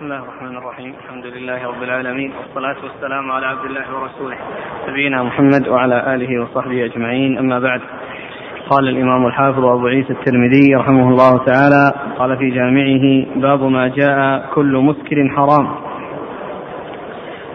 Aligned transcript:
بسم 0.00 0.12
الله 0.12 0.22
الرحمن 0.24 0.56
الرحيم. 0.56 0.94
الحمد 1.04 1.26
لله 1.26 1.68
رب 1.68 1.82
العالمين. 1.82 2.32
والصلاة 2.32 2.76
والسلام 2.84 3.30
على 3.30 3.46
عبد 3.46 3.64
الله 3.64 3.84
ورسوله. 3.94 4.36
نبينا 4.88 5.22
محمد 5.22 5.68
وعلى 5.68 6.14
آله 6.14 6.42
وصحبه 6.42 6.84
أجمعين. 6.84 7.38
أما 7.38 7.58
بعد. 7.58 7.80
قال 8.70 8.88
الإمام 8.88 9.26
الحافظ 9.26 9.64
أبو 9.64 9.86
عيسى 9.86 10.12
الترمذي 10.12 10.74
رحمه 10.74 11.08
الله 11.08 11.44
تعالى 11.44 11.92
قال 12.18 12.36
في 12.38 12.50
جامعه 12.50 13.26
باب 13.40 13.62
ما 13.62 13.88
جاء 13.88 14.46
كل 14.54 14.76
مسكر 14.76 15.28
حرام. 15.36 15.66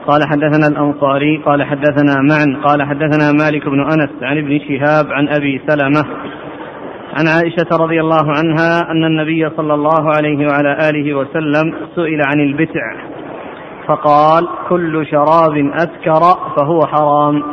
قال 0.07 0.21
حدثنا 0.29 0.67
الأنصاري 0.67 1.37
قال 1.37 1.63
حدثنا 1.63 2.15
معا 2.29 2.63
قال 2.63 2.83
حدثنا 2.83 3.31
مالك 3.31 3.69
بن 3.69 3.79
أنس 3.79 4.23
عن 4.23 4.37
ابن 4.37 4.59
شهاب 4.59 5.05
عن 5.11 5.27
أبي 5.27 5.61
سلمة 5.67 6.05
عن 7.15 7.27
عائشة 7.27 7.83
رضي 7.83 8.01
الله 8.01 8.25
عنها 8.37 8.91
أن 8.91 9.03
النبي 9.03 9.49
صلى 9.57 9.73
الله 9.73 10.15
عليه 10.15 10.47
وعلى 10.47 10.89
آله 10.89 11.13
وسلم 11.13 11.75
سئل 11.95 12.21
عن 12.21 12.39
البتع 12.39 12.95
فقال 13.87 14.47
كل 14.69 15.05
شراب 15.05 15.71
أسكر 15.73 16.21
فهو 16.55 16.79
حرام. 16.79 17.43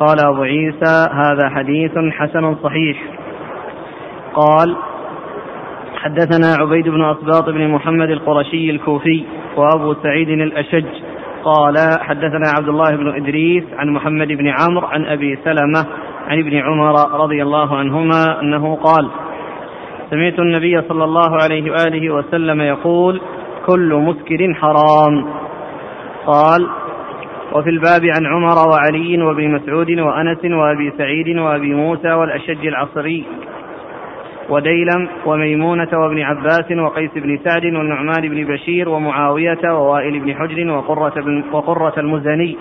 قال 0.00 0.16
أبو 0.26 0.42
عيسى 0.42 1.08
هذا 1.12 1.48
حديث 1.48 1.92
حسن 2.12 2.54
صحيح. 2.54 3.02
قال 4.34 4.76
حدثنا 5.96 6.56
عبيد 6.60 6.88
بن 6.88 7.02
أصباط 7.02 7.50
بن 7.50 7.68
محمد 7.68 8.10
القرشي 8.10 8.70
الكوفي 8.70 9.24
وأبو 9.56 9.94
سعيد 10.02 10.28
الأشج. 10.28 10.86
قال 11.44 11.74
حدثنا 12.00 12.48
عبد 12.56 12.68
الله 12.68 12.96
بن 12.96 13.08
إدريس 13.16 13.64
عن 13.78 13.88
محمد 13.88 14.28
بن 14.28 14.48
عمرو 14.48 14.86
عن 14.86 15.04
أبي 15.04 15.38
سلمة 15.44 15.86
عن 16.28 16.38
ابن 16.38 16.56
عمر 16.56 17.20
رضي 17.20 17.42
الله 17.42 17.76
عنهما 17.76 18.40
أنه 18.40 18.76
قال 18.76 19.08
سمعت 20.10 20.38
النبي 20.38 20.82
صلى 20.88 21.04
الله 21.04 21.42
عليه 21.42 21.70
وآله 21.70 22.14
وسلم 22.14 22.60
يقول 22.60 23.20
كل 23.66 23.94
مسكر 23.94 24.54
حرام. 24.54 25.24
قال 26.26 26.68
وفي 27.52 27.70
الباب 27.70 28.04
عن 28.16 28.26
عمر 28.26 28.68
وعلي 28.68 29.22
وابن 29.22 29.50
مسعود 29.50 29.90
وأنس 29.90 30.44
وأبي 30.44 30.92
سعيد 30.98 31.38
وأبي 31.38 31.74
موسى 31.74 32.12
والأشج 32.12 32.66
العصري 32.66 33.24
وديلم 34.48 35.08
وميمونة 35.26 35.88
وابن 35.92 36.22
عباس 36.22 36.72
وقيس 36.72 37.10
بن 37.16 37.38
سعد 37.44 37.64
والنعمان 37.64 38.28
بن 38.28 38.44
بشير 38.44 38.88
ومعاوية 38.88 39.58
ووائل 39.64 40.20
بن 40.20 40.34
حجر 40.34 40.70
وقرة, 40.70 41.44
وقرة 41.52 41.94
المزني 41.98 42.56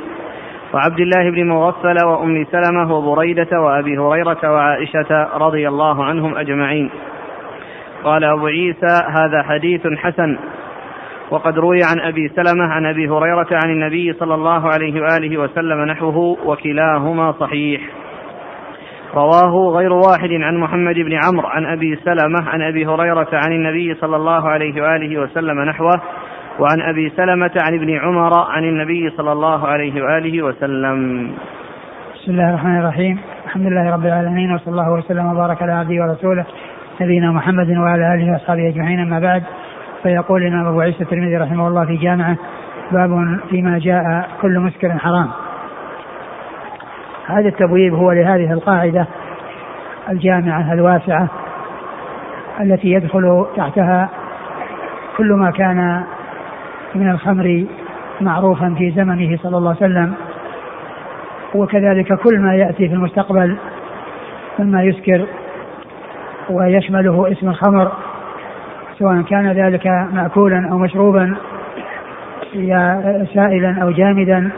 وعبد 0.74 1.00
الله 1.00 1.32
بن 1.32 1.48
مغفل 1.48 2.06
وأم 2.06 2.46
سلمة 2.52 2.98
وبريدة 2.98 3.62
وأبي 3.62 3.98
هريرة 3.98 4.52
وعائشة 4.52 5.38
رضي 5.38 5.68
الله 5.68 6.06
عنهم 6.06 6.36
أجمعين. 6.38 6.90
قال 8.04 8.24
أبو 8.24 8.48
عيسى 8.48 9.04
هذا 9.10 9.44
حديث 9.44 9.88
حسن. 9.88 10.38
وقد 11.32 11.58
روي 11.58 11.80
عن 11.84 12.00
أبي 12.00 12.28
سلمة 12.28 12.74
عن 12.74 12.86
أبي 12.86 13.10
هريرة 13.10 13.48
عن 13.52 13.70
النبي 13.70 14.14
صلى 14.14 14.36
الله 14.36 14.70
عليه 14.70 15.02
وآله 15.02 15.38
وسلم 15.38 15.86
نحوه 15.86 16.38
وكلاهما 16.46 17.32
صحيح. 17.32 17.82
رواه 19.16 19.78
غير 19.78 19.94
واحد 19.94 20.32
عن 20.32 20.58
محمد 20.58 20.96
بن 20.96 21.20
عمرو 21.26 21.48
عن 21.48 21.66
أبي 21.66 21.96
سلمة 21.96 22.50
عن 22.50 22.62
أبي 22.62 22.86
هريرة 22.86 23.28
عن 23.34 23.52
النبي 23.52 23.94
صلى 23.94 24.16
الله 24.16 24.50
عليه 24.50 24.82
وآله 24.82 25.22
وسلم 25.22 25.62
نحوه 25.62 26.02
وعن 26.60 26.82
أبي 26.82 27.10
سلمة 27.10 27.52
عن 27.58 27.74
ابن 27.74 27.98
عمر 27.98 28.34
عن 28.50 28.64
النبي 28.64 29.10
صلى 29.10 29.32
الله 29.32 29.68
عليه 29.68 30.04
وآله 30.04 30.42
وسلم. 30.42 31.32
بسم 32.16 32.32
الله 32.32 32.50
الرحمن 32.50 32.80
الرحيم، 32.80 33.20
الحمد 33.46 33.66
لله 33.66 33.94
رب 33.94 34.06
العالمين 34.06 34.56
وصلى 34.56 34.72
الله 34.72 34.94
وسلم 34.94 35.26
وبارك 35.26 35.62
على 35.62 35.72
عبده 35.72 36.04
ورسوله 36.04 36.46
نبينا 37.02 37.32
محمد 37.32 37.70
وعلى 37.70 38.14
آله 38.14 38.32
وأصحابه 38.32 38.70
أجمعين 38.70 39.00
أما 39.00 39.20
بعد 39.20 39.44
فيقول 40.04 40.44
الإمام 40.44 40.68
أبو 40.68 40.82
عيسى 40.82 41.04
الترمذي 41.04 41.38
رحمه 41.38 41.68
الله 41.68 41.86
في 41.86 41.96
جامعه 41.96 42.38
باب 42.92 43.40
فيما 43.50 43.80
جاء 43.80 44.30
كل 44.42 44.60
مسكر 44.60 44.98
حرام. 44.98 45.28
هذا 47.28 47.48
التبويب 47.48 47.94
هو 47.94 48.12
لهذه 48.12 48.54
القاعدة 48.54 49.08
الجامعة 50.10 50.74
الواسعة 50.74 51.28
التي 52.62 52.92
يدخل 52.92 53.46
تحتها 53.56 54.10
كل 55.18 55.34
ما 55.34 55.52
كان 55.52 56.04
من 56.96 57.12
الخمر 57.12 57.66
معروفا 58.22 58.76
في 58.78 58.92
زمنه 58.92 59.38
صلى 59.44 59.58
الله 59.58 59.70
عليه 59.70 59.80
وسلم 59.80 60.14
وكذلك 61.56 62.14
كل 62.14 62.40
ما 62.40 62.56
يأتي 62.56 62.88
في 62.88 62.94
المستقبل 62.94 63.58
مما 64.60 64.84
يسكر 64.84 65.26
ويشمله 66.50 67.32
اسم 67.32 67.50
الخمر 67.50 67.92
سواء 69.00 69.22
كان 69.22 69.52
ذلك 69.52 69.88
مأكولا 70.14 70.70
أو 70.72 70.78
مشروبا 70.78 71.36
سائلا 73.34 73.78
أو 73.82 73.92
جامدا 73.92 74.52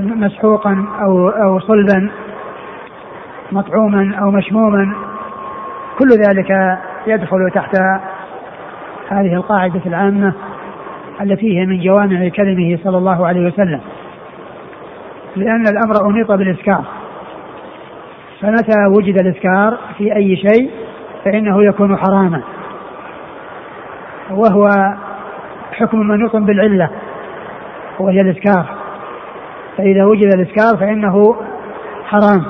مسحوقا 0.00 0.86
أو 1.00 1.28
أو 1.28 1.60
صلبا 1.60 2.10
مطعوما 3.52 4.14
أو 4.22 4.30
مشموما 4.30 4.92
كل 5.98 6.08
ذلك 6.08 6.78
يدخل 7.06 7.50
تحت 7.54 7.76
هذه 9.10 9.34
القاعدة 9.34 9.80
العامة 9.86 10.34
التي 11.20 11.58
هي 11.58 11.66
من 11.66 11.80
جوامع 11.80 12.28
كلمه 12.28 12.78
صلى 12.84 12.98
الله 12.98 13.26
عليه 13.26 13.46
وسلم. 13.46 13.80
لأن 15.36 15.64
الأمر 15.68 16.10
أنيط 16.10 16.32
بالإسكار. 16.32 16.84
فمتى 18.40 18.86
وجد 18.96 19.18
الإسكار 19.18 19.78
في 19.98 20.16
أي 20.16 20.36
شيء 20.36 20.70
فإنه 21.24 21.64
يكون 21.64 21.96
حراما. 21.96 22.42
وهو 24.30 24.68
حكم 25.72 25.98
منوط 25.98 26.36
بالعلة 26.36 26.90
وهي 27.98 28.20
الإسكار. 28.20 28.66
فإذا 29.76 30.04
وجد 30.04 30.34
الإسكار 30.34 30.76
فإنه 30.76 31.36
حرام. 32.04 32.44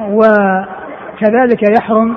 وكذلك 0.00 1.62
يحرم 1.78 2.16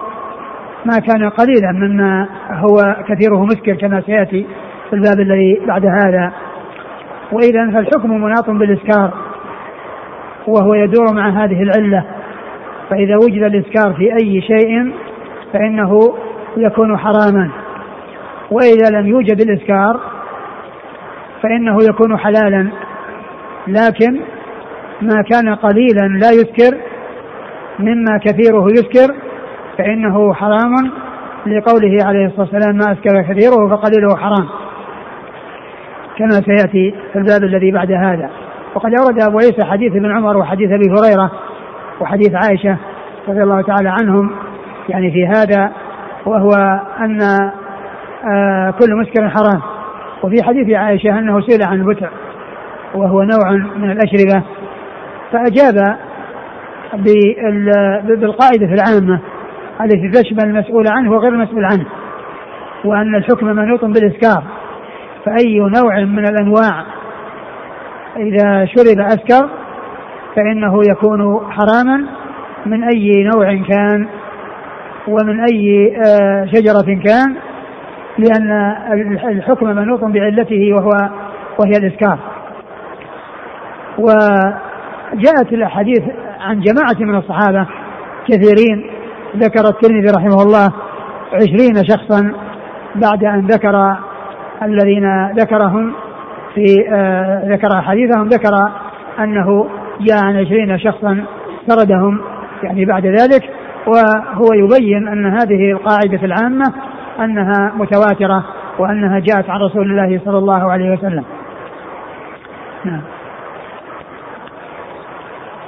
ما 0.85 0.99
كان 0.99 1.29
قليلا 1.29 1.71
مما 1.71 2.27
هو 2.51 2.95
كثيره 3.07 3.45
مسكر 3.45 3.73
كما 3.73 4.01
سيأتي 4.01 4.47
في 4.89 4.95
الباب 4.95 5.19
الذي 5.19 5.61
بعد 5.67 5.85
هذا. 5.85 6.31
وإذا 7.31 7.71
فالحكم 7.71 8.21
مناط 8.21 8.49
بالإسكار 8.49 9.13
وهو 10.47 10.73
يدور 10.73 11.13
مع 11.13 11.29
هذه 11.29 11.63
العلة. 11.63 12.03
فإذا 12.89 13.15
وجد 13.15 13.43
الإسكار 13.43 13.93
في 13.93 14.13
أي 14.13 14.41
شيء 14.41 14.93
فإنه 15.53 16.13
يكون 16.57 16.97
حراما. 16.97 17.49
وإذا 18.51 18.99
لم 18.99 19.07
يوجد 19.07 19.41
الإسكار 19.41 19.99
فإنه 21.41 21.77
يكون 21.83 22.17
حلالا. 22.17 22.67
لكن 23.67 24.19
ما 25.01 25.21
كان 25.31 25.55
قليلا 25.55 26.07
لا 26.07 26.31
يسكر 26.31 26.77
مما 27.79 28.17
كثيره 28.17 28.67
يسكر 28.71 29.24
فإنه 29.77 30.33
حرام 30.33 30.91
لقوله 31.47 31.97
عليه 32.05 32.25
الصلاة 32.25 32.47
والسلام 32.53 32.75
ما 32.75 32.91
أسكر 32.91 33.21
كثيره 33.21 33.67
فقليله 33.69 34.15
حرام. 34.15 34.47
كما 36.17 36.29
سيأتي 36.29 36.95
في 37.13 37.19
الباب 37.19 37.43
الذي 37.43 37.71
بعد 37.71 37.91
هذا. 37.91 38.29
وقد 38.75 38.91
أورد 38.99 39.21
أبو 39.21 39.37
عيسى 39.37 39.63
حديث 39.63 39.91
ابن 39.91 40.15
عمر 40.15 40.37
وحديث 40.37 40.71
أبي 40.71 40.89
هريرة 40.89 41.31
وحديث 42.01 42.35
عائشة 42.35 42.77
رضي 43.27 43.43
الله 43.43 43.61
تعالى 43.61 43.89
عنهم. 43.89 44.31
يعني 44.89 45.11
في 45.11 45.27
هذا 45.27 45.71
وهو 46.25 46.51
أن 46.99 47.21
آه 48.31 48.71
كل 48.71 48.95
مسكر 48.95 49.29
حرام. 49.29 49.61
وفي 50.23 50.43
حديث 50.43 50.77
عائشة 50.77 51.19
أنه 51.19 51.41
سئل 51.41 51.63
عن 51.63 51.81
البتع 51.81 52.09
وهو 52.95 53.21
نوع 53.21 53.51
من 53.77 53.91
الأشربة. 53.91 54.43
فأجاب 55.31 55.97
بالقاعدة 58.03 58.73
العامة. 58.73 59.19
التي 59.81 60.09
تشمل 60.09 60.43
المسؤول 60.43 60.87
عنه 60.87 61.11
وغير 61.11 61.33
المسؤول 61.33 61.65
عنه 61.65 61.85
وأن 62.85 63.15
الحكم 63.15 63.45
منوط 63.45 63.85
بالإسكار 63.85 64.43
فأي 65.25 65.59
نوع 65.59 65.99
من 65.99 66.27
الأنواع 66.27 66.85
إذا 68.17 68.65
شرب 68.65 68.99
أسكر 68.99 69.49
فإنه 70.35 70.79
يكون 70.91 71.51
حراما 71.51 72.05
من 72.65 72.83
أي 72.83 73.23
نوع 73.33 73.55
كان 73.69 74.07
ومن 75.07 75.39
أي 75.39 75.95
آه، 76.07 76.45
شجرة 76.45 77.01
كان 77.03 77.35
لأن 78.17 78.75
الحكم 79.29 79.67
منوط 79.67 80.03
بعلته 80.03 80.73
وهو 80.73 81.09
وهي 81.59 81.77
الإسكار. 81.77 82.19
وجاءت 83.97 85.53
الأحاديث 85.53 86.03
عن 86.39 86.59
جماعة 86.59 86.99
من 86.99 87.15
الصحابة 87.15 87.67
كثيرين 88.27 88.94
ذكر 89.35 89.67
الترمذي 89.69 90.07
رحمه 90.17 90.43
الله 90.43 90.73
عشرين 91.33 91.83
شخصا 91.83 92.33
بعد 92.95 93.23
أن 93.23 93.47
ذكر 93.47 93.97
الذين 94.63 95.31
ذكرهم 95.31 95.93
في 96.55 96.65
آه 96.93 97.41
ذكر 97.45 97.81
حديثهم 97.81 98.27
ذكر 98.27 98.53
أنه 99.19 99.69
جاء 100.01 100.25
عن 100.25 100.37
عشرين 100.37 100.79
شخصا 100.79 101.25
سردهم 101.67 102.21
يعني 102.63 102.85
بعد 102.85 103.05
ذلك 103.05 103.49
وهو 103.87 104.53
يبين 104.53 105.07
أن 105.07 105.25
هذه 105.25 105.71
القاعدة 105.71 106.25
العامة 106.25 106.73
أنها 107.19 107.73
متواترة 107.75 108.45
وأنها 108.79 109.19
جاءت 109.19 109.49
عن 109.49 109.59
رسول 109.59 109.91
الله 109.91 110.21
صلى 110.25 110.37
الله 110.37 110.71
عليه 110.71 110.91
وسلم. 110.91 111.23
نعم. 112.85 113.01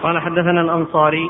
قال 0.04 0.20
حدثنا 0.20 0.62
الأنصاري 0.62 1.30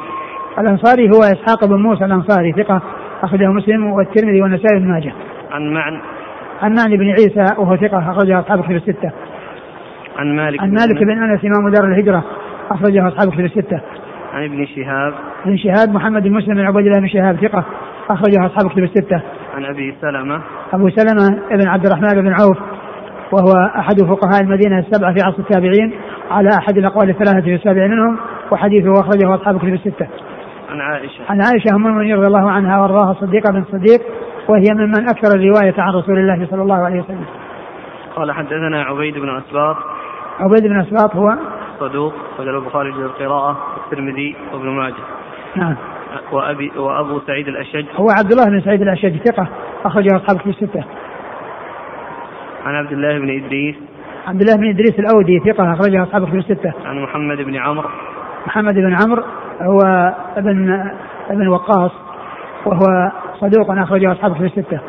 الأنصاري 0.60 1.10
هو 1.10 1.20
إسحاق 1.20 1.66
بن 1.66 1.76
موسى 1.76 2.06
الأنصاري 2.06 2.52
ثقة 2.52 2.82
أخرجه 3.24 3.48
مسلم 3.48 3.92
والترمذي 3.92 4.42
والنسائي 4.42 4.80
بن 4.80 4.88
ماجه. 4.88 5.14
عن 5.52 5.74
معن. 5.74 6.00
عن 6.62 6.76
معن 6.76 6.98
بن 6.98 7.10
عيسى 7.10 7.56
وهو 7.58 7.76
ثقة 7.76 8.12
أخرجه 8.12 8.40
أصحاب 8.40 8.64
كتب 8.64 8.76
الستة. 8.76 9.12
عن 10.18 10.36
مالك 10.36 10.62
عن 10.62 10.70
مالك 10.70 11.04
بن 11.04 11.24
أنس 11.24 11.46
إمام 11.46 11.70
دار 11.70 11.88
الهجرة 11.88 12.24
أخرجه 12.72 13.08
أصحاب 13.08 13.32
كتب 13.32 13.46
الستة. 13.46 13.82
عن 14.34 14.44
ابن 14.44 14.66
شهاب. 14.66 15.14
بن 15.46 15.58
شهاب 15.58 15.90
محمد 15.94 16.24
بن 16.24 16.32
مسلم 16.32 16.56
بن 16.56 16.66
عبد 16.66 16.78
الله 16.78 17.00
بن 17.00 17.08
شهاب 17.08 17.36
ثقة 17.36 17.66
أخرجه 18.10 18.46
أصحاب 18.46 18.72
كتب 18.72 18.84
الستة. 18.84 19.22
عن 19.56 19.66
أبي 19.66 19.96
سلمة. 20.02 20.42
أبو 20.74 20.90
سلمة 20.90 21.42
بن 21.52 21.68
عبد 21.68 21.86
الرحمن 21.86 22.22
بن 22.22 22.34
عوف 22.34 22.58
وهو 23.32 23.54
أحد 23.80 24.02
فقهاء 24.02 24.42
المدينة 24.42 24.80
السبعة 24.80 25.14
في 25.14 25.20
عصر 25.26 25.40
التابعين 25.40 25.94
على 26.32 26.50
أحد 26.60 26.78
الأقوال 26.78 27.10
الثلاثة 27.10 27.42
في 27.42 27.56
السابع 27.56 27.88
منهم 27.88 28.18
وحديثه 28.52 28.92
أخرجه 28.92 29.36
أصحاب 29.36 29.58
كتب 29.58 29.74
الستة. 29.74 30.08
عن 30.70 30.82
عائشة. 30.82 31.24
عن 31.30 31.42
عائشة 31.42 31.76
أم 31.76 31.88
المؤمنين 31.88 32.16
رضي 32.16 32.28
الله 32.28 32.52
عنها 32.52 32.82
وأرضاها 32.82 33.12
الصديقة 33.12 33.52
بن 33.52 33.60
الصديق 33.60 34.02
وهي 34.50 34.74
ممن 34.74 35.10
أكثر 35.10 35.36
الرواية 35.36 35.74
عن 35.78 35.94
رسول 35.94 36.18
الله 36.20 36.48
صلى 36.52 36.62
الله 36.62 36.86
عليه 36.86 37.00
وسلم. 37.00 37.26
قال 38.16 38.32
حدثنا 38.32 38.84
عبيد 38.84 39.18
بن 39.18 39.38
أسباط. 39.38 39.76
عبيد 40.40 40.64
بن 40.64 40.80
أسباط 40.80 41.16
هو؟ 41.16 41.36
صدوق 41.80 42.14
وجل 42.40 42.56
البخاري 42.56 42.94
في 42.94 43.00
القراءة 43.00 43.58
والترمذي 43.78 44.36
وابن 44.54 44.70
ماجه. 44.70 45.04
نعم. 45.56 45.76
وأبي 46.32 46.72
وأبو 46.78 47.20
سعيد 47.20 47.48
الأشج. 47.48 47.86
هو 47.96 48.08
عبد 48.10 48.32
الله 48.32 48.46
بن 48.46 48.62
سعيد 48.62 48.82
الأشج 48.82 49.18
ثقة 49.18 49.48
أخرجه 49.86 50.16
أصحاب 50.16 50.38
كتب 50.38 50.50
الستة. 50.50 50.84
عن 52.66 52.76
عبد 52.76 52.92
الله 52.92 53.20
بن 53.20 53.30
إدريس. 53.30 53.76
عبد 54.28 54.42
الله 54.42 54.56
بن 54.56 54.70
إدريس 54.70 55.00
الأودي 55.00 55.40
ثقة 55.40 55.74
أخرجه 55.74 56.04
أصحاب 56.04 56.28
كتب 56.28 56.36
الستة. 56.36 56.74
عن 56.86 57.04
محمد 57.04 57.38
بن 57.38 57.56
عمرو. 57.56 57.90
محمد 58.48 58.74
بن 58.74 58.96
عمرو. 59.04 59.24
هو 59.62 59.80
ابن 60.38 60.92
ابن 61.30 61.48
وقاص 61.48 61.92
وهو 62.66 63.12
صدوق 63.40 63.72
أخرجه 63.72 64.12
أصحاب 64.12 64.36
كتب 64.36 64.46
الستة. 64.46 64.80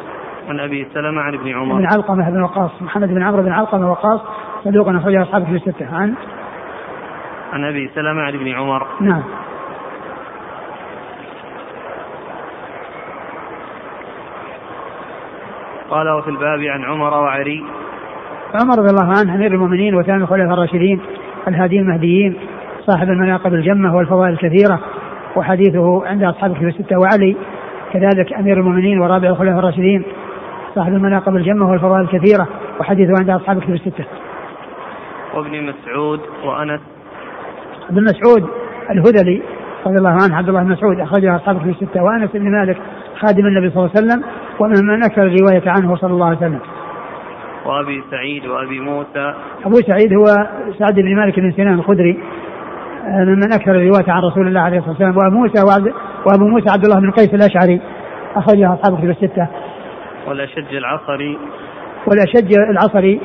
عن 0.48 0.60
أبي 0.60 0.86
سلمة 0.94 1.20
عن 1.20 1.34
ابن 1.34 1.48
عمر. 1.54 1.78
بن 1.78 1.86
علقمة 1.86 2.30
بن 2.30 2.42
وقاص 2.42 2.70
محمد 2.82 3.08
بن 3.08 3.22
عمرو 3.22 3.42
بن 3.42 3.52
علقمة 3.52 3.90
وقاص 3.90 4.20
صدوق 4.64 4.88
أخرجه 4.88 5.22
أصحاب 5.22 5.42
كتب 5.42 5.54
الستة. 5.54 5.94
عن؟ 5.94 6.14
عن 7.52 7.64
أبي 7.64 7.90
سلمة 7.94 8.22
عن 8.22 8.34
ابن 8.34 8.48
عمر. 8.48 8.86
نعم. 9.00 9.22
قال 15.90 16.08
وفي 16.08 16.30
الباب 16.30 16.60
عن 16.60 16.84
عمر 16.84 17.14
وعلي. 17.14 17.64
عمر 18.54 18.78
رضي 18.78 18.90
الله 18.90 19.18
عنه 19.18 19.34
أمير 19.34 19.52
المؤمنين 19.52 19.94
وكان 19.94 20.22
الخلفاء 20.22 20.54
الراشدين 20.54 21.00
الهاديين 21.48 21.82
المهديين 21.82 22.36
صاحب 22.88 23.08
المناقب 23.08 23.54
الجمة 23.54 23.96
والفضائل 23.96 24.32
الكثيرة 24.32 24.80
وحديثه 25.36 26.06
عند 26.06 26.22
أصحاب 26.22 26.50
الكتب 26.50 26.66
الستة 26.66 26.96
وعلي 26.98 27.36
كذلك 27.92 28.32
أمير 28.32 28.56
المؤمنين 28.56 29.00
ورابع 29.00 29.28
الخلفاء 29.28 29.58
الراشدين 29.58 30.02
صاحب 30.74 30.92
المناقب 30.92 31.36
الجمة 31.36 31.70
والفضائل 31.70 32.00
الكثيرة 32.00 32.48
وحديثه 32.80 33.12
عند 33.18 33.30
أصحاب 33.30 33.56
الكتب 33.58 33.74
الستة. 33.74 34.04
وابن 35.34 35.62
مسعود 35.62 36.20
وأنس. 36.44 36.80
ابن 37.90 38.04
مسعود 38.04 38.50
الهذلي 38.90 39.42
رضي 39.86 39.98
الله 39.98 40.16
عنه 40.22 40.36
عبد 40.36 40.48
الله 40.48 40.62
بن 40.62 40.70
مسعود 40.70 41.00
أخرجه 41.00 41.36
أصحاب 41.36 41.56
الكتب 41.56 41.82
الستة 41.82 42.02
وأنس 42.02 42.30
بن 42.34 42.50
مالك 42.50 42.76
خادم 43.20 43.46
النبي 43.46 43.70
صلى 43.70 43.84
الله 43.84 43.90
عليه 43.96 44.06
وسلم 44.06 44.24
وممن 44.60 45.04
أكثر 45.04 45.22
الرواية 45.22 45.70
عنه 45.70 45.96
صلى 45.96 46.12
الله 46.12 46.26
عليه 46.26 46.36
وسلم. 46.36 46.60
وأبي 47.66 48.02
سعيد 48.10 48.46
وأبي 48.46 48.80
موسى. 48.80 49.34
أبو 49.64 49.74
سعيد 49.74 50.12
هو 50.12 50.24
سعد 50.78 50.94
بن 50.94 51.16
مالك 51.16 51.40
بن 51.40 51.52
سنان 51.52 51.74
الخدري 51.74 52.18
ممن 53.08 53.52
أكثر 53.52 53.70
الرواية 53.70 54.08
عن 54.08 54.22
رسول 54.22 54.48
الله 54.48 54.60
عليه 54.60 54.78
الصلاة 54.78 54.90
والسلام 54.90 55.16
وأبو 55.16 55.36
موسى 55.36 55.64
وعبد 55.64 55.94
وأبو 56.26 56.48
موسى 56.48 56.70
عبد 56.70 56.84
الله 56.84 57.00
بن 57.00 57.10
قيس 57.10 57.34
الأشعري 57.34 57.80
أخرجه 58.36 58.74
أصحاب 58.74 58.94
الكتب 58.94 59.10
الستة. 59.10 59.48
والأشج 60.28 60.74
العصري. 60.74 61.38
والأشج 62.06 62.52
العصري 62.70 63.20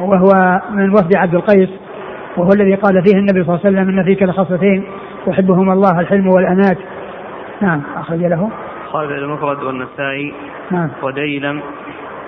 وهو 0.00 0.60
من 0.70 0.90
وفد 0.90 1.16
عبد 1.16 1.34
القيس 1.34 1.68
وهو 2.36 2.48
الذي 2.52 2.74
قال 2.74 3.02
فيه 3.04 3.18
النبي 3.18 3.44
صلى 3.44 3.54
الله 3.54 3.60
عليه 3.64 3.80
وسلم 3.80 3.98
إن 3.98 4.04
فيك 4.04 4.22
لخصلتين 4.22 4.84
يحبهما 5.26 5.72
الله 5.72 6.00
الحلم 6.00 6.28
والانات 6.28 6.78
نعم 7.60 7.82
أخرج 7.96 8.18
له. 8.18 8.50
خالد 8.92 9.10
المفرد 9.10 9.62
والنسائي. 9.62 10.34
نعم. 10.70 10.88
وديلم. 11.02 11.60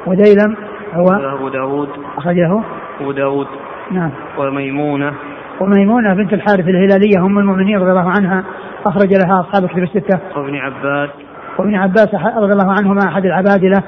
وديلم 0.06 0.56
هو 0.94 1.04
وأبو 1.04 1.48
داود. 1.48 1.88
أخرج 2.18 2.36
له. 2.36 2.62
أبو 3.00 3.12
داود. 3.12 3.46
نعم. 3.90 4.10
وميمونة. 4.38 5.12
وميمونة 5.60 6.14
بنت 6.14 6.32
الحارث 6.32 6.68
الهلالية 6.68 7.18
أم 7.18 7.38
المؤمنين 7.38 7.78
رضي 7.78 7.90
الله 7.90 8.10
عنها 8.10 8.44
أخرج 8.86 9.14
لها 9.14 9.40
أصحاب 9.40 9.64
الكتب 9.64 9.82
الستة. 9.82 10.20
وابن 10.36 10.56
عباس. 10.56 11.10
وابن 11.58 11.74
عباس 11.74 12.14
رضي 12.14 12.52
الله 12.52 12.72
عنهما 12.72 13.00
أحد 13.08 13.24
العبادلة 13.24 13.82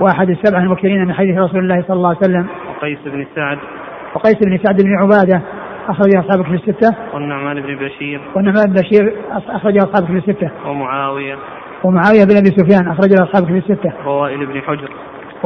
وأحد 0.00 0.30
السبعة 0.30 0.60
المكثرين 0.60 1.04
من 1.04 1.12
حديث 1.12 1.38
رسول 1.38 1.58
الله 1.58 1.84
صلى 1.88 1.96
الله 1.96 2.08
عليه 2.08 2.18
وسلم. 2.18 2.46
وقيس 2.70 2.98
بن 3.06 3.26
سعد. 3.34 3.58
وقيس 4.14 4.36
بن 4.46 4.58
سعد 4.58 4.76
بن 4.82 4.96
عبادة 4.96 5.42
أخرج 5.88 6.16
أصحاب 6.16 6.40
الكتب 6.40 6.54
الستة. 6.54 6.96
والنعمان 7.14 7.60
بن 7.60 7.76
بشير. 7.76 8.20
والنعمان 8.34 8.66
بن 8.66 8.72
بشير 8.72 9.14
أخرج 9.30 9.76
أصحاب 9.76 10.10
الكتب 10.10 10.16
الستة. 10.16 10.50
ومعاوية. 10.66 11.36
ومعاوية 11.84 12.24
بن 12.24 12.36
أبي 12.36 12.50
سفيان 12.56 12.88
أخرج 12.88 13.12
أصحاب 13.12 13.42
الكتب 13.42 13.56
الستة. 13.56 13.92
ووائل 14.06 14.46
بن 14.46 14.60
حجر. 14.60 14.90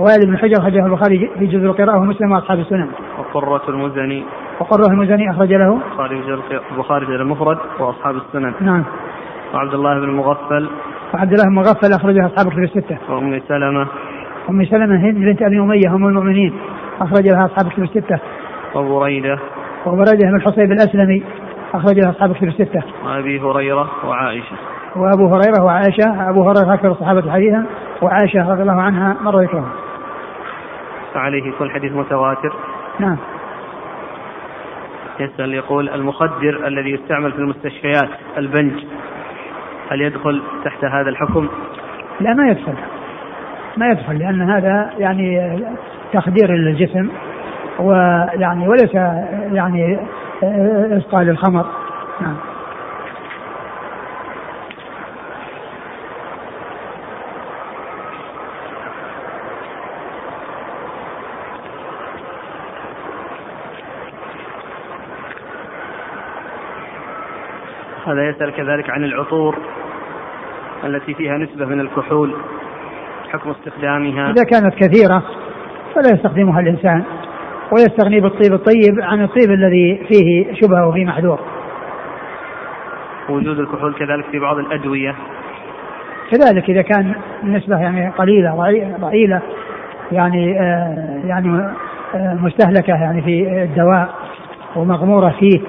ووائل 0.00 0.26
بن 0.26 0.38
حجر 0.38 0.58
أخرجه 0.58 0.86
البخاري 0.86 1.30
في 1.38 1.46
جزء 1.46 1.64
القراءة 1.64 1.98
ومسلم 1.98 2.32
وأصحاب 2.32 2.58
السنن. 2.58 2.88
وقرة 3.18 3.62
المزني. 3.68 4.24
وقرة 4.60 4.86
المزني 4.86 5.30
أخرج 5.30 5.52
له 5.52 5.72
البخاري 5.72 6.40
البخاري 6.72 7.06
في 7.06 7.12
المفرد 7.12 7.58
وأصحاب 7.80 8.16
السنن. 8.16 8.52
نعم. 8.60 8.84
وعبد 9.54 9.74
الله 9.74 9.94
بن 9.94 10.04
المغفل 10.04 10.68
وعبد 11.14 11.32
الله 11.32 11.44
بن 11.44 11.54
مغفل 11.54 11.92
أخرجه 11.92 12.26
أصحاب 12.26 12.46
الكتب 12.46 12.62
الستة. 12.62 12.98
وأم 13.08 13.40
سلمة. 13.48 13.86
أم 14.50 14.64
سلمة 14.64 14.96
هند 14.96 15.14
بنت 15.14 15.42
أبي 15.42 15.60
أمية 15.60 15.94
أم 15.94 16.06
المؤمنين 16.06 16.52
أخرج 17.00 17.28
لها 17.28 17.44
أصحاب 17.44 17.66
الكتب 17.66 17.82
الستة. 17.82 18.18
وبريدة. 18.74 19.38
وبرده 19.86 20.28
بن 20.28 20.36
الحصيب 20.36 20.72
الأسلمي 20.72 21.22
أخرج 21.74 22.00
له 22.00 22.10
أصحاب 22.10 22.30
الكتب 22.30 22.48
الستة. 22.48 22.82
وأبي 23.04 23.40
هريرة 23.40 23.90
وعائشة. 24.06 24.56
وأبو 24.96 25.26
هريرة 25.34 25.64
وعائشة 25.64 26.30
أبو 26.30 26.42
هريرة 26.42 26.74
أكثر 26.74 26.90
الصحابة 26.90 27.32
حديثا 27.32 27.66
وعائشة 28.02 28.52
رضي 28.52 28.62
الله 28.62 28.82
عنها 28.82 29.16
مر 29.22 29.40
ذكرها 31.10 31.14
فعليه 31.14 31.52
كل 31.58 31.70
حديث 31.70 31.92
متواتر. 31.92 32.52
نعم. 32.98 33.16
يسأل 35.20 35.54
يقول 35.54 35.88
المخدر 35.88 36.66
الذي 36.66 36.90
يستعمل 36.90 37.32
في 37.32 37.38
المستشفيات 37.38 38.08
البنج 38.36 38.72
هل 39.90 40.00
يدخل 40.00 40.42
تحت 40.64 40.84
هذا 40.84 41.08
الحكم؟ 41.08 41.48
لا 42.20 42.34
ما 42.34 42.48
يدخل. 42.48 42.74
ما 43.76 43.86
يدخل 43.88 44.18
لأن 44.18 44.50
هذا 44.50 44.90
يعني 44.98 45.58
تخدير 46.12 46.50
للجسم 46.50 47.08
ويعني 47.78 48.68
وليس 48.68 48.94
يعني 49.52 49.98
إسقاء 50.98 51.22
للخمر 51.22 51.66
نعم. 52.20 52.36
هذا 68.12 68.28
يسأل 68.28 68.52
كذلك 68.56 68.90
عن 68.90 69.04
العطور 69.04 69.58
التي 70.84 71.14
فيها 71.14 71.38
نسبة 71.38 71.66
من 71.66 71.80
الكحول 71.80 72.34
حكم 73.32 73.50
استخدامها. 73.50 74.30
إذا 74.30 74.44
كانت 74.44 74.74
كثيرة 74.74 75.22
فلا 75.94 76.14
يستخدمها 76.14 76.60
الإنسان 76.60 77.02
ويستغني 77.72 78.20
بالطيب 78.20 78.54
الطيب 78.54 79.00
عن 79.00 79.22
الطيب 79.24 79.50
الذي 79.50 80.06
فيه 80.08 80.54
شبهة 80.54 80.88
وفيه 80.88 81.04
محذور. 81.04 81.40
وجود 83.28 83.58
الكحول 83.58 83.94
كذلك 83.94 84.24
في 84.30 84.38
بعض 84.38 84.58
الأدوية. 84.58 85.14
كذلك 86.30 86.70
إذا 86.70 86.82
كان 86.82 87.14
النسبة 87.42 87.76
يعني 87.76 88.10
قليلة 88.10 88.54
ضئيلة 89.00 89.42
يعني 90.12 90.60
آه 90.60 91.20
يعني 91.24 91.72
آه 92.14 92.34
مستهلكة 92.34 92.94
يعني 92.94 93.22
في 93.22 93.62
الدواء 93.62 94.14
ومغمورة 94.76 95.34
فيه 95.40 95.60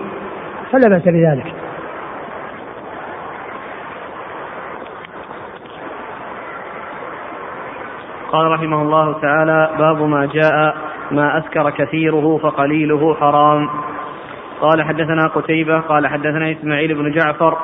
فلا 0.71 0.89
بأس 0.89 1.03
بذلك. 1.03 1.60
قال 8.31 8.51
رحمه 8.51 8.81
الله 8.81 9.21
تعالى 9.21 9.69
باب 9.77 10.01
ما 10.01 10.25
جاء 10.25 10.75
ما 11.11 11.37
أسكر 11.37 11.69
كثيره 11.69 12.37
فقليله 12.37 13.15
حرام. 13.15 13.69
قال 14.61 14.83
حدثنا 14.83 15.27
قتيبة 15.27 15.79
قال 15.79 16.07
حدثنا 16.07 16.51
إسماعيل 16.51 16.93
بن 16.93 17.11
جعفر 17.11 17.57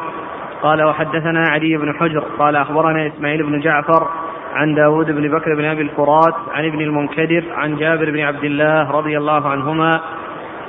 قال 0.62 0.84
وحدثنا 0.84 1.48
علي 1.50 1.78
بن 1.78 1.94
حجر 1.94 2.24
قال 2.40 2.56
أخبرنا 2.56 3.08
إسماعيل 3.08 3.44
بن 3.44 3.60
جعفر 3.60 4.08
عن 4.54 4.76
داود 4.76 5.12
بن 5.12 5.38
بكر 5.38 5.56
بن 5.56 5.66
أبي 5.66 5.82
الفرات 5.82 6.34
عن 6.54 6.66
ابن 6.66 6.82
المنكدر 6.82 7.44
عن 7.52 7.76
جابر 7.76 8.12
بن 8.12 8.20
عبد 8.20 8.44
الله 8.44 8.92
رضي 8.92 9.18
الله 9.18 9.50
عنهما 9.50 10.02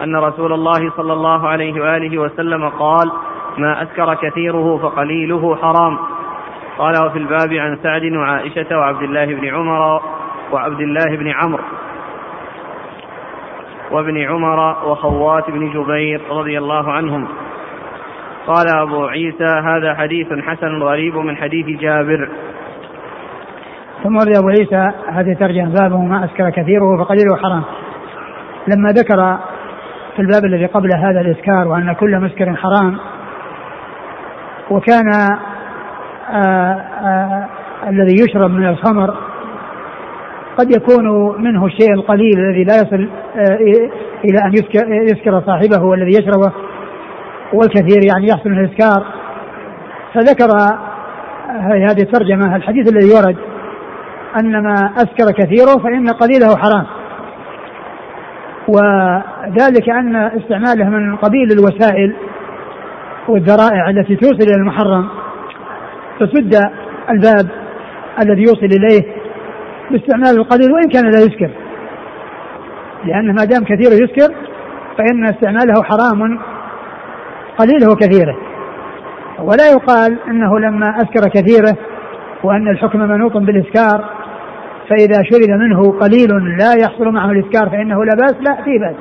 أن 0.02 0.16
رسول 0.16 0.52
الله 0.52 0.90
صلى 0.96 1.12
الله 1.12 1.48
عليه 1.48 1.80
وآله 1.80 2.18
وسلم 2.18 2.68
قال 2.68 3.12
ما 3.58 3.82
أسكر 3.82 4.14
كثيره 4.14 4.78
فقليله 4.78 5.56
حرام. 5.56 5.98
قال 6.78 7.06
وفي 7.06 7.18
الباب 7.18 7.52
عن 7.52 7.78
سعد 7.82 8.02
وعائشة 8.02 8.78
وعبد 8.78 9.02
الله 9.02 9.24
بن 9.24 9.48
عمر 9.48 10.02
وعبد 10.52 10.80
الله 10.80 11.16
بن 11.16 11.28
عمرو 11.28 11.64
وابن 13.90 14.18
عمر 14.18 14.88
وخوات 14.88 15.50
بن 15.50 15.72
جبير 15.72 16.20
رضي 16.30 16.58
الله 16.58 16.92
عنهم. 16.92 17.28
قال 18.46 18.66
أبو 18.76 19.04
عيسى 19.04 19.44
هذا 19.44 19.94
حديث 19.94 20.26
حسن 20.32 20.82
غريب 20.82 21.16
من 21.16 21.36
حديث 21.36 21.80
جابر. 21.80 22.28
ثم 24.02 24.16
ورد 24.16 24.36
أبو 24.36 24.48
عيسى 24.48 24.92
هذه 25.08 25.34
ترجمة 25.40 25.72
بابه 25.80 26.02
ما 26.02 26.24
أسكر 26.24 26.50
كثيره 26.50 27.04
فقليله 27.04 27.36
حرام. 27.36 27.64
لما 28.68 28.88
ذكر 28.88 29.38
في 30.16 30.22
الباب 30.22 30.44
الذي 30.44 30.66
قبل 30.66 30.88
هذا 30.96 31.20
الإسكار 31.20 31.68
وأن 31.68 31.92
كل 31.92 32.20
مسكر 32.20 32.56
حرام 32.56 32.98
وكان 34.70 35.28
الذي 37.88 38.14
يشرب 38.14 38.50
من 38.50 38.66
الخمر 38.66 39.14
قد 40.58 40.76
يكون 40.76 41.34
منه 41.42 41.66
الشيء 41.66 41.94
القليل 41.94 42.38
الذي 42.38 42.64
لا 42.64 42.74
يصل 42.76 43.08
آه، 43.36 43.58
إلى 44.24 44.38
أن 44.44 44.52
يسكر, 45.04 45.42
صاحبه 45.46 45.84
والذي 45.84 46.10
يشربه 46.10 46.52
والكثير 47.52 48.04
يعني 48.04 48.28
يحصل 48.28 48.50
من 48.50 48.58
الإسكار. 48.58 49.04
فذكر 50.14 50.48
هذه 51.60 52.02
الترجمة 52.02 52.56
الحديث 52.56 52.88
الذي 52.88 53.14
ورد 53.14 53.36
أن 54.40 54.62
ما 54.62 54.74
أسكر 54.96 55.32
كثيره 55.32 55.82
فإن 55.82 56.08
قليله 56.08 56.56
حرام. 56.56 56.86
وذلك 58.68 59.88
أن 59.88 60.16
استعماله 60.16 60.88
من 60.88 61.16
قبيل 61.16 61.52
الوسائل 61.52 62.16
والذرائع 63.28 63.90
التي 63.90 64.16
توصل 64.16 64.42
إلى 64.42 64.54
المحرم 64.56 65.08
فسد 66.20 66.54
الباب 67.10 67.48
الذي 68.22 68.42
يوصل 68.42 68.66
إليه 68.66 69.02
باستعمال 69.90 70.38
القليل 70.38 70.72
وإن 70.72 70.88
كان 70.88 71.10
لا 71.10 71.18
يسكر 71.18 71.50
لأنه 73.04 73.32
ما 73.32 73.44
دام 73.44 73.64
كثيره 73.64 73.94
يسكر 73.94 74.34
فإن 74.98 75.24
استعماله 75.24 75.82
حرام 75.82 76.38
قليله 77.58 77.90
وكثيره 77.92 78.36
ولا 79.38 79.70
يقال 79.70 80.18
إنه 80.28 80.58
لما 80.58 80.96
اسكر 80.96 81.28
كثيره 81.28 81.76
وأن 82.44 82.68
الحكم 82.68 82.98
منوط 82.98 83.36
بالاسكار 83.36 84.04
فإذا 84.88 85.22
شرب 85.22 85.50
منه 85.50 85.92
قليل 86.00 86.56
لا 86.58 86.72
يحصل 86.74 87.12
معه 87.12 87.30
الاسكار 87.30 87.70
فإنه 87.70 88.04
لا 88.04 88.14
بأس 88.14 88.34
لا 88.40 88.64
في 88.64 88.78
بأس. 88.78 88.96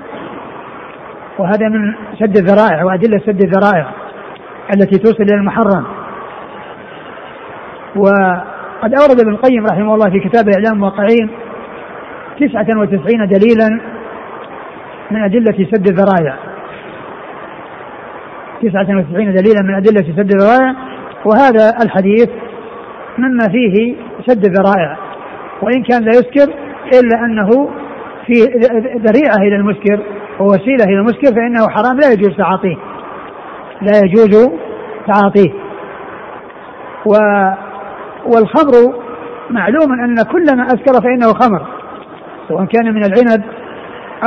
وهذا 1.40 1.70
من 1.70 1.94
سد 2.20 2.38
الذرائع 2.38 2.84
وأدلة 2.84 3.20
سد 3.20 3.42
الذرائع 3.42 3.92
التي 4.74 4.98
توصل 4.98 5.24
إلى 5.24 5.36
المحرم. 5.36 5.86
وقد 7.96 8.94
أورد 8.94 9.22
ابن 9.22 9.30
القيم 9.30 9.66
رحمه 9.66 9.94
الله 9.94 10.10
في 10.10 10.20
كتاب 10.20 10.50
إعلام 10.50 10.74
الموقعين 10.74 11.30
تسعة 12.40 12.80
وتسعين 12.80 13.28
دليلا 13.28 13.80
من 15.12 15.24
أدلة 15.24 15.68
سد 15.72 15.88
الذرائع 15.88 16.38
تسعة 18.62 18.98
وتسعين 18.98 19.34
دليلا 19.34 19.62
من 19.62 19.76
أدلة 19.76 20.02
سد 20.02 20.32
الذرائع 20.32 20.76
وهذا 21.26 21.78
الحديث 21.84 22.30
مما 23.18 23.48
فيه 23.52 23.96
سد 24.28 24.46
الذرائع 24.46 24.98
وإن 25.62 25.84
كان 25.84 26.04
لا 26.04 26.12
يسكر 26.12 26.54
إلا 26.94 27.26
أنه 27.26 27.70
في 28.26 28.34
ذريعة 28.98 29.38
إلى 29.38 29.56
المسكر 29.56 30.00
ووسيلة 30.40 30.84
إلى 30.84 31.00
المسكر 31.00 31.36
فإنه 31.36 31.70
حرام 31.70 31.98
لا 32.00 32.12
يجوز 32.12 32.38
تعاطيه. 32.38 32.76
لا 33.82 33.98
يجوز 34.06 34.50
تعاطيه. 35.08 35.52
و 37.06 37.14
والخمر 38.28 38.94
معلوم 39.50 39.92
أن 39.92 40.16
كل 40.16 40.58
ما 40.58 40.68
أسكر 40.68 41.02
فإنه 41.02 41.34
خمر 41.34 41.68
سواء 42.48 42.66
كان 42.66 42.94
من 42.94 43.06
العنب 43.06 43.44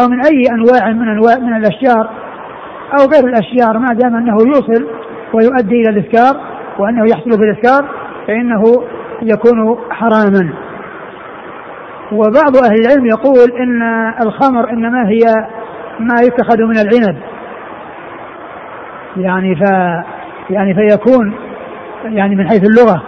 أو 0.00 0.09
من 0.09 0.21
أي 0.21 0.42
أنواع 0.50 0.92
من 0.92 1.09
أنواع 1.09 1.38
من 1.38 1.57
الأشجار 1.57 2.11
أو 2.99 3.07
غير 3.14 3.28
الأشجار 3.28 3.78
ما 3.78 3.95
دام 3.95 4.16
أنه 4.16 4.37
يوصل 4.47 4.87
ويؤدي 5.35 5.80
إلى 5.80 5.90
الإسكار 5.90 6.40
وأنه 6.78 7.04
يحصل 7.11 7.30
بالإسكار 7.30 7.85
فإنه 8.26 8.62
يكون 9.23 9.78
حراما. 9.90 10.52
وبعض 12.12 12.57
أهل 12.57 12.80
العلم 12.80 13.07
يقول 13.07 13.52
إن 13.61 13.83
الخمر 14.23 14.71
إنما 14.71 15.09
هي 15.09 15.21
ما 16.00 16.14
يتخذ 16.23 16.62
من 16.62 16.78
العنب. 16.78 17.16
يعني 19.16 19.57
ف 19.57 19.61
يعني 20.50 20.75
فيكون 20.75 21.35
يعني 22.04 22.37
من 22.37 22.49
حيث 22.49 22.62
اللغة. 22.64 23.02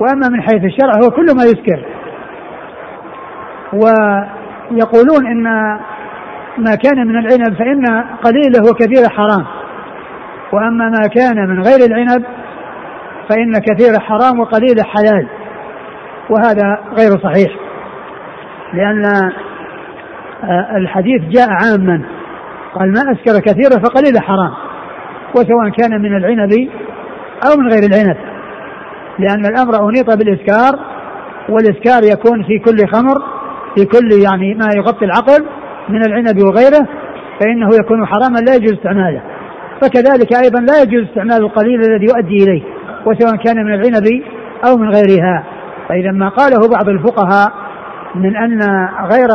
وأما 0.00 0.28
من 0.28 0.42
حيث 0.42 0.64
الشرع 0.64 0.92
هو 1.04 1.10
كل 1.10 1.26
ما 1.36 1.44
يسكر 1.44 1.84
ويقولون 3.72 5.26
إن 5.26 5.42
ما 6.58 6.74
كان 6.74 7.06
من 7.06 7.16
العنب 7.16 7.54
فإن 7.58 7.84
قليله 8.24 8.70
وكثيره 8.70 9.08
حرام. 9.08 9.46
وأما 10.52 10.88
ما 10.88 11.08
كان 11.14 11.48
من 11.48 11.62
غير 11.62 11.86
العنب 11.86 12.24
فإن 13.28 13.52
كثيره 13.52 13.98
حرام 13.98 14.40
وقليله 14.40 14.82
حلال. 14.82 15.28
وهذا 16.30 16.78
غير 16.98 17.18
صحيح. 17.18 17.56
لأن 18.74 19.04
آه، 20.44 20.76
الحديث 20.76 21.22
جاء 21.22 21.48
عاما. 21.50 22.02
قال 22.74 22.92
ما 22.92 23.00
أسكر 23.12 23.40
كثيرا 23.40 23.82
فقليله 23.82 24.20
حرام. 24.20 24.52
وسواء 25.30 25.68
كان 25.68 26.02
من 26.02 26.16
العنب 26.16 26.68
أو 27.46 27.60
من 27.60 27.68
غير 27.72 27.82
العنب. 27.82 28.35
لأن 29.18 29.46
الأمر 29.46 29.88
أنيط 29.88 30.10
بالإسكار 30.10 30.78
والإسكار 31.48 32.02
يكون 32.04 32.42
في 32.42 32.58
كل 32.58 32.88
خمر 32.92 33.22
في 33.76 33.84
كل 33.84 34.22
يعني 34.24 34.54
ما 34.54 34.66
يغطي 34.76 35.04
العقل 35.04 35.46
من 35.88 36.04
العنب 36.04 36.38
وغيره 36.42 36.88
فإنه 37.40 37.68
يكون 37.80 38.06
حراما 38.06 38.38
لا 38.38 38.54
يجوز 38.54 38.72
استعماله. 38.72 39.22
فكذلك 39.80 40.36
أيضا 40.44 40.60
لا 40.60 40.82
يجوز 40.82 41.08
استعمال 41.08 41.36
القليل 41.36 41.80
الذي 41.80 42.04
يؤدي 42.04 42.44
إليه 42.44 42.62
وسواء 43.06 43.36
كان 43.36 43.56
من 43.56 43.74
العنب 43.74 44.22
أو 44.68 44.76
من 44.76 44.90
غيرها. 44.90 45.44
فإذا 45.88 46.12
ما 46.12 46.28
قاله 46.28 46.68
بعض 46.68 46.88
الفقهاء 46.88 47.52
من 48.14 48.36
أن 48.36 48.60
غير 49.12 49.28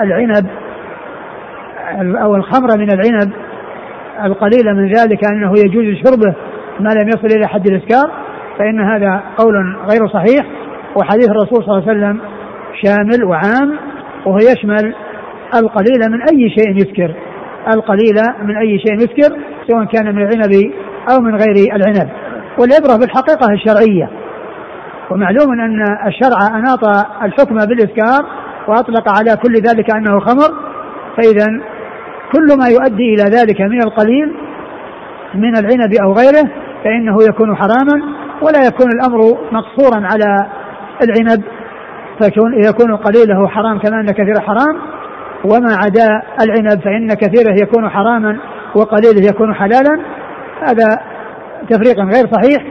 العنب 0.00 0.46
أو 2.22 2.34
الخمر 2.34 2.78
من 2.78 2.90
العنب 2.90 3.32
القليل 4.24 4.74
من 4.74 4.92
ذلك 4.92 5.24
أنه 5.24 5.52
يجوز 5.58 5.84
شربه 6.04 6.34
ما 6.80 6.88
لم 6.88 7.08
يصل 7.08 7.36
إلى 7.36 7.46
حد 7.48 7.66
الإسكار 7.66 8.10
فإن 8.60 8.80
هذا 8.80 9.22
قول 9.36 9.76
غير 9.90 10.08
صحيح 10.08 10.46
وحديث 10.96 11.28
الرسول 11.28 11.64
صلى 11.64 11.78
الله 11.78 11.88
عليه 11.88 11.92
وسلم 11.92 12.20
شامل 12.82 13.24
وعام 13.24 13.78
وهو 14.26 14.36
يشمل 14.36 14.94
القليل 15.54 16.10
من 16.10 16.22
أي 16.22 16.50
شيء 16.50 16.76
يسكر 16.76 17.14
القليل 17.68 18.16
من 18.42 18.56
أي 18.56 18.78
شيء 18.78 18.94
يسكر 18.94 19.36
سواء 19.68 19.84
كان 19.84 20.14
من 20.14 20.22
العنب 20.22 20.72
أو 21.12 21.20
من 21.20 21.34
غير 21.34 21.74
العنب. 21.74 22.08
والعبرة 22.58 22.98
بالحقيقة 23.00 23.52
الشرعية. 23.52 24.10
ومعلوم 25.10 25.60
أن 25.60 25.82
الشرع 26.06 26.58
أناط 26.58 27.06
الحكم 27.22 27.56
بالإسكار 27.56 28.26
وأطلق 28.68 29.08
على 29.18 29.36
كل 29.36 29.54
ذلك 29.54 29.90
أنه 29.96 30.20
خمر. 30.20 30.50
فإذا 31.16 31.46
كل 32.32 32.46
ما 32.58 32.68
يؤدي 32.68 33.14
إلى 33.14 33.36
ذلك 33.36 33.60
من 33.60 33.82
القليل 33.82 34.34
من 35.34 35.56
العنب 35.56 35.94
أو 36.04 36.12
غيره 36.12 36.50
فإنه 36.84 37.16
يكون 37.28 37.56
حراما. 37.56 38.19
ولا 38.42 38.66
يكون 38.66 38.86
الأمر 38.92 39.38
مقصورا 39.52 40.06
على 40.12 40.46
العنب 41.02 41.42
فيكون 42.22 42.64
يكون 42.64 42.96
قليله 42.96 43.48
حرام 43.48 43.78
كما 43.78 44.00
أن 44.00 44.06
كثير 44.06 44.40
حرام 44.40 44.80
وما 45.44 45.76
عدا 45.84 46.22
العنب 46.44 46.80
فإن 46.84 47.08
كثيره 47.08 47.54
يكون 47.62 47.88
حراما 47.88 48.38
وقليله 48.74 49.28
يكون 49.30 49.54
حلالا 49.54 50.00
هذا 50.68 51.00
تفريق 51.70 51.96
غير 51.98 52.26
صحيح 52.32 52.64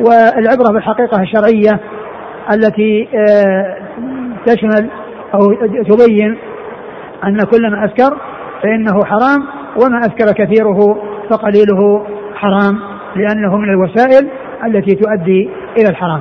والعبرة 0.00 0.72
بالحقيقة 0.72 1.22
الشرعية 1.22 1.80
التي 2.54 3.08
آه، 3.14 3.76
تشمل 4.46 4.90
أو 5.34 5.52
تبين 5.82 6.38
أن 7.24 7.36
كل 7.36 7.70
ما 7.70 7.84
أسكر 7.84 8.16
فإنه 8.62 9.04
حرام 9.04 9.46
وما 9.76 10.00
أسكر 10.00 10.44
كثيره 10.44 11.02
فقليله 11.30 12.06
حرام 12.34 12.78
لأنه 13.16 13.56
من 13.56 13.70
الوسائل 13.70 14.30
التي 14.64 14.94
تؤدي 14.94 15.50
إلى 15.78 15.88
الحرام 15.88 16.20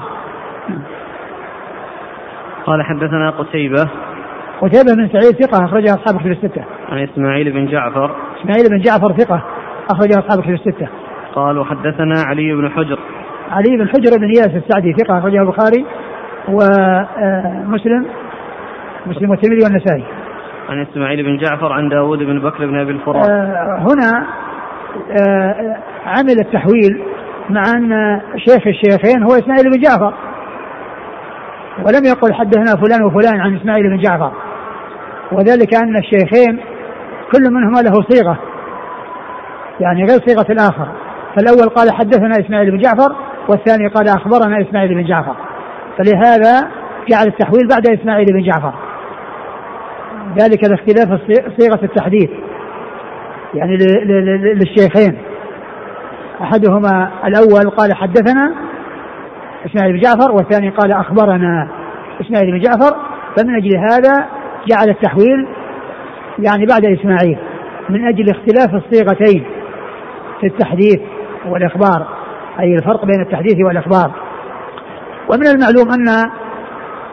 قال 2.65 2.83
حدثنا 2.83 3.29
قتيبة 3.29 3.89
قتيبة 4.61 4.95
بن 4.95 5.07
سعيد 5.07 5.45
ثقة 5.45 5.65
أخرجها 5.65 5.93
أصحاب 5.93 6.19
كتب 6.19 6.31
الستة. 6.31 6.63
عن 6.89 7.03
إسماعيل 7.03 7.51
بن 7.51 7.65
جعفر. 7.65 8.15
إسماعيل 8.41 8.69
بن 8.69 8.77
جعفر 8.77 9.13
ثقة 9.13 9.43
أخرجها 9.91 10.19
أصحاب 10.19 10.43
كتب 10.43 10.53
الستة. 10.53 10.87
قال 11.35 11.57
وحدثنا 11.57 12.15
علي 12.25 12.53
بن 12.55 12.69
حجر. 12.69 12.99
علي 13.51 13.77
بن 13.77 13.87
حجر 13.87 14.17
بن 14.17 14.23
إياس 14.23 14.63
السعدي 14.63 14.93
ثقة 14.93 15.19
أخرجها 15.19 15.41
البخاري 15.41 15.85
ومسلم 16.47 18.05
مسلم 19.05 19.29
والترمذي 19.29 19.63
والنسائي 19.63 20.03
عن 20.69 20.81
إسماعيل 20.81 21.23
بن 21.23 21.37
جعفر 21.37 21.73
عن 21.73 21.89
داود 21.89 22.19
بن 22.19 22.39
بكر 22.39 22.65
بن 22.65 22.79
أبي 22.79 22.91
الفرات 22.91 23.29
آه 23.29 23.77
هنا 23.79 24.27
آه 25.21 25.77
عمل 26.05 26.39
التحويل 26.39 27.03
مع 27.49 27.61
أن 27.77 28.21
شيخ 28.37 28.67
الشيخين 28.67 29.23
هو 29.23 29.29
إسماعيل 29.29 29.63
بن 29.71 29.79
جعفر. 29.81 30.13
ولم 31.85 32.05
يقل 32.05 32.33
حدثنا 32.33 32.81
فلان 32.81 33.03
وفلان 33.03 33.41
عن 33.41 33.55
إسماعيل 33.55 33.89
بن 33.89 33.97
جعفر. 33.97 34.31
وذلك 35.31 35.75
أن 35.75 35.97
الشيخين 35.97 36.59
كل 37.33 37.53
منهما 37.53 37.81
له 37.81 37.93
صيغة 38.09 38.39
يعني 39.79 40.05
غير 40.05 40.19
صيغة 40.27 40.51
الآخر. 40.51 40.87
فالأول 41.35 41.69
قال 41.69 41.93
حدثنا 41.93 42.45
إسماعيل 42.45 42.71
بن 42.71 42.77
جعفر 42.77 43.15
والثاني 43.49 43.87
قال 43.87 44.09
أخبرنا 44.09 44.61
إسماعيل 44.61 44.95
بن 44.95 45.03
جعفر. 45.03 45.35
فلهذا 45.97 46.71
جعل 47.09 47.27
التحويل 47.27 47.67
بعد 47.67 47.99
إسماعيل 47.99 48.25
بن 48.25 48.43
جعفر. 48.43 48.73
ذلك 50.37 50.63
لاختلاف 50.69 51.21
صيغة 51.59 51.83
التحديث 51.83 52.29
يعني 53.53 53.77
للشيخين. 54.53 55.17
أحدهما 56.41 57.11
الأول 57.25 57.69
قال 57.69 57.95
حدثنا 57.95 58.53
إسماعيل 59.65 59.93
بن 59.93 59.99
جعفر 59.99 60.31
والثاني 60.31 60.69
قال 60.69 60.91
أخبرنا 60.91 61.67
إسماعيل 62.21 62.51
بن 62.51 62.59
جعفر. 62.59 62.95
فمن 63.37 63.55
أجل 63.55 63.77
هذا 63.77 64.27
جعل 64.67 64.89
التحويل 64.89 65.47
يعني 66.39 66.65
بعد 66.65 66.85
إسماعيل 66.85 67.37
من 67.89 68.07
أجل 68.07 68.29
اختلاف 68.29 68.69
الصيغتين 68.73 69.43
في 70.41 70.47
التحديث 70.47 70.99
والإخبار 71.45 72.07
أي 72.59 72.75
الفرق 72.75 73.05
بين 73.05 73.21
التحديث 73.21 73.55
والإخبار. 73.65 74.11
ومن 75.29 75.47
المعلوم 75.47 75.91
أن 75.91 76.29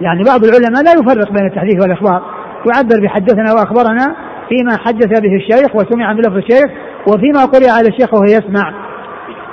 يعني 0.01 0.23
بعض 0.25 0.45
العلماء 0.45 0.83
لا 0.85 0.93
يفرق 0.93 1.33
بين 1.33 1.47
التحديث 1.47 1.83
والإخبار 1.83 2.23
يعبر 2.67 3.01
بحدثنا 3.03 3.53
وأخبرنا 3.53 4.17
فيما 4.49 4.77
حدث 4.79 5.21
به 5.21 5.37
الشيخ 5.37 5.77
وسمع 5.77 6.13
من 6.13 6.21
لفظ 6.21 6.37
الشيخ 6.37 6.71
وفيما 7.09 7.45
قرئ 7.45 7.69
على 7.71 7.89
الشيخ 7.89 8.15
وهو 8.15 8.25
يسمع. 8.25 8.92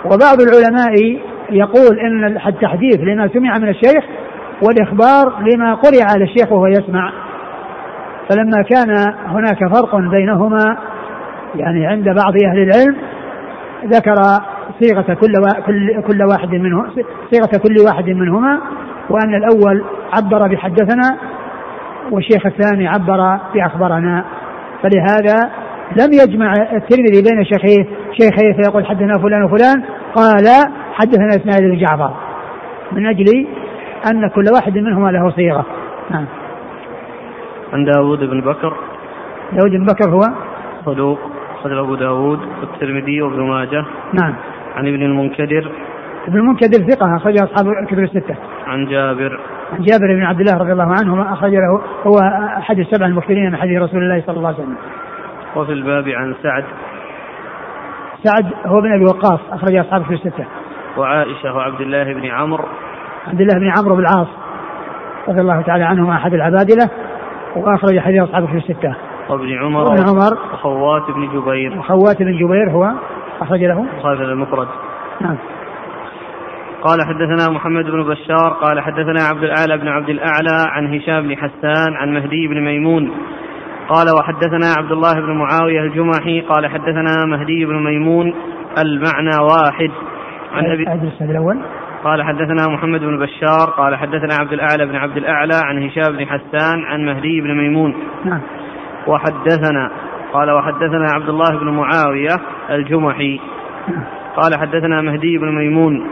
وبعض 0.06 0.42
العلماء 0.42 1.20
يقول 1.50 2.00
إن 2.00 2.38
التحديث 2.48 2.98
لما 3.00 3.28
سمع 3.28 3.58
من 3.58 3.70
الشيخ 3.70 4.04
والإخبار 4.62 5.40
لما 5.40 5.74
قرئ 5.74 6.04
على 6.14 6.24
الشيخ 6.24 6.52
وهو 6.52 6.68
يسمع. 6.68 7.12
فلما 8.30 8.62
كان 8.62 9.14
هناك 9.26 9.68
فرق 9.76 9.96
بينهما 9.96 10.78
يعني 11.56 11.88
عند 11.88 12.06
بعض 12.06 12.34
أهل 12.46 12.58
العلم 12.58 12.96
ذكر 13.86 14.16
صيغة 14.82 15.14
كل 15.14 15.34
كل 15.66 16.02
كل 16.02 16.24
واحد 16.24 16.50
منه 16.50 16.86
صيغة 17.32 17.62
كل 17.64 17.76
واحد 17.86 18.06
منهما 18.06 18.60
وأن 19.10 19.36
الأول 19.36 19.84
عبر 20.14 20.48
بحدثنا 20.48 21.18
والشيخ 22.12 22.46
الثاني 22.46 22.88
عبر 22.88 23.40
بأخبرنا. 23.54 24.26
فلهذا 24.84 25.50
لم 25.98 26.14
يجمع 26.14 26.54
الترمذي 26.54 27.22
بين 27.22 27.44
شيخيه 27.44 27.86
شيخيه 28.22 28.54
فيقول 28.54 28.86
حدثنا 28.86 29.14
فلان 29.14 29.44
وفلان 29.44 29.84
قال 30.16 30.46
حدثنا 30.94 31.30
إسماعيل 31.30 31.72
بن 31.72 31.78
جعفر. 31.78 32.14
من 32.92 33.06
أجل 33.06 33.48
أن 34.12 34.28
كل 34.28 34.46
واحد 34.54 34.78
منهما 34.78 35.12
له 35.12 35.30
صيغة. 35.30 35.66
نعم. 36.12 36.26
عن 37.74 37.86
داود 37.86 38.20
بن 38.20 38.42
بكر. 38.42 38.74
داود 39.52 39.72
بن 39.72 39.86
بكر 39.86 40.10
هو؟ 40.10 40.22
صدوق. 40.86 41.20
أخرج 41.60 41.78
أبو 41.78 41.96
داود 41.96 42.40
والترمذي 42.62 43.22
وابن 43.22 43.42
ماجه. 43.42 43.86
نعم. 44.14 44.36
عن 44.76 44.88
ابن 44.88 45.04
المنكدر. 45.04 45.72
ابن 46.28 46.38
المنكدر 46.38 46.94
ثقة 46.94 47.16
أخرج 47.16 47.38
أصحاب 47.38 47.68
الكتب 47.84 48.00
الستة. 48.00 48.36
عن 48.68 48.86
جابر. 48.86 49.40
عن 49.74 49.84
جابر 49.84 50.16
بن 50.16 50.24
عبد 50.24 50.40
الله 50.40 50.58
رضي 50.58 50.72
الله 50.72 50.94
عنه 51.02 51.34
أخرج 51.34 51.52
له 51.52 51.82
هو 52.04 52.18
أحد 52.58 52.80
السبع 52.80 53.06
المكثرين 53.06 53.46
من 53.46 53.56
حديث 53.56 53.82
رسول 53.82 54.04
الله 54.04 54.24
صلى 54.28 54.38
الله 54.38 54.48
عليه 54.48 54.58
وسلم. 54.58 54.76
وفي 55.56 55.72
الباب 55.72 56.08
عن 56.08 56.36
سعد. 56.44 56.64
سعد 58.24 58.46
هو 58.66 58.82
بن 58.82 58.94
أبي 58.94 59.04
وقاص 59.04 59.40
أخرج 59.52 59.76
أصحاب 59.76 60.02
الكتب 60.02 60.14
الستة. 60.14 60.46
وعائشة 60.98 61.56
وعبد 61.56 61.82
الله 61.82 62.14
بن 62.14 62.26
عمرو. 62.26 62.66
عبد 63.28 63.42
الله 63.42 63.60
بن 63.60 63.72
عمرو 63.78 63.96
بن 63.96 64.02
العاص 64.02 64.28
رضي 65.28 65.42
الله 65.42 65.62
تعالى 65.62 65.84
عنهما 65.84 66.16
أحد 66.16 66.34
العبادلة 66.34 66.90
وأخرج 67.56 68.00
حديث 68.00 68.24
أصحاب 68.24 68.44
الكتب 68.44 68.58
الستة. 68.58 68.96
وابن 69.30 69.58
عمر 69.58 69.84
وابن 69.84 70.10
عمر. 70.10 70.54
وخوات 70.54 71.12
بن 71.12 71.28
جبير. 71.28 71.80
وخوات 71.80 72.20
بن 72.20 72.38
جبير 72.38 72.72
هو 72.72 72.92
أخرج 73.42 73.64
له. 73.64 73.86
خالد 74.04 74.22
المفرد 74.22 74.68
نعم. 75.22 75.38
قال 76.82 77.06
حدثنا 77.06 77.50
محمد 77.50 77.86
بن 77.86 78.04
بشار 78.04 78.54
قال 78.62 78.80
حدثنا 78.82 79.24
عبد 79.30 79.44
الأعلى 79.44 79.78
بن 79.78 79.88
عبد 79.88 80.10
الأعلى 80.10 80.66
عن 80.68 80.94
هشام 80.94 81.28
بن 81.28 81.38
حسان 81.38 81.94
عن 81.94 82.14
مهدي 82.14 82.48
بن 82.48 82.62
ميمون 82.62 83.12
قال 83.90 84.08
وحدثنا 84.20 84.74
عبد 84.78 84.92
الله 84.92 85.14
بن 85.14 85.32
معاوية 85.32 85.82
الجمحي 85.82 86.42
قال 86.42 86.68
حدثنا 86.68 87.26
مهدي 87.26 87.66
بن 87.66 87.84
ميمون 87.84 88.34
المعنى 88.78 89.38
واحد. 89.42 89.92
عن 90.54 90.66
أبي 90.66 91.12
الأول. 91.22 91.60
قال 92.04 92.24
حدثنا 92.24 92.68
محمد 92.68 93.00
بن 93.00 93.20
بشار 93.20 93.70
قال 93.78 93.96
حدثنا 93.96 94.34
عبد 94.40 94.54
الأعلى 94.54 94.86
بن 94.86 94.96
عبد 94.96 95.18
الأعلى 95.18 95.62
عن 95.64 95.84
هشام 95.84 96.18
بن 96.18 96.26
حسان 96.26 96.84
عن 96.86 97.06
مهدي 97.06 97.42
بن 97.42 97.58
ميمون. 97.58 97.96
نعم. 98.26 98.42
وحدثنا 99.08 99.92
قال 100.34 100.52
وحدثنا 100.52 101.08
عبد 101.16 101.30
الله 101.30 101.60
بن 101.60 101.70
معاوية 101.70 102.36
الجمحي. 102.70 103.40
قال 104.36 104.60
حدثنا 104.60 105.02
مهدي 105.02 105.38
بن 105.38 105.56
ميمون 105.56 106.08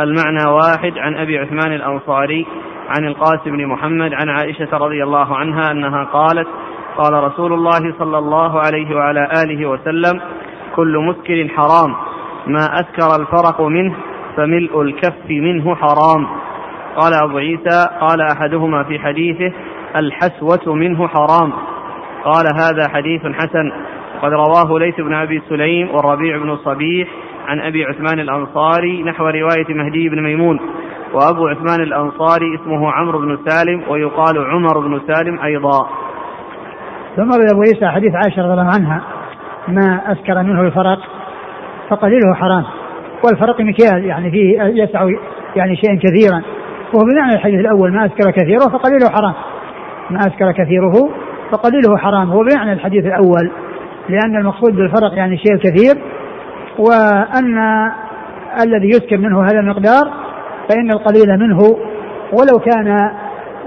المعنى 0.00 0.50
واحد 0.50 0.98
عن 0.98 1.16
أبي 1.16 1.38
عثمان 1.38 1.72
الأنصاري 1.72 2.46
عن 2.88 3.04
القاسم 3.04 3.56
بن 3.56 3.66
محمد 3.66 4.14
عن 4.14 4.28
عائشة 4.28 4.76
رضي 4.76 5.02
الله 5.04 5.36
عنها 5.36 5.70
أنها 5.70 6.04
قالت 6.04 6.48
قال 6.96 7.24
رسول 7.24 7.52
الله 7.52 7.94
صلى 7.98 8.18
الله 8.18 8.60
عليه 8.60 8.96
وعلى 8.96 9.28
آله 9.42 9.66
وسلم 9.66 10.20
كل 10.76 10.98
مسكر 10.98 11.48
حرام 11.48 11.94
ما 12.46 12.80
أسكر 12.80 13.20
الفرق 13.20 13.60
منه 13.60 13.94
فملء 14.36 14.82
الكف 14.82 15.30
منه 15.30 15.74
حرام. 15.74 16.26
قال 16.96 17.12
أبو 17.22 17.38
عيسى 17.38 17.88
قال 18.00 18.20
أحدهما 18.20 18.82
في 18.82 18.98
حديثه 18.98 19.52
الحسوة 19.96 20.74
منه 20.74 21.08
حرام. 21.08 21.52
قال 22.24 22.46
هذا 22.54 22.88
حديث 22.88 23.22
حسن. 23.22 23.72
قد 24.22 24.32
رواه 24.32 24.78
ليث 24.78 25.00
بن 25.00 25.14
أبي 25.14 25.42
سليم 25.48 25.90
والربيع 25.90 26.38
بن 26.38 26.56
صبيح 26.56 27.08
عن 27.46 27.60
أبي 27.60 27.84
عثمان 27.84 28.20
الأنصاري 28.20 29.02
نحو 29.02 29.24
رواية 29.24 29.74
مهدي 29.74 30.08
بن 30.08 30.22
ميمون 30.22 30.60
وأبو 31.12 31.48
عثمان 31.48 31.80
الأنصاري 31.82 32.54
اسمه 32.54 32.92
عمرو 32.92 33.18
بن 33.18 33.38
سالم 33.46 33.82
ويقال 33.88 34.38
عمر 34.38 34.78
بن 34.78 35.00
سالم 35.06 35.38
أيضا. 35.38 35.88
ثم 37.16 37.30
روي 37.32 37.46
أبو 37.52 37.60
عيسى 37.60 37.86
حديث 37.86 38.14
عائشة 38.14 38.42
رضي 38.42 38.52
الله 38.52 38.70
عنها 38.74 39.02
ما 39.68 40.00
اسكر 40.12 40.42
منه 40.42 40.60
الفرق 40.60 40.98
فقليله 41.90 42.34
حرام. 42.34 42.64
والفرق 43.24 43.60
مكيال 43.60 44.04
يعني 44.04 44.30
فيه 44.30 44.62
يسع 44.62 45.06
يعني 45.56 45.76
شيئا 45.76 45.98
كثيرا. 46.02 46.42
وهو 46.94 47.04
بمعنى 47.12 47.34
الحديث 47.34 47.60
الأول 47.60 47.92
ما 47.92 48.06
اسكر 48.06 48.30
كثيره 48.30 48.60
فقليله 48.60 49.08
حرام. 49.10 49.34
ما 50.10 50.18
اسكر 50.18 50.52
كثيره 50.52 51.10
فقليله 51.52 51.96
حرام. 51.96 52.30
هو 52.30 52.40
بمعنى 52.42 52.72
الحديث 52.72 53.06
الأول 53.06 53.50
لأن 54.08 54.36
المقصود 54.36 54.76
بالفرق 54.76 55.14
يعني 55.14 55.36
شيء 55.36 55.56
كثير 55.56 55.94
وأن 56.78 57.58
الذي 58.62 58.88
يسكن 58.88 59.20
منه 59.20 59.42
هذا 59.42 59.60
المقدار 59.60 60.12
فإن 60.68 60.90
القليل 60.90 61.38
منه 61.38 61.58
ولو 62.32 62.58
كان 62.58 63.10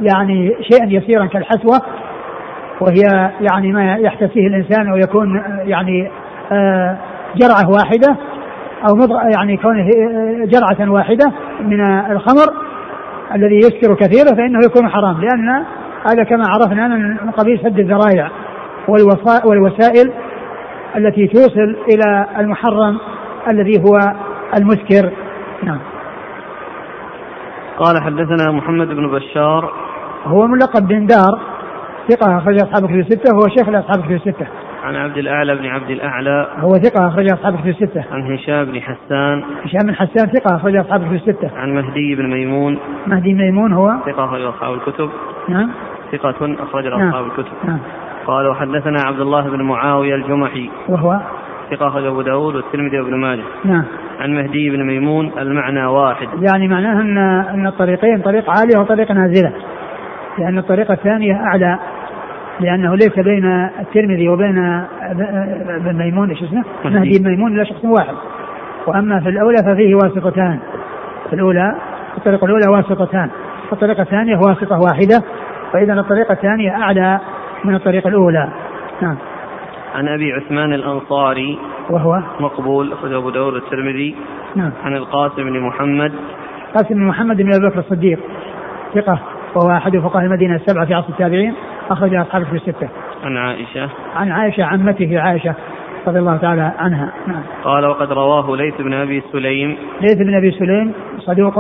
يعني 0.02 0.56
شيئا 0.72 0.86
يسيرا 0.86 1.26
كالحسوة 1.26 1.82
وهي 2.82 3.32
يعني 3.52 3.72
ما 3.72 3.96
يحتسيه 3.96 4.48
الإنسان 4.48 4.92
أو 4.92 4.98
يكون 4.98 5.44
يعني 5.66 6.12
آه، 6.52 6.98
جرعة 7.36 7.70
واحدة 7.70 8.18
أو 8.90 8.96
يعني 9.36 9.58
كونه 9.58 9.90
جرعة 10.46 10.92
واحدة 10.92 11.32
من 11.62 11.82
الخمر 12.12 12.54
الذي 13.36 13.56
يسكر 13.56 13.96
كثيرا 13.96 14.36
فإنه 14.36 14.60
يكون 14.66 14.90
حرام 14.90 15.22
لأن 15.22 15.66
هذا 16.10 16.24
كما 16.24 16.44
عرفنا 16.48 16.88
من 16.88 17.32
قبيل 17.32 17.60
سد 17.60 17.80
الذرائع 17.80 18.32
والوسائل 19.46 20.12
التي 20.96 21.28
توصل 21.28 21.76
إلى 21.90 22.26
المحرم 22.40 22.98
الذي 23.48 23.84
هو 23.84 24.00
المسكر. 24.58 25.12
نعم. 25.63 25.80
قال 27.78 28.02
حدثنا 28.02 28.52
محمد 28.52 28.88
بن 28.88 29.12
بشار. 29.12 29.74
هو 30.26 30.48
ملقب 30.48 30.88
بن 30.88 31.06
دار. 31.06 31.40
ثقة 32.10 32.38
أخرج 32.38 32.56
أصحاب 32.56 32.84
الكتب 32.84 33.00
الستة 33.00 33.36
وهو 33.36 33.48
شيخ 33.58 33.70
لأصحاب 33.70 34.00
الكتب 34.00 34.28
الستة. 34.28 34.48
عن 34.84 34.96
عبد 34.96 35.17
الأعلى 35.17 35.56
بن 35.56 35.65
عبد 35.65 35.89
الأعلى 35.89 36.48
هو 36.58 36.74
ثقة 36.74 37.08
أخرج 37.08 37.32
أصحاب 37.32 37.54
الكتب 37.54 37.67
الستة. 37.67 38.04
عن 38.12 38.34
هشام 38.34 38.65
بن 38.65 38.82
حسان 38.82 39.43
هشام 39.63 39.82
بن 39.84 39.96
حسان 39.96 40.28
ثقة 40.28 40.56
أخرج 40.56 40.76
أصحاب 40.76 41.02
الكتب 41.02 41.30
الستة. 41.30 41.52
عن 41.58 41.74
مهدي 41.74 42.15
بن 42.15 42.30
ميمون 42.30 42.80
مهدي 43.08 43.34
ميمون 43.34 43.74
هو 43.74 43.91
ثقة 44.06 44.26
أخرج 44.26 44.41
أصحاب 44.41 44.74
الكتب. 44.74 45.10
نعم. 45.50 45.70
ثقة 46.12 46.56
أخرج 46.63 46.86
نعم. 46.86 47.08
أصحاب 47.08 47.26
الكتب 47.26 47.54
نعم. 47.63 47.80
قال 48.28 48.48
وحدثنا 48.48 49.02
عبد 49.06 49.20
الله 49.20 49.50
بن 49.50 49.62
معاوية 49.62 50.15
الجمحي 50.15 50.70
وهو 50.89 51.20
ثقة 51.72 51.88
أخرجه 51.88 52.08
أبو 52.08 52.22
داود 52.22 52.56
والترمذي 52.56 53.00
وابن 53.00 53.15
ماجه 53.15 53.43
نعم 53.65 53.84
عن 54.20 54.34
مهدي 54.34 54.70
بن 54.70 54.84
ميمون 54.84 55.32
المعنى 55.38 55.86
واحد 55.86 56.28
يعني 56.41 56.67
معناه 56.67 57.02
أن 57.02 57.17
أن 57.54 57.67
الطريقين 57.67 58.22
طريق 58.22 58.50
عالية 58.50 58.80
وطريق 58.80 59.12
نازلة 59.12 59.54
لأن 60.38 60.58
الطريقة 60.58 60.93
الثانية 60.93 61.34
أعلى 61.34 61.80
لأنه 62.60 62.96
ليس 62.96 63.20
بين 63.20 63.46
الترمذي 63.80 64.30
وبين 64.30 64.58
ابن 64.58 65.96
ميمون 65.98 66.30
إيش 66.30 66.43
اسمه؟ 66.43 66.63
مهدي. 66.86 67.20
بن 67.20 67.30
ميمون 67.30 67.56
إلا 67.56 67.63
شخص 67.63 67.86
واحد. 67.86 68.15
وأما 68.88 69.20
في 69.20 69.30
الأولى 69.30 69.58
ففيه 69.58 69.96
واسطتان. 69.96 70.60
في 71.30 71.34
الأولى 71.36 71.76
الطريقة 72.17 72.46
الأولى 72.46 72.67
واسطتان. 72.70 73.30
الطريقة 73.74 74.02
الثانية 74.02 74.38
واسطة 74.38 74.80
واحدة. 74.80 75.24
فإذا 75.74 75.93
الطريقة 75.93 76.34
الثانية 76.34 76.72
أعلى 76.72 77.20
من 77.65 77.76
الطريقة 77.76 78.08
الأولى. 78.08 78.50
نعم. 79.02 79.17
عن 79.96 80.08
أبي 80.08 80.34
عثمان 80.34 80.74
الأنصاري. 80.74 81.60
وهو؟ 81.89 82.22
مقبول 82.39 82.93
أخرجه 82.93 83.17
أبو 83.17 83.30
داود 83.30 83.54
الترمذي 83.54 84.15
نعم. 84.56 84.72
عن 84.84 84.96
القاسم 84.96 85.43
بن 85.43 85.60
محمد. 85.60 86.12
قاسم 86.76 86.96
بن 86.96 87.04
محمد 87.04 87.38
بن 87.38 87.54
أبي 87.54 87.67
بكر 87.67 87.80
الصديق. 87.80 88.20
ثقة 88.96 89.20
وهو 89.56 89.72
أحد 89.72 89.98
فقهاء 89.98 90.26
المدينة 90.26 90.56
السبعة 90.56 90.86
في 90.86 90.93
عصر 90.93 91.10
التابعين. 91.10 91.54
أخرج 91.89 92.15
أصحابه 92.15 92.45
في 92.45 92.56
الستة. 92.56 92.89
عن 93.23 93.38
عائشة. 93.38 93.89
عن 94.15 94.32
عائشة 94.32 94.63
عمته 94.63 95.19
عائشة 95.19 95.56
رضي 96.08 96.19
الله 96.19 96.38
تعالى 96.38 96.73
عنها. 96.78 97.12
نعم. 97.28 97.41
قال 97.63 97.86
وقد 97.86 98.12
رواه 98.12 98.56
ليث 98.56 98.82
بن 98.82 98.93
أبي 98.93 99.23
سليم. 99.32 99.78
ليث 100.02 100.17
بن 100.17 100.36
أبي 100.36 100.52
سليم 100.52 100.93
صدوق. 101.19 101.54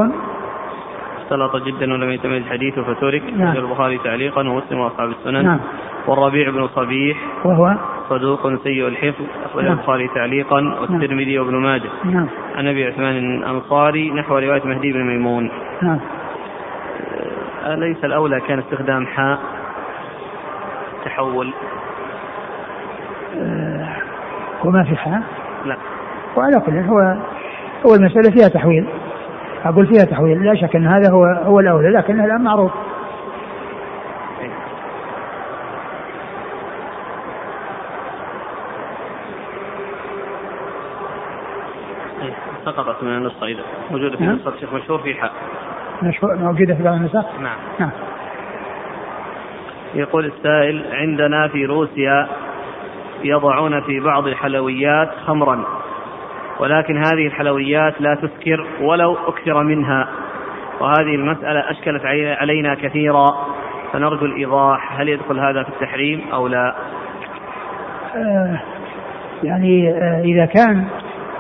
اختلط 1.17 1.63
جدا 1.63 1.93
ولم 1.93 2.11
يتميز 2.11 2.43
حديثه 2.51 2.83
فترك 2.83 3.23
نعم. 3.37 3.57
البخاري 3.57 3.97
تعليقا 3.97 4.41
ومسلم 4.49 4.79
وأصحاب 4.79 5.09
السنن. 5.09 5.43
نعم. 5.43 5.59
والربيع 6.07 6.49
بن 6.49 6.67
صبيح 6.67 7.17
وهو؟ 7.45 7.75
صدوق 8.09 8.63
سيء 8.63 8.87
الحفظ 8.87 9.25
أخرج 9.45 9.63
نعم. 9.63 9.73
البخاري 9.73 10.07
تعليقا. 10.07 10.59
والترمذي 10.81 11.39
وابن 11.39 11.55
ماجه. 11.55 11.89
نعم. 12.05 12.27
عن 12.55 12.67
أبي 12.67 12.85
عثمان 12.85 13.17
الأنصاري 13.17 14.11
نحو 14.11 14.37
رواية 14.37 14.61
مهدي 14.65 14.93
بن 14.93 15.03
ميمون. 15.03 15.51
نعم. 15.81 15.99
أليس 17.65 18.05
الأولى 18.05 18.41
كان 18.47 18.59
استخدام 18.59 19.05
حاء؟ 19.07 19.39
تحول؟ 21.07 21.53
آه، 23.37 23.95
وما 24.63 24.83
في 24.83 24.95
حاء 24.95 25.21
لا. 25.65 25.77
وعلى 26.37 26.59
كل 26.65 26.77
هو 26.77 26.99
هو 27.85 27.95
المسألة 27.95 28.31
فيها 28.31 28.47
تحويل. 28.47 28.87
أقول 29.65 29.87
فيها 29.87 30.05
تحويل 30.05 30.43
لا 30.45 30.55
شك 30.55 30.75
أن 30.75 30.87
هذا 30.87 31.11
هو 31.11 31.25
هو 31.25 31.59
الأولى 31.59 31.89
لكنه 31.89 32.25
الآن 32.25 32.41
معروف. 32.43 32.71
إيه، 42.21 42.33
سقطت 42.65 43.03
من 43.03 43.17
النسخة 43.17 43.45
إذا. 43.45 43.63
موجودة 43.91 44.17
في 44.17 44.23
نعم. 44.23 44.35
نسخة 44.35 44.53
الشيخ 44.53 44.73
مشهور 44.73 44.99
في 44.99 45.13
حاء 45.13 45.31
مشهور 46.03 46.35
موجودة 46.35 46.75
في 46.75 46.83
بعض 46.83 46.93
النسخ؟ 46.93 47.25
نعم. 47.39 47.57
نعم. 47.79 47.91
يقول 49.97 50.25
السائل 50.25 50.83
عندنا 50.91 51.47
في 51.47 51.65
روسيا 51.65 52.27
يضعون 53.23 53.81
في 53.81 53.99
بعض 53.99 54.27
الحلويات 54.27 55.09
خمرا 55.25 55.65
ولكن 56.59 56.97
هذه 56.97 57.27
الحلويات 57.27 58.01
لا 58.01 58.15
تسكر 58.15 58.65
ولو 58.81 59.17
أكثر 59.27 59.63
منها 59.63 60.07
وهذه 60.79 61.15
المسألة 61.15 61.71
أشكلت 61.71 62.01
علينا 62.39 62.75
كثيرا 62.75 63.47
فنرجو 63.93 64.25
الإيضاح 64.25 64.99
هل 64.99 65.09
يدخل 65.09 65.39
هذا 65.39 65.63
في 65.63 65.69
التحريم 65.69 66.21
أو 66.33 66.47
لا؟ 66.47 66.75
آه 68.15 68.61
يعني 69.43 69.89
آه 69.89 70.21
إذا 70.21 70.45
كان 70.45 70.85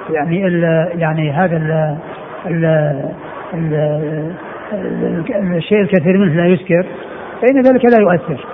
يعني 0.09 0.39
يعني 0.95 1.31
هذا 1.31 1.57
ال 1.57 1.97
ال 3.53 4.33
الشيء 5.57 5.81
الكثير 5.81 6.17
منه 6.17 6.35
لا 6.35 6.45
يسكر 6.45 6.85
فإن 7.41 7.61
ذلك 7.61 7.85
لا 7.85 7.99
يؤثر. 7.99 8.45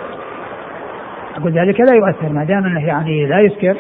أقول 1.38 1.52
ذلك 1.52 1.80
لا 1.80 1.96
يؤثر 1.96 2.30
ما 2.30 2.44
دام 2.44 2.66
أنه 2.66 2.88
يعني 2.88 3.26
لا 3.26 3.40
يسكر 3.40 3.78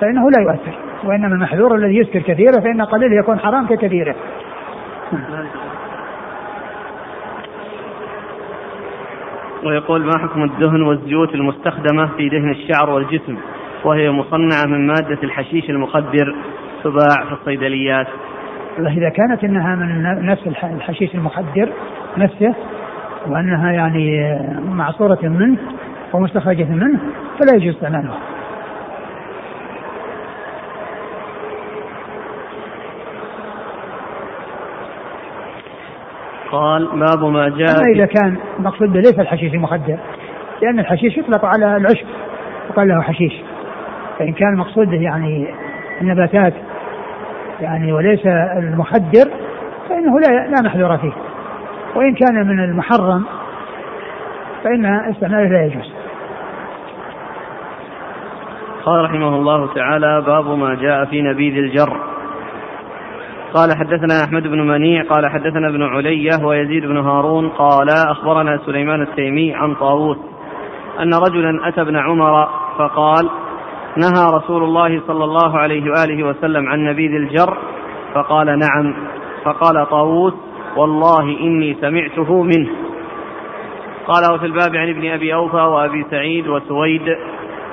فإنه 0.00 0.30
لا 0.30 0.42
يؤثر 0.42 0.78
وإنما 1.04 1.34
المحذور 1.34 1.74
الذي 1.74 1.96
يسكر 1.96 2.20
كثيرة 2.20 2.60
فإن 2.60 2.82
قليله 2.82 3.16
يكون 3.16 3.38
حرام 3.38 3.66
ككثيرة. 3.66 4.14
ويقول 9.66 10.04
ما 10.04 10.18
حكم 10.18 10.42
الدهن 10.44 10.82
والزيوت 10.82 11.34
المستخدمة 11.34 12.06
في 12.16 12.28
دهن 12.28 12.50
الشعر 12.50 12.90
والجسم؟ 12.90 13.36
وهي 13.84 14.10
مصنعة 14.10 14.66
من 14.66 14.86
مادة 14.86 15.18
الحشيش 15.22 15.70
المخدر 15.70 16.34
تباع 16.84 17.24
في 17.26 17.32
الصيدليات. 17.32 18.06
إذا 18.78 19.08
كانت 19.08 19.44
أنها 19.44 19.74
من 19.74 20.26
نفس 20.26 20.46
الحشيش 20.46 21.14
المخدر 21.14 21.72
نفسه 22.16 22.54
وأنها 23.26 23.72
يعني 23.72 24.38
معصورة 24.64 25.18
منه 25.22 25.58
ومستخرجة 26.12 26.64
منه 26.64 27.00
فلا 27.38 27.56
يجوز 27.56 27.74
استعمالها 27.74 28.18
قال 36.52 36.86
باب 36.86 37.24
ما 37.24 37.48
جاء 37.48 37.70
أما 37.70 37.92
إذا 37.94 38.06
كان 38.06 38.36
المقصود 38.58 38.92
به 38.92 39.00
ليس 39.00 39.18
الحشيش 39.18 39.54
المخدر 39.54 39.98
لأن 40.62 40.78
الحشيش 40.78 41.18
يطلق 41.18 41.44
على 41.44 41.76
العشب 41.76 42.06
وقال 42.70 42.88
له 42.88 43.02
حشيش. 43.02 43.32
فإن 44.18 44.32
كان 44.32 44.48
المقصود 44.48 44.88
به 44.88 45.02
يعني 45.02 45.54
النباتات 46.00 46.54
يعني 47.60 47.92
وليس 47.92 48.26
المخدر 48.56 49.30
فإنه 49.88 50.20
لا 50.20 50.46
لا 50.46 50.62
محذور 50.62 50.98
فيه. 50.98 51.12
وإن 51.98 52.14
كان 52.14 52.46
من 52.46 52.64
المحرم 52.64 53.24
فإن 54.64 54.86
استعماله 54.86 55.48
لا 55.48 55.64
يجوز. 55.64 55.92
قال 58.84 59.04
رحمه 59.04 59.28
الله 59.28 59.74
تعالى 59.74 60.22
باب 60.26 60.58
ما 60.58 60.74
جاء 60.74 61.04
في 61.04 61.22
نبيذ 61.22 61.56
الجر. 61.56 61.96
قال 63.54 63.76
حدثنا 63.76 64.24
أحمد 64.24 64.42
بن 64.42 64.66
منيع 64.66 65.02
قال 65.02 65.30
حدثنا 65.30 65.68
ابن 65.68 65.82
علية 65.82 66.44
ويزيد 66.44 66.86
بن 66.86 66.96
هارون 66.96 67.48
قال 67.48 67.88
أخبرنا 68.10 68.60
سليمان 68.66 69.02
التيمي 69.02 69.54
عن 69.54 69.74
طاووس 69.74 70.18
أن 71.00 71.14
رجلا 71.14 71.68
أتى 71.68 71.80
ابن 71.80 71.96
عمر 71.96 72.48
فقال 72.78 73.28
نهى 73.96 74.34
رسول 74.34 74.62
الله 74.62 75.00
صلى 75.06 75.24
الله 75.24 75.58
عليه 75.58 75.90
وآله 75.90 76.24
وسلم 76.24 76.68
عن 76.68 76.84
نبيذ 76.84 77.10
الجر 77.10 77.56
فقال 78.14 78.46
نعم. 78.58 78.94
فقال 79.44 79.88
طاووس 79.90 80.47
والله 80.78 81.22
إني 81.40 81.76
سمعته 81.80 82.42
منه. 82.42 82.68
قال 84.06 84.34
وفي 84.34 84.46
الباب 84.46 84.76
عن 84.76 84.88
ابن 84.88 85.10
أبي 85.10 85.34
أوفى 85.34 85.56
وأبي 85.56 86.06
سعيد 86.10 86.48
وسويد 86.48 87.16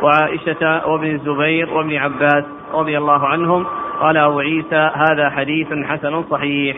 وعائشة 0.01 0.87
وابن 0.87 1.07
الزبير 1.07 1.73
وابن 1.73 1.95
عباس 1.95 2.43
رضي 2.73 2.97
الله 2.97 3.27
عنهم. 3.27 3.65
قال 3.99 4.17
أبو 4.17 4.39
عيسى 4.39 4.89
هذا 4.93 5.29
حديث 5.29 5.67
حسن 5.83 6.23
صحيح. 6.23 6.77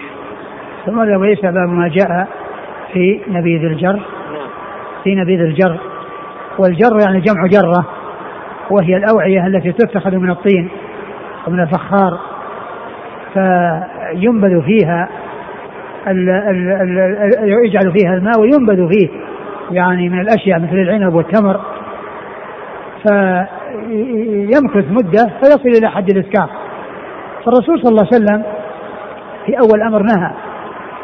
ثم 0.86 1.00
أبو 1.00 1.24
عيسى 1.24 1.42
باب 1.42 1.70
ما 1.70 1.88
جاء 1.88 2.28
في 2.94 3.22
نبيذ 3.28 3.64
الجر. 3.64 4.00
في 5.04 5.16
نبيذ 5.16 5.42
الجر. 5.42 5.78
والجر 6.60 7.00
يعني 7.06 7.20
جمع 7.20 7.48
جرة 7.48 7.86
وهي 8.72 8.98
الأوعية 8.98 9.48
التي 9.48 9.72
تتخذ 9.72 10.16
من 10.16 10.30
الطين 10.30 10.70
ومن 11.48 11.60
الفخار 11.60 12.20
فينبذ 13.34 14.62
فيها 14.62 15.10
يجعل 17.66 17.94
فيها 17.98 18.14
الماء 18.14 18.40
وينبذ 18.40 18.90
فيه 18.90 19.10
يعني 19.72 20.10
من 20.10 20.20
الأشياء 20.20 20.60
مثل 20.60 20.76
العنب 20.76 21.14
والتمر. 21.14 21.60
فيمكث 23.08 24.92
مدة 24.92 25.32
فيصل 25.42 25.70
إلى 25.70 25.90
حد 25.90 26.10
الإسكار 26.10 26.50
فالرسول 27.46 27.82
صلى 27.82 27.90
الله 27.90 28.08
عليه 28.14 28.26
وسلم 28.26 28.44
في 29.46 29.58
أول 29.60 29.82
أمر 29.82 30.04
نهى 30.04 30.32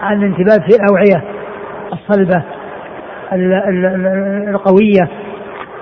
عن 0.02 0.18
الانتباه 0.18 0.68
في 0.68 0.76
الأوعية 0.76 1.24
الصلبة 1.94 2.44
القوية 4.50 5.10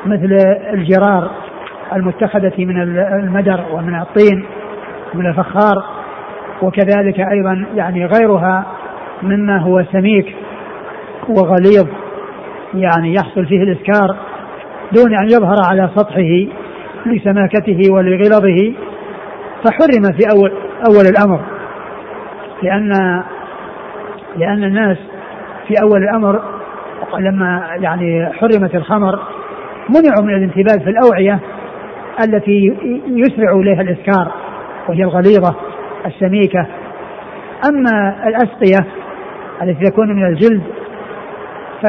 مثل 0.06 0.38
الجرار 0.74 1.32
المتخذة 1.93 2.65
من 2.65 2.82
المدر 2.82 3.65
ومن 3.71 3.95
الطين 3.95 4.45
من 5.13 5.26
الفخار 5.26 5.84
وكذلك 6.62 7.19
أيضا 7.19 7.65
يعني 7.76 8.06
غيرها 8.06 8.65
مما 9.24 9.58
هو 9.58 9.84
سميك 9.92 10.36
وغليظ 11.30 11.88
يعني 12.74 13.14
يحصل 13.14 13.46
فيه 13.46 13.64
الإسكار 13.64 14.16
دون 14.92 15.16
أن 15.16 15.26
يظهر 15.26 15.56
على 15.70 15.90
سطحه 15.96 16.48
لسماكته 17.06 17.94
ولغلظه 17.94 18.74
فحرم 19.64 20.04
في 20.04 20.26
أول 20.36 20.52
أول 20.90 21.06
الأمر. 21.06 21.40
لأن 22.64 22.92
لأن 24.38 24.64
الناس 24.64 24.98
في 25.68 25.74
أول 25.84 26.04
الأمر 26.04 26.42
لما 27.20 27.68
يعني 27.80 28.30
حرمت 28.34 28.76
الخمر 28.76 29.20
منعوا 29.90 30.24
من 30.24 30.36
الانتباه 30.36 30.84
في 30.84 30.90
الأوعية 30.90 31.40
التي 32.24 32.76
يسرع 33.08 33.52
إليها 33.52 33.82
الإسكار 33.82 34.32
وهي 34.90 35.04
الغليظة 35.04 35.56
السميكة. 36.06 36.68
أما 37.70 38.28
الأسقية 38.28 39.01
التي 39.63 39.86
تكون 39.86 40.15
من 40.15 40.26
الجلد 40.26 40.62
ف 41.82 41.86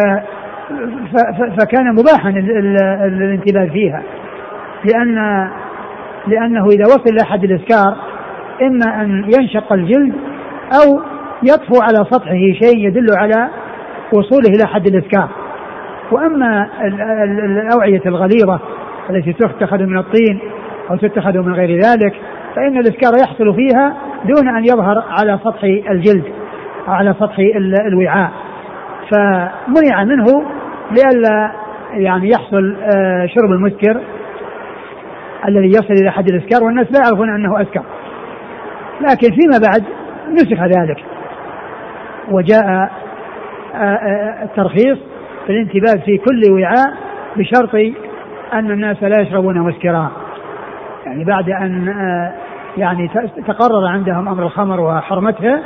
فكان 1.60 1.92
مباحا 1.92 2.30
الانتباه 3.06 3.66
فيها. 3.66 4.02
لأن 4.84 5.48
لأنه 6.26 6.66
إذا 6.66 6.84
وصل 6.84 7.10
إلى 7.12 7.24
حد 7.24 7.44
الإسكار 7.44 7.96
إما 8.62 9.02
أن 9.02 9.24
ينشق 9.38 9.72
الجلد 9.72 10.14
أو 10.72 11.00
يطفو 11.42 11.82
على 11.82 12.04
سطحه 12.10 12.52
شيء 12.62 12.88
يدل 12.88 13.06
على 13.16 13.48
وصوله 14.12 14.48
إلى 14.48 14.66
حد 14.66 14.86
الإسكار. 14.86 15.28
وأما 16.12 16.68
الأوعية 17.44 18.02
الغليظة 18.06 18.60
التي 19.10 19.32
تتخذ 19.32 19.78
من 19.78 19.98
الطين 19.98 20.40
أو 20.90 20.96
تتخذ 20.96 21.38
من 21.38 21.54
غير 21.54 21.80
ذلك 21.80 22.14
فإن 22.56 22.78
الإسكار 22.78 23.12
يحصل 23.20 23.54
فيها 23.54 23.96
دون 24.24 24.48
أن 24.48 24.64
يظهر 24.64 25.04
على 25.08 25.38
سطح 25.44 25.64
الجلد. 25.90 26.41
على 26.88 27.14
سطح 27.14 27.38
الوعاء. 27.86 28.32
فمنع 29.10 30.04
منه 30.04 30.44
لئلا 30.90 31.52
يعني 31.92 32.30
يحصل 32.30 32.76
آه، 32.82 33.26
شرب 33.26 33.52
المسكر 33.52 34.00
الذي 35.48 35.68
يصل 35.68 35.94
إلى 36.02 36.10
حد 36.10 36.28
الإسكار 36.28 36.64
والناس 36.64 36.86
لا 36.92 37.00
يعرفون 37.04 37.34
أنه 37.34 37.62
أسكر. 37.62 37.82
لكن 39.00 39.28
فيما 39.28 39.58
بعد 39.68 39.84
نسخ 40.32 40.62
ذلك. 40.62 41.04
وجاء 42.30 42.64
آه، 42.64 42.90
آه، 43.74 44.42
الترخيص 44.42 44.98
في 45.46 45.52
الانتباه 45.52 46.04
في 46.04 46.18
كل 46.18 46.52
وعاء 46.52 46.94
بشرط 47.36 47.74
أن 48.52 48.70
الناس 48.70 49.02
لا 49.02 49.20
يشربون 49.20 49.58
مسكرا. 49.58 50.10
يعني 51.06 51.24
بعد 51.24 51.50
أن 51.50 51.94
يعني 52.76 53.10
تقرر 53.46 53.86
عندهم 53.86 54.28
أمر 54.28 54.42
الخمر 54.42 54.80
وحرمتها 54.80 55.62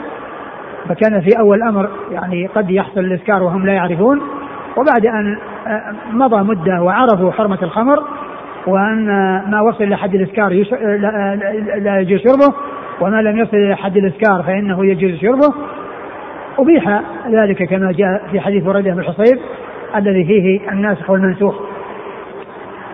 فكان 0.88 1.20
في 1.20 1.38
أول 1.38 1.62
الأمر 1.62 1.90
يعني 2.10 2.46
قد 2.46 2.70
يحصل 2.70 3.00
الإسكار 3.00 3.42
وهم 3.42 3.66
لا 3.66 3.72
يعرفون 3.72 4.20
وبعد 4.76 5.06
أن 5.06 5.38
آه، 5.66 5.94
مضى 6.10 6.42
مدة 6.42 6.82
وعرفوا 6.82 7.32
حرمة 7.32 7.58
الخمر 7.62 8.02
وأن 8.66 9.06
ما 9.50 9.60
وصل 9.60 9.84
إلى 9.84 9.96
حد 9.96 10.14
الإسكار 10.14 10.48
لا 11.78 12.00
يجوز 12.00 12.20
شربه 12.20 12.54
وما 13.00 13.22
لم 13.22 13.38
يصل 13.38 13.56
إلى 13.56 13.76
حد 13.76 13.96
الإسكار 13.96 14.42
فإنه 14.42 14.86
يجوز 14.86 15.20
شربه. 15.20 15.54
أبيح 16.58 17.02
ذلك 17.30 17.62
كما 17.62 17.92
جاء 17.92 18.28
في 18.30 18.40
حديث 18.40 18.64
بريدة 18.64 18.90
بن 18.90 18.98
الحصيب 18.98 19.38
الذي 19.96 20.24
فيه 20.24 20.70
الناسخ 20.70 21.10
والمنسوخ. 21.10 21.54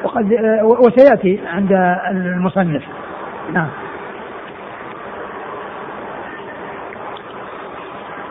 وقد 0.04 0.32
آه، 0.32 0.64
وسيأتي 0.64 1.40
عند 1.52 1.72
المصنف. 2.10 2.82
نعم. 3.52 3.68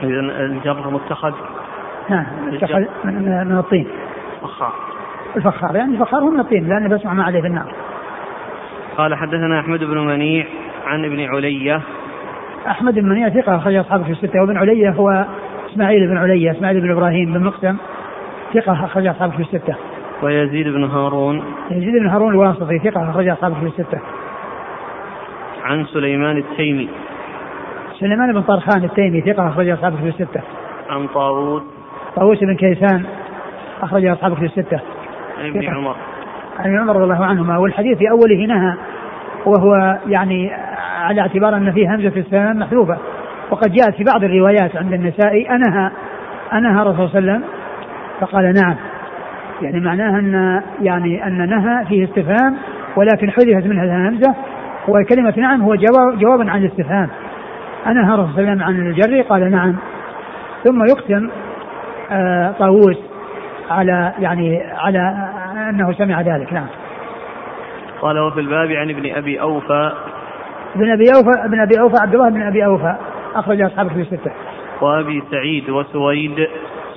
إذا 0.03 0.19
الجر 0.19 0.89
متخذ؟ 0.89 1.33
نعم 2.09 2.25
متخذ 2.47 2.83
من, 3.03 3.47
من 3.47 3.57
الطين. 3.57 3.87
فخار 4.41 4.73
الفخار 5.35 5.75
يعني 5.75 5.93
الفخار 5.93 6.21
هو 6.21 6.29
من 6.29 6.39
الطين 6.39 6.69
لأنه 6.69 6.89
بسمع 6.89 7.13
ما 7.13 7.23
عليه 7.23 7.41
في 7.41 7.47
النار. 7.47 7.73
قال 8.97 9.15
حدثنا 9.15 9.59
أحمد 9.59 9.83
بن 9.83 9.97
منيع 9.97 10.45
عن 10.85 11.05
ابن 11.05 11.19
علية. 11.19 11.81
أحمد 12.67 12.93
بن 12.93 13.09
منيع 13.09 13.29
ثقة 13.29 13.55
أخرج 13.55 13.75
أصحابه 13.75 14.03
في 14.03 14.11
الستة 14.11 14.41
وابن 14.41 14.57
علية 14.57 14.89
هو 14.89 15.25
إسماعيل 15.71 16.07
بن 16.07 16.17
علية 16.17 16.51
إسماعيل 16.51 16.81
بن 16.81 16.91
إبراهيم 16.91 17.33
بن 17.33 17.43
مقسم 17.43 17.77
ثقة 18.53 18.85
أخرج 18.85 19.07
أصحابه 19.07 19.31
في 19.31 19.41
الستة. 19.41 19.75
ويزيد 20.23 20.67
بن 20.67 20.83
هارون. 20.83 21.43
يزيد 21.71 21.93
بن 21.93 22.07
هارون 22.07 22.33
الواسطي 22.33 22.79
ثقة 22.79 23.09
أخرج 23.09 23.27
أصحابه 23.27 23.55
في 23.55 23.65
الستة. 23.65 23.99
عن 25.63 25.85
سليمان 25.85 26.37
التيمي. 26.37 26.89
سليمان 28.01 28.33
بن 28.33 28.41
طرخان 28.41 28.83
التيمي 28.83 29.21
ثقة 29.21 29.47
أخرج 29.47 29.69
أصحابه 29.69 29.97
في 29.97 30.07
الستة. 30.07 30.41
عن 30.89 31.07
طاووس 31.07 31.63
طاووس 32.15 32.39
بن 32.39 32.55
كيسان 32.55 33.03
أخرج 33.81 34.05
أصحابه 34.05 34.35
في 34.35 34.45
الستة. 34.45 34.79
عن 35.39 35.49
ابن 35.49 35.69
عمر. 35.69 35.95
عن 36.59 36.65
ابن 36.65 36.79
عمر 36.79 36.95
رضي 36.95 37.03
الله 37.03 37.25
عنهما. 37.25 37.57
والحديث 37.57 37.97
في 37.97 38.09
أوله 38.09 38.45
نهى 38.45 38.73
وهو 39.45 39.97
يعني 40.07 40.51
على 41.01 41.21
اعتبار 41.21 41.55
أن 41.55 41.71
فيه 41.71 41.95
همزة 41.95 42.09
في 42.09 42.19
السلام 42.19 42.59
محذوفة. 42.59 42.97
وقد 43.51 43.71
جاءت 43.71 43.95
في 43.95 44.03
بعض 44.03 44.23
الروايات 44.23 44.75
عند 44.75 44.93
النسائي 44.93 45.49
أنهى 45.49 45.91
أنهى 46.53 46.81
الرسول 46.81 47.09
صلى 47.09 47.19
الله 47.19 47.31
عليه 47.31 47.41
وسلم 47.41 47.43
فقال 48.19 48.53
نعم. 48.53 48.75
يعني 49.61 49.79
معناها 49.79 50.19
أن 50.19 50.61
يعني 50.81 51.27
أن 51.27 51.49
نهى 51.49 51.85
فيه 51.85 52.03
استفهام 52.03 52.57
ولكن 52.97 53.31
حذفت 53.31 53.67
منها 53.67 53.83
الهمزة 53.83 54.35
وكلمة 54.87 55.33
نعم 55.37 55.61
هو 55.61 55.75
جواب 55.75 56.19
جواب 56.19 56.49
عن 56.49 56.63
الاستفهام. 56.63 57.09
أنهى 57.87 58.13
الرسول 58.13 58.33
صلى 58.33 58.41
الله 58.41 58.51
عليه 58.51 58.63
وسلم 58.63 58.63
عن 58.63 58.87
الجر 58.87 59.21
قال 59.21 59.51
نعم. 59.51 59.75
ثم 60.63 60.83
يقسم 60.83 61.29
آه 62.11 62.51
طاووس 62.51 62.97
على 63.69 64.13
يعني 64.19 64.63
على 64.63 65.29
أنه 65.69 65.93
سمع 65.93 66.21
ذلك 66.21 66.53
نعم. 66.53 66.67
قال 68.01 68.19
وفي 68.19 68.39
الباب 68.39 68.71
عن 68.71 68.89
ابن 68.89 69.15
أبي 69.15 69.41
أوفى. 69.41 69.91
ابن 70.75 70.91
أبي 70.91 71.05
أوفى 71.15 71.45
ابن 71.45 71.59
أبي 71.59 71.79
أوفى 71.79 71.95
عبد 72.01 72.15
الله 72.15 72.29
بن 72.29 72.41
أبي 72.41 72.65
أوفى 72.65 72.95
أخرج 73.35 73.61
أصحابه 73.61 73.89
في 73.89 74.01
الستة. 74.01 74.31
وأبي 74.81 75.23
سعيد 75.31 75.69
وسويد. 75.69 76.47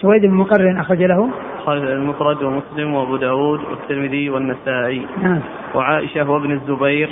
سويد 0.01 0.23
بن 0.23 0.35
مقرن 0.35 0.79
أخرج 0.79 1.03
له. 1.03 1.31
المفرد 1.69 2.43
ومسلم 2.43 2.95
وأبو 2.95 3.17
داود 3.17 3.61
والترمذي 3.61 4.31
والنسائي. 4.31 5.07
نعم. 5.23 5.41
وعائشة 5.75 6.31
وابن 6.31 6.51
الزبير. 6.51 7.11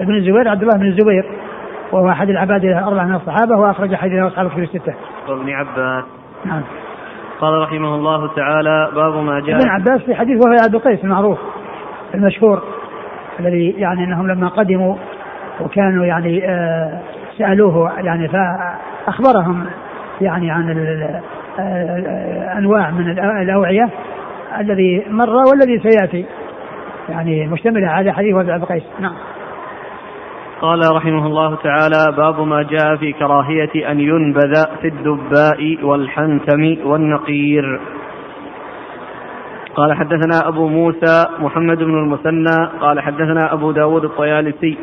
ابن 0.00 0.14
الزبير 0.14 0.48
عبد 0.48 0.62
الله 0.62 0.78
بن 0.78 0.86
الزبير. 0.86 1.24
وهو 1.92 2.10
أحد 2.10 2.28
العباد 2.28 2.64
الأربعة 2.64 3.04
من 3.04 3.14
الصحابة 3.14 3.56
وأخرج 3.60 3.94
حديثه 3.94 4.26
أصحاب 4.26 4.48
في 4.48 4.60
الستة. 4.60 4.94
وابن 5.28 5.50
عباس. 5.50 6.04
نعم. 6.44 6.62
قال 7.40 7.62
رحمه 7.62 7.94
الله 7.94 8.34
تعالى 8.34 8.90
باب 8.94 9.14
ما 9.14 9.40
جاء 9.40 9.56
ابن 9.56 9.68
عباس 9.68 10.02
في 10.02 10.14
حديث 10.14 10.36
وهو 10.44 10.56
عبد 10.64 10.74
القيس 10.74 11.04
المعروف 11.04 11.38
المشهور 12.14 12.62
الذي 13.40 13.70
يعني 13.70 14.04
أنهم 14.04 14.28
لما 14.28 14.48
قدموا 14.48 14.96
وكانوا 15.60 16.04
يعني 16.04 16.50
آه 16.50 17.00
سألوه 17.38 18.00
يعني 18.00 18.28
فأخبرهم 18.28 19.66
يعني 20.20 20.50
عن 20.50 20.70
آه، 21.58 22.58
أنواع 22.58 22.90
من 22.90 23.10
الأوعية 23.42 23.88
الذي 24.60 25.04
مر 25.10 25.30
والذي 25.30 25.90
سيأتي 25.90 26.26
يعني 27.08 27.46
مشتملة 27.46 27.88
على 27.88 28.12
حديث 28.12 28.34
وهو 28.34 28.50
عبد 28.50 28.62
القيس 28.62 28.82
نعم. 29.00 29.14
قال 30.60 30.80
رحمه 30.92 31.26
الله 31.26 31.54
تعالى 31.54 32.16
باب 32.16 32.40
ما 32.40 32.62
جاء 32.62 32.96
في 32.96 33.12
كراهية 33.12 33.90
أن 33.90 34.00
ينبذ 34.00 34.54
في 34.80 34.88
الدباء 34.88 35.84
والحنتم 35.84 36.76
والنقير. 36.84 37.80
قال 39.74 39.94
حدثنا 39.94 40.48
أبو 40.48 40.68
موسى 40.68 41.26
محمد 41.38 41.78
بن 41.78 41.98
المثنى 41.98 42.68
قال 42.80 43.00
حدثنا 43.00 43.52
أبو 43.52 43.70
داود 43.70 44.04
الطيالسي. 44.04 44.78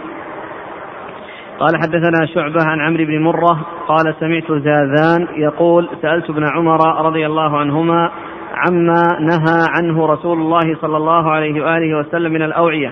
قال 1.60 1.78
حدثنا 1.78 2.26
شعبة 2.26 2.64
عن 2.66 2.80
عمرو 2.80 3.06
بن 3.06 3.22
مرة 3.22 3.66
قال 3.88 4.16
سمعت 4.20 4.52
زاذان 4.52 5.28
يقول 5.36 5.90
سألت 6.02 6.30
ابن 6.30 6.44
عمر 6.56 7.06
رضي 7.06 7.26
الله 7.26 7.58
عنهما 7.58 8.12
عما 8.56 9.04
نهى 9.20 9.68
عنه 9.78 10.06
رسول 10.08 10.38
الله 10.38 10.76
صلى 10.82 10.98
الله 10.98 11.32
عليه 11.32 11.62
وآله 11.62 12.00
وسلم 12.00 12.32
من 12.32 12.42
الأوعية. 12.42 12.92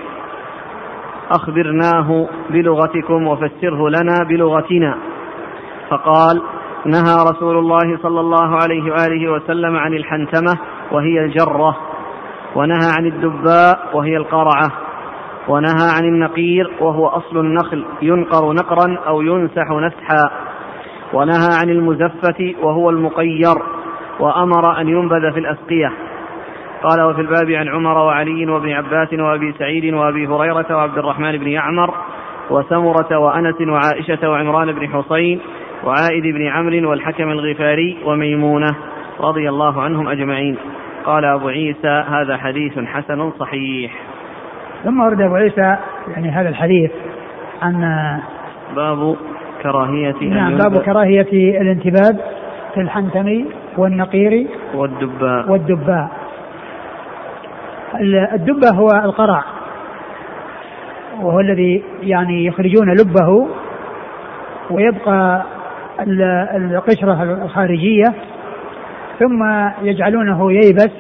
أخبرناه 1.36 2.28
بلغتكم 2.50 3.28
وفسره 3.28 3.90
لنا 3.90 4.16
بلغتنا. 4.30 4.98
فقال 5.90 6.42
نهى 6.86 7.16
رسول 7.32 7.58
الله 7.58 7.98
صلى 8.04 8.20
الله 8.20 8.56
عليه 8.64 8.92
وآله 8.92 9.32
وسلم 9.32 9.76
عن 9.76 9.94
الحنتمة 9.94 10.60
وهي 10.92 11.26
الجرة 11.26 11.78
ونهى 12.56 12.92
عن 12.98 13.06
الدباء 13.06 13.90
وهي 13.94 14.18
القرعة 14.18 14.72
ونهى 15.48 15.88
عن 15.98 16.06
النقير 16.06 16.72
وهو 16.80 17.08
أصل 17.08 17.38
النخل 17.38 17.86
ينقر 18.02 18.54
نقرا 18.54 18.98
أو 19.08 19.22
ينسح 19.22 19.72
نسحا 19.72 20.32
ونهى 21.14 21.50
عن 21.62 21.70
المزفة 21.70 22.56
وهو 22.62 22.90
المقير 22.90 23.56
وأمر 24.20 24.82
أن 24.82 24.88
ينبذ 24.90 25.32
في 25.34 25.40
الأسقية. 25.40 25.92
قال 26.84 27.02
وفي 27.02 27.22
الباب 27.22 27.52
عن 27.52 27.68
عمر 27.68 27.98
وعلي 27.98 28.52
وابن 28.52 28.72
عباس 28.72 29.14
وابي 29.14 29.54
سعيد 29.60 29.94
وابي 29.94 30.28
هريرة 30.28 30.66
وعبد 30.76 30.98
الرحمن 30.98 31.38
بن 31.38 31.48
يعمر 31.48 31.94
وسمرة 32.50 33.18
وأنس 33.18 33.62
وعائشة 33.62 34.30
وعمران 34.30 34.72
بن 34.72 34.88
حصين 34.88 35.40
وعائد 35.84 36.24
بن 36.24 36.48
عمرو 36.48 36.90
والحكم 36.90 37.32
الغفاري 37.32 37.98
وميمونة 38.06 38.76
رضي 39.20 39.50
الله 39.50 39.82
عنهم 39.82 40.08
أجمعين. 40.08 40.58
قال 41.06 41.26
أبو 41.26 41.48
عيسى 41.48 42.04
هذا 42.10 42.38
حديث 42.38 42.80
حسن 42.80 43.32
صحيح. 43.32 43.92
ثم 44.84 45.02
ورد 45.02 45.22
أبو 45.22 45.36
عيسى 45.36 45.76
يعني 46.08 46.30
هذا 46.30 46.50
الحديث 46.50 46.92
عن 47.62 47.82
باب 48.76 49.16
كراهية 49.64 50.16
نعم 50.22 50.58
باب 50.58 50.78
كراهية 50.78 51.62
الانتباد 51.62 52.20
في 52.74 52.82
الحنتم 52.82 53.46
والنقير 53.78 54.48
والدباء. 54.76 55.52
والدباء. 55.52 56.21
الدبة 58.34 58.70
هو 58.74 58.88
القرع. 58.88 59.44
وهو 61.22 61.40
الذي 61.40 61.84
يعني 62.02 62.46
يخرجون 62.46 62.94
لبه 62.94 63.48
ويبقى 64.72 65.44
القشرة 66.56 67.24
الخارجية 67.44 68.04
ثم 69.20 69.70
يجعلونه 69.82 70.52
ييبس 70.52 70.92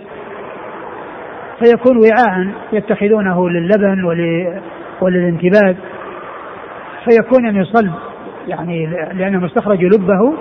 فيكون 1.60 1.97
وعاء 1.97 2.47
يتخذونه 2.73 3.49
للبن 3.49 4.04
وللانتباد 5.01 5.77
فيكون 7.06 7.45
يعني 7.45 7.65
صلب 7.65 7.91
يعني 8.47 8.86
لأنهم 9.13 9.45
استخرجوا 9.45 9.89
لبه 9.89 10.34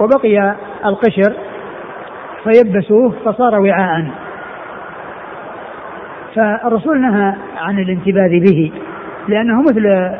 وبقي 0.00 0.54
القشر 0.84 1.34
فيبسوه 2.44 3.12
فصار 3.24 3.60
وعاء. 3.60 4.10
فالرسول 6.34 7.00
نهى 7.00 7.34
عن 7.56 7.78
الانتباذ 7.78 8.30
به 8.30 8.72
لأنه 9.28 9.62
مثل 9.62 10.10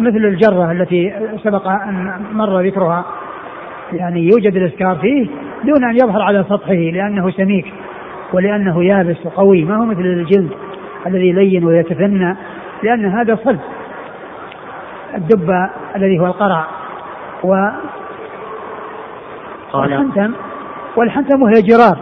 مثل 0.00 0.16
الجرة 0.16 0.72
التي 0.72 1.14
سبق 1.44 1.68
أن 1.68 2.20
مر 2.32 2.60
ذكرها. 2.60 3.04
يعني 3.92 4.26
يوجد 4.26 4.56
الإسكار 4.56 4.96
فيه 4.96 5.26
دون 5.64 5.84
أن 5.84 5.94
يظهر 5.94 6.22
على 6.22 6.44
سطحه 6.48 6.72
لأنه 6.72 7.30
سميك 7.30 7.74
ولأنه 8.32 8.84
يابس 8.84 9.26
وقوي. 9.26 9.64
ما 9.64 9.76
هو 9.76 9.84
مثل 9.84 10.00
الجلد 10.00 10.50
الذي 11.06 11.32
لين 11.32 11.64
ويتثنى 11.64 12.36
لأن 12.82 13.06
هذا 13.06 13.38
صلب 13.44 13.60
الدب 15.14 15.68
الذي 15.96 16.20
هو 16.20 16.26
القرع. 16.26 16.64
و 17.44 17.68
والحنتم 19.74 20.32
والحنتم 20.96 21.42
وهي 21.42 21.62
جرار. 21.62 21.98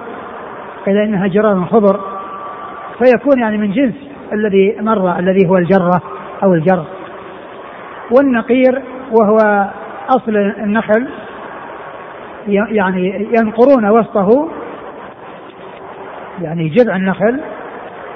قيل 0.87 0.97
إنها 0.97 1.27
جرار 1.27 1.65
خضر. 1.65 2.10
فيكون 3.03 3.39
يعني 3.39 3.59
من 3.59 3.73
جنس 3.73 3.95
الذي 4.33 4.77
مر 4.81 5.19
الذي 5.19 5.49
هو 5.49 5.57
الجرة 5.57 6.03
أو 6.43 6.55
الجر. 6.55 6.85
والنقير 8.11 8.83
وهو 9.21 9.69
أصل 10.09 10.37
النخل 10.37 11.09
يعني 12.49 13.29
ينقرون 13.39 13.91
وسطه 13.91 14.49
يعني 16.43 16.69
جذع 16.69 16.97
النخل 16.97 17.41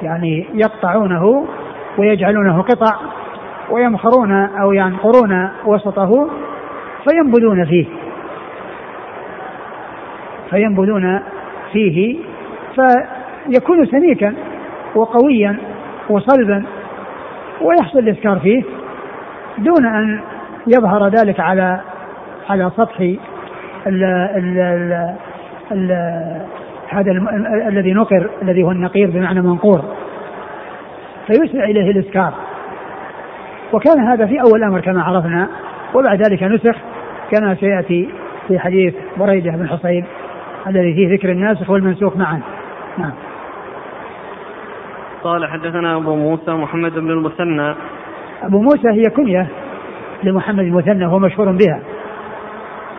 يعني 0.03 0.47
يقطعونه 0.55 1.47
ويجعلونه 1.99 2.63
قطع 2.63 2.97
ويمخرون 3.71 4.33
أو 4.33 4.73
ينقرون 4.73 5.51
وسطه 5.65 6.31
فينبذون 7.09 7.65
فيه. 7.65 7.87
فينبذون 10.51 11.21
فيه 11.73 12.19
فيكون 12.75 13.87
سميكا. 13.87 14.35
وقويا 14.95 15.57
وصلبا 16.11 16.65
ويحصل 17.61 17.99
الاسكار 17.99 18.39
فيه 18.39 18.63
دون 19.59 19.87
أن 19.87 20.21
يظهر 20.67 21.09
ذلك 21.09 21.41
على 21.41 21.81
على 22.51 22.71
سطح 22.77 23.01
هذا 26.89 27.13
الذي 27.69 27.93
نقر 27.93 28.31
الذي 28.43 28.63
هو 28.63 28.71
النقير 28.71 29.11
بمعنى 29.11 29.43
منقور. 29.43 29.85
فيسرع 31.27 31.65
إليه 31.65 31.91
الاسكار 31.91 32.35
وكان 33.73 34.01
هذا 34.01 34.27
في 34.27 34.41
أول 34.41 34.63
الأمر 34.63 34.81
كما 34.81 35.03
عرفنا 35.03 35.49
وبعد 35.95 36.23
ذلك 36.23 36.43
نسخ 36.43 36.77
كما 37.31 37.55
سيأتي 37.55 38.09
في 38.49 38.59
حديث 38.59 38.95
بريدة 39.17 39.51
بن 39.51 39.69
حصيب 39.69 40.05
الذي 40.67 40.95
فيه 40.95 41.15
ذكر 41.15 41.31
الناسخ 41.31 41.71
والمنسوخ 41.71 42.17
معا. 42.17 42.41
نعم. 42.99 43.13
قال 45.25 45.47
حدثنا 45.47 45.97
أبو 45.97 46.17
موسى 46.17 46.51
محمد 46.51 46.93
بن 46.93 47.11
المثنى. 47.11 47.75
أبو 48.43 48.63
موسى 48.63 48.89
هي 48.89 49.03
كنية 49.17 49.47
لمحمد 50.23 50.59
المثنى 50.59 51.07
وهو 51.07 51.19
مشهور 51.19 51.53
بها. 51.53 51.81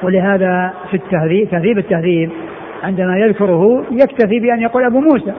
ولهذا 0.03 0.73
في 0.89 0.97
التهذيب 0.97 1.49
تهذيب 1.49 1.77
التهذيب 1.77 2.31
عندما 2.83 3.17
يذكره 3.17 3.85
يكتفي 3.91 4.39
بأن 4.39 4.61
يقول 4.61 4.83
أبو 4.83 4.99
موسى. 4.99 5.33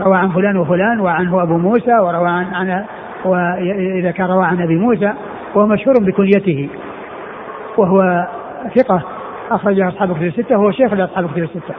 روى 0.00 0.16
عن 0.16 0.30
فلان 0.30 0.56
وفلان 0.56 1.00
وعنه 1.00 1.42
أبو 1.42 1.58
موسى 1.58 1.94
وروى 1.94 2.28
عن, 2.28 2.44
عن 2.54 2.84
وإذا 3.24 4.10
كان 4.10 4.26
روى 4.26 4.44
عن 4.44 4.62
أبي 4.62 4.76
موسى 4.76 5.12
وهو 5.54 5.66
مشهور 5.66 5.94
بكليته 6.00 6.68
وهو 7.76 8.26
ثقة 8.76 9.02
أخرجه 9.50 9.88
أصحاب 9.88 10.12
كتب 10.12 10.22
الستة 10.22 10.58
وهو 10.58 10.70
شيخ 10.70 10.92
لأصحاب 10.92 11.30
كتب 11.30 11.42
الستة. 11.42 11.74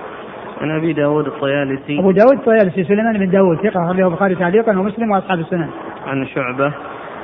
عن 0.62 0.72
أبي 0.72 0.94
داود 0.94 1.28
الطيالسي 1.28 2.00
أبو 2.00 2.12
داود 2.12 2.34
الطيالسي 2.34 2.84
سليمان 2.84 3.18
بن 3.18 3.30
داود 3.30 3.58
ثقة 3.58 3.86
أخرجه 3.86 4.08
البخاري 4.08 4.36
تعليقا 4.36 4.80
ومسلم 4.80 5.12
وأصحاب 5.12 5.40
السنن. 5.40 5.70
عن 6.08 6.26
شعبة 6.26 6.72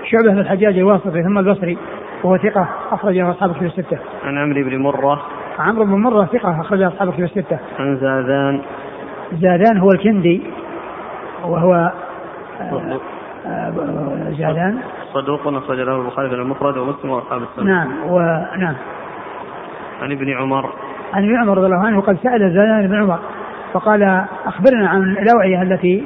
شعبة 0.04 0.34
بن 0.34 0.40
الحجاج 0.40 0.78
الواسطي 0.78 1.24
ثم 1.24 1.38
البصري 1.38 1.78
وهو 2.24 2.38
ثقة 2.38 2.70
أخرجه 2.92 3.32
أصحاب 3.32 3.54
كتب 3.54 3.66
الستة. 3.66 3.98
عن 4.26 4.38
عمرو 4.38 4.64
بن 4.64 4.78
مرة 4.78 5.22
عمرو 5.60 5.86
بن 5.86 5.92
مرة 5.92 6.26
ثقة 6.26 6.62
أخرجه 6.62 6.88
أصحاب 6.88 7.14
كتب 7.14 7.24
الستة. 7.24 7.58
عن 7.80 7.98
زادان 7.98 8.62
زادان 9.34 9.78
هو 9.78 9.90
الكندي 9.92 10.42
وهو 11.46 11.92
آه، 12.62 13.00
آه، 13.46 14.32
زادان 14.38 14.80
صدوق 15.14 15.48
أخرج 15.48 15.80
له 15.80 16.02
البخاري 16.02 16.30
في 16.30 16.36
المفرد 16.36 16.78
ومسلم 16.78 17.10
وأصحاب 17.12 17.42
السنة. 17.42 17.66
نعم 17.66 17.92
ونعم. 18.10 18.76
عن 20.02 20.12
ابن 20.12 20.34
عمر 20.34 20.70
عن 21.14 21.24
ابن 21.24 21.38
عمر 21.38 21.58
رضي 21.58 21.66
الله 21.66 21.86
عنه 21.86 22.02
قد 22.02 22.18
سأل 22.24 22.54
زادان 22.54 22.88
بن 22.88 22.96
عمر 22.96 23.20
فقال 23.74 24.26
أخبرنا 24.46 24.88
عن 24.88 25.02
الأوعية 25.04 25.62
التي 25.62 26.04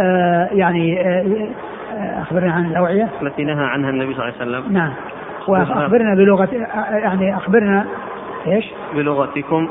آه 0.00 0.48
يعني 0.52 1.00
آه 1.00 2.22
أخبرنا 2.22 2.52
عن 2.52 2.66
الأوعية؟ 2.66 3.08
التي 3.22 3.44
نهى 3.44 3.64
عنها 3.64 3.90
النبي 3.90 4.14
صلى 4.14 4.28
الله 4.28 4.34
عليه 4.40 4.58
وسلم. 4.58 4.72
نعم. 4.72 4.92
وأخبرنا 5.48 6.14
بلغة 6.14 6.48
يعني 6.90 7.36
أخبرنا 7.36 7.84
إيش؟ 8.46 8.64
بلغتكم 8.94 9.68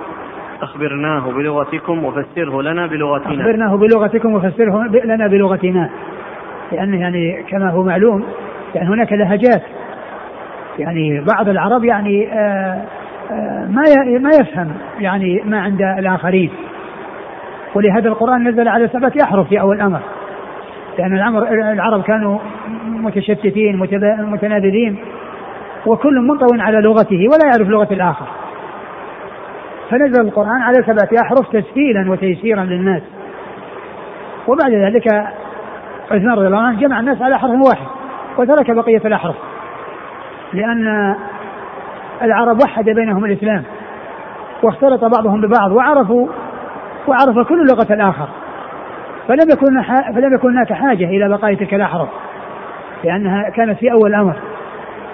أخبرناه 0.61 1.31
بلغتكم 1.31 2.05
وفسره 2.05 2.61
لنا 2.61 2.87
بلغتنا. 2.87 3.33
أخبرناه 3.33 3.77
بلغتكم 3.77 4.33
وفسره 4.33 4.87
لنا 5.05 5.27
بلغتنا. 5.27 5.89
لأنه 6.71 6.99
يعني 6.99 7.43
كما 7.49 7.69
هو 7.69 7.83
معلوم 7.83 8.23
يعني 8.75 8.89
هناك 8.89 9.13
لهجات. 9.13 9.61
يعني 10.79 11.21
بعض 11.21 11.49
العرب 11.49 11.83
يعني 11.83 12.33
آه 12.33 12.37
آه 12.37 13.02
ما 13.69 13.83
ما 14.19 14.29
يفهم 14.39 14.71
يعني 14.99 15.41
ما 15.45 15.61
عند 15.61 15.81
الآخرين. 15.81 16.51
ولهذا 17.75 18.07
القرآن 18.07 18.47
نزل 18.47 18.67
على 18.67 18.87
سبعة 18.87 19.13
أحرف 19.23 19.47
في 19.47 19.61
أول 19.61 19.75
الأمر. 19.75 19.99
لأن 20.99 21.17
العرب 21.73 22.03
كانوا 22.03 22.39
متشتتين 22.85 23.77
متنابذين 24.19 24.97
وكل 25.85 26.19
منطوي 26.19 26.61
على 26.61 26.81
لغته 26.81 27.27
ولا 27.27 27.45
يعرف 27.45 27.69
لغة 27.69 27.93
الآخر. 27.93 28.25
فنزل 29.89 30.21
القرآن 30.21 30.61
على 30.61 30.83
سبعة 30.83 31.21
أحرف 31.21 31.49
تسهيلا 31.49 32.11
وتيسيرا 32.11 32.63
للناس. 32.63 33.01
وبعد 34.47 34.71
ذلك 34.71 35.07
عثمان 36.11 36.31
رضي 36.31 36.47
الله 36.47 36.61
عنه 36.61 36.79
جمع 36.79 36.99
الناس 36.99 37.21
على 37.21 37.39
حرف 37.39 37.51
واحد 37.51 37.87
وترك 38.37 38.71
بقية 38.71 39.01
الأحرف. 39.05 39.35
لأن 40.53 41.15
العرب 42.21 42.63
وحد 42.63 42.85
بينهم 42.85 43.25
الإسلام 43.25 43.63
واختلط 44.63 45.05
بعضهم 45.05 45.41
ببعض 45.41 45.71
وعرفوا 45.71 46.27
وعرف 47.07 47.47
كل 47.47 47.65
لغة 47.65 47.93
الآخر 47.93 48.27
فلم 49.27 49.49
يكن 49.51 49.81
فلم 50.13 50.35
يكن 50.35 50.49
هناك 50.49 50.73
حاجة 50.73 51.05
إلى 51.05 51.29
بقاء 51.29 51.53
تلك 51.53 51.73
الأحرف 51.73 52.09
لأنها 53.03 53.49
كانت 53.49 53.79
في 53.79 53.91
أول 53.91 54.09
الأمر 54.09 54.35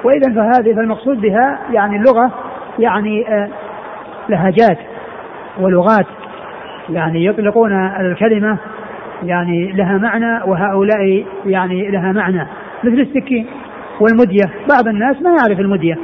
وإذا 0.03 0.33
فهذه 0.35 0.75
فالمقصود 0.75 1.21
بها 1.21 1.59
يعني 1.71 1.95
اللغة 1.95 2.31
يعني 2.79 3.27
آه، 3.27 3.49
لهجات 4.29 4.77
ولغات 5.59 6.05
يعني 6.89 7.25
يطلقون 7.25 7.71
الكلمة 7.73 8.57
يعني 9.23 9.71
لها 9.71 9.97
معنى 9.97 10.43
وهؤلاء 10.45 11.25
يعني 11.45 11.91
لها 11.91 12.11
معنى 12.11 12.47
مثل 12.83 12.99
السكين 12.99 13.47
والمدية. 13.99 14.45
بعض 14.69 14.87
الناس 14.87 15.21
ما 15.21 15.29
يعرف 15.29 15.59
المدية. 15.59 15.97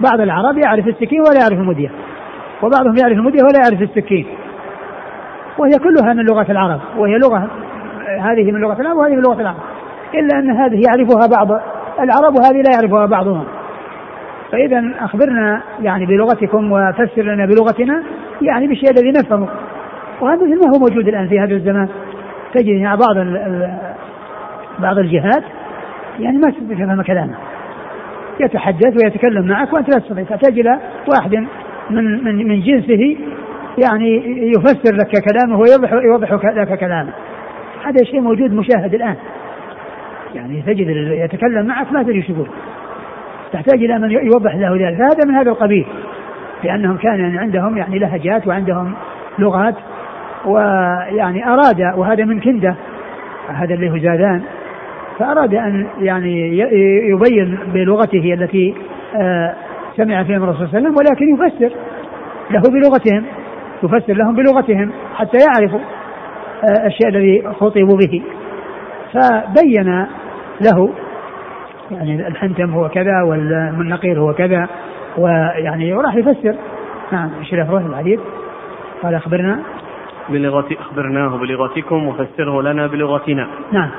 بعض 0.00 0.20
العرب 0.20 0.58
يعرف 0.58 0.88
السكين 0.88 1.20
ولا 1.20 1.40
يعرف 1.40 1.58
المدية 1.58 1.90
وبعضهم 2.62 2.96
يعرف 3.02 3.18
المدية 3.18 3.42
ولا 3.42 3.58
يعرف 3.58 3.82
السكين. 3.82 4.26
وهي 5.58 5.70
كلها 5.70 6.12
من 6.12 6.24
لغة 6.24 6.46
العرب 6.52 6.80
وهي 6.96 7.18
لغة 7.18 7.50
هذه 8.20 8.52
من 8.52 8.60
لغة 8.60 8.80
العرب 8.80 8.96
وهذه 8.96 9.12
من 9.12 9.22
لغة 9.22 9.40
العرب. 9.40 9.60
إلا 10.14 10.38
أن 10.38 10.50
هذه 10.50 10.80
يعرفها 10.86 11.26
بعض 11.26 11.60
العرب 12.00 12.36
وهذه 12.36 12.62
لا 12.62 12.70
يعرفها 12.74 13.06
بعضهم. 13.06 13.44
فإذا 14.52 14.94
أخبرنا 15.00 15.62
يعني 15.82 16.06
بلغتكم 16.06 16.72
وفسر 16.72 17.22
لنا 17.22 17.46
بلغتنا 17.46 18.02
يعني 18.42 18.66
بالشيء 18.66 18.90
الذي 18.90 19.10
نفهمه. 19.10 19.48
وهذا 20.20 20.42
مثل 20.42 20.60
ما 20.60 20.76
هو 20.76 20.78
موجود 20.78 21.08
الآن 21.08 21.28
في 21.28 21.40
هذا 21.40 21.54
الزمان. 21.54 21.88
تجد 22.54 22.82
بعض 22.82 23.16
بعض 24.78 24.98
الجهات 24.98 25.44
يعني 26.18 26.38
ما 26.38 26.50
تفهم 26.50 27.02
كلامه. 27.02 27.34
يتحدث 28.40 29.02
ويتكلم 29.02 29.46
معك 29.46 29.72
وأنت 29.72 29.88
لا 29.88 30.00
تستطيع. 30.00 30.24
تحتاج 30.24 30.58
إلى 30.58 30.78
واحد 31.08 31.34
من 31.90 32.24
من 32.24 32.48
من 32.48 32.60
جنسه 32.60 33.16
يعني 33.78 34.22
يفسر 34.56 34.94
لك 34.94 35.10
كلامه 35.30 35.58
ويوضح 35.58 35.92
يوضح 35.92 36.32
لك 36.32 36.78
كلامه. 36.78 37.10
هذا 37.84 38.04
شيء 38.04 38.20
موجود 38.20 38.52
مشاهد 38.52 38.94
الآن. 38.94 39.16
يعني 40.34 40.62
تجد 40.62 40.88
يتكلم 41.24 41.66
معك 41.66 41.92
ما 41.92 42.02
تدري 42.02 42.22
شو 42.22 42.34
تحتاج 43.52 43.84
إلى 43.84 43.98
من 43.98 44.10
يوضح 44.10 44.54
له 44.54 44.76
ذلك. 44.76 44.98
فهذا 44.98 45.28
من 45.28 45.34
هذا 45.34 45.50
القبيل. 45.50 45.86
لأنهم 46.64 46.96
كان 46.96 47.38
عندهم 47.38 47.76
يعني 47.78 47.98
لهجات 47.98 48.46
وعندهم 48.46 48.94
لغات 49.38 49.74
ويعني 50.46 51.48
أراد 51.48 51.80
وهذا 51.96 52.24
من 52.24 52.40
كنده. 52.40 52.74
هذا 53.48 53.74
اللي 53.74 53.90
هو 53.90 53.98
زادان. 53.98 54.42
فأراد 55.18 55.54
أن 55.54 55.86
يعني 55.98 56.58
يبين 57.08 57.58
بلغته 57.74 58.34
التي 58.34 58.74
آه، 59.16 59.54
سمع 59.96 60.24
فيها 60.24 60.38
من 60.38 60.44
الرسول 60.44 60.68
صلى 60.68 60.78
الله 60.78 60.88
عليه 60.88 60.88
وسلم 60.88 60.96
ولكن 60.96 61.34
يفسر 61.34 61.76
له 62.50 62.60
بلغتهم 62.60 63.24
يفسر 63.82 64.12
لهم 64.12 64.34
بلغتهم 64.34 64.92
حتى 65.16 65.38
يعرفوا 65.38 65.80
آه، 66.64 66.86
الشيء 66.86 67.08
الذي 67.08 67.42
خطبوا 67.60 67.98
به. 67.98 68.22
فبين 69.12 70.06
له 70.60 70.92
يعني 71.90 72.28
الحنتم 72.28 72.70
هو 72.70 72.88
كذا 72.88 73.22
والنقير 73.22 74.20
هو 74.20 74.32
كذا 74.34 74.68
ويعني 75.18 75.94
وراح 75.94 76.14
يفسر. 76.16 76.54
نعم 77.12 77.30
إيش 77.40 77.54
الافراد 77.54 77.86
الحديث. 77.86 78.20
قال 79.02 79.14
أخبرنا. 79.14 79.60
بلغة 80.28 80.68
أخبرناه 80.80 81.36
بلغتكم 81.36 82.08
وفسره 82.08 82.62
لنا 82.62 82.86
بلغتنا. 82.86 83.48
نعم. 83.72 83.90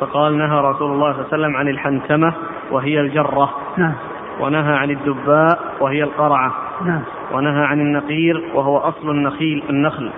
فقال 0.00 0.38
نهى 0.38 0.60
رسول 0.60 0.92
الله 0.92 1.12
صلى 1.12 1.22
الله 1.22 1.26
عليه 1.32 1.44
وسلم 1.44 1.56
عن 1.56 1.68
الحنتمة 1.68 2.34
وهي 2.70 3.00
الجرة. 3.00 3.50
نعم. 3.76 3.94
ونهى 4.40 4.76
عن 4.76 4.90
الدباء 4.90 5.58
وهي 5.80 6.02
القرعة. 6.02 6.52
نعم. 6.84 7.02
ونهى 7.32 7.64
عن 7.64 7.80
النقير 7.80 8.44
وهو 8.54 8.76
أصل 8.76 9.10
النخيل 9.10 9.62
النخل. 9.70 10.10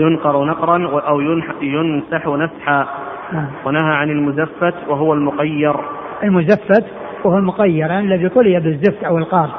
ينقر 0.00 0.44
نقرا 0.44 1.00
أو 1.08 1.20
ينسح 1.62 2.26
نسحا. 2.26 2.86
نعم. 3.32 3.46
ونهى 3.64 3.94
عن 3.94 4.10
المزفت 4.10 4.74
وهو 4.88 5.14
المقير. 5.14 5.76
المزفت 6.22 6.84
وهو 7.24 7.38
المقير 7.38 7.90
يعني 7.90 8.14
الذي 8.14 8.28
طلي 8.28 8.60
بالزفت 8.60 9.04
أو 9.04 9.18
القار. 9.18 9.50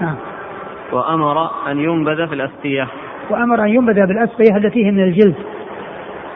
نعم. 0.00 0.16
وأمر 0.92 1.50
أن 1.70 1.80
ينبذ 1.80 2.26
في 2.26 2.34
الأسقية 2.34 2.88
وأمر 3.30 3.62
أن 3.62 3.68
ينبذ 3.68 4.06
بالأسقية 4.06 4.56
التي 4.56 4.86
هي 4.86 4.90
من 4.90 5.02
الجلد. 5.02 5.34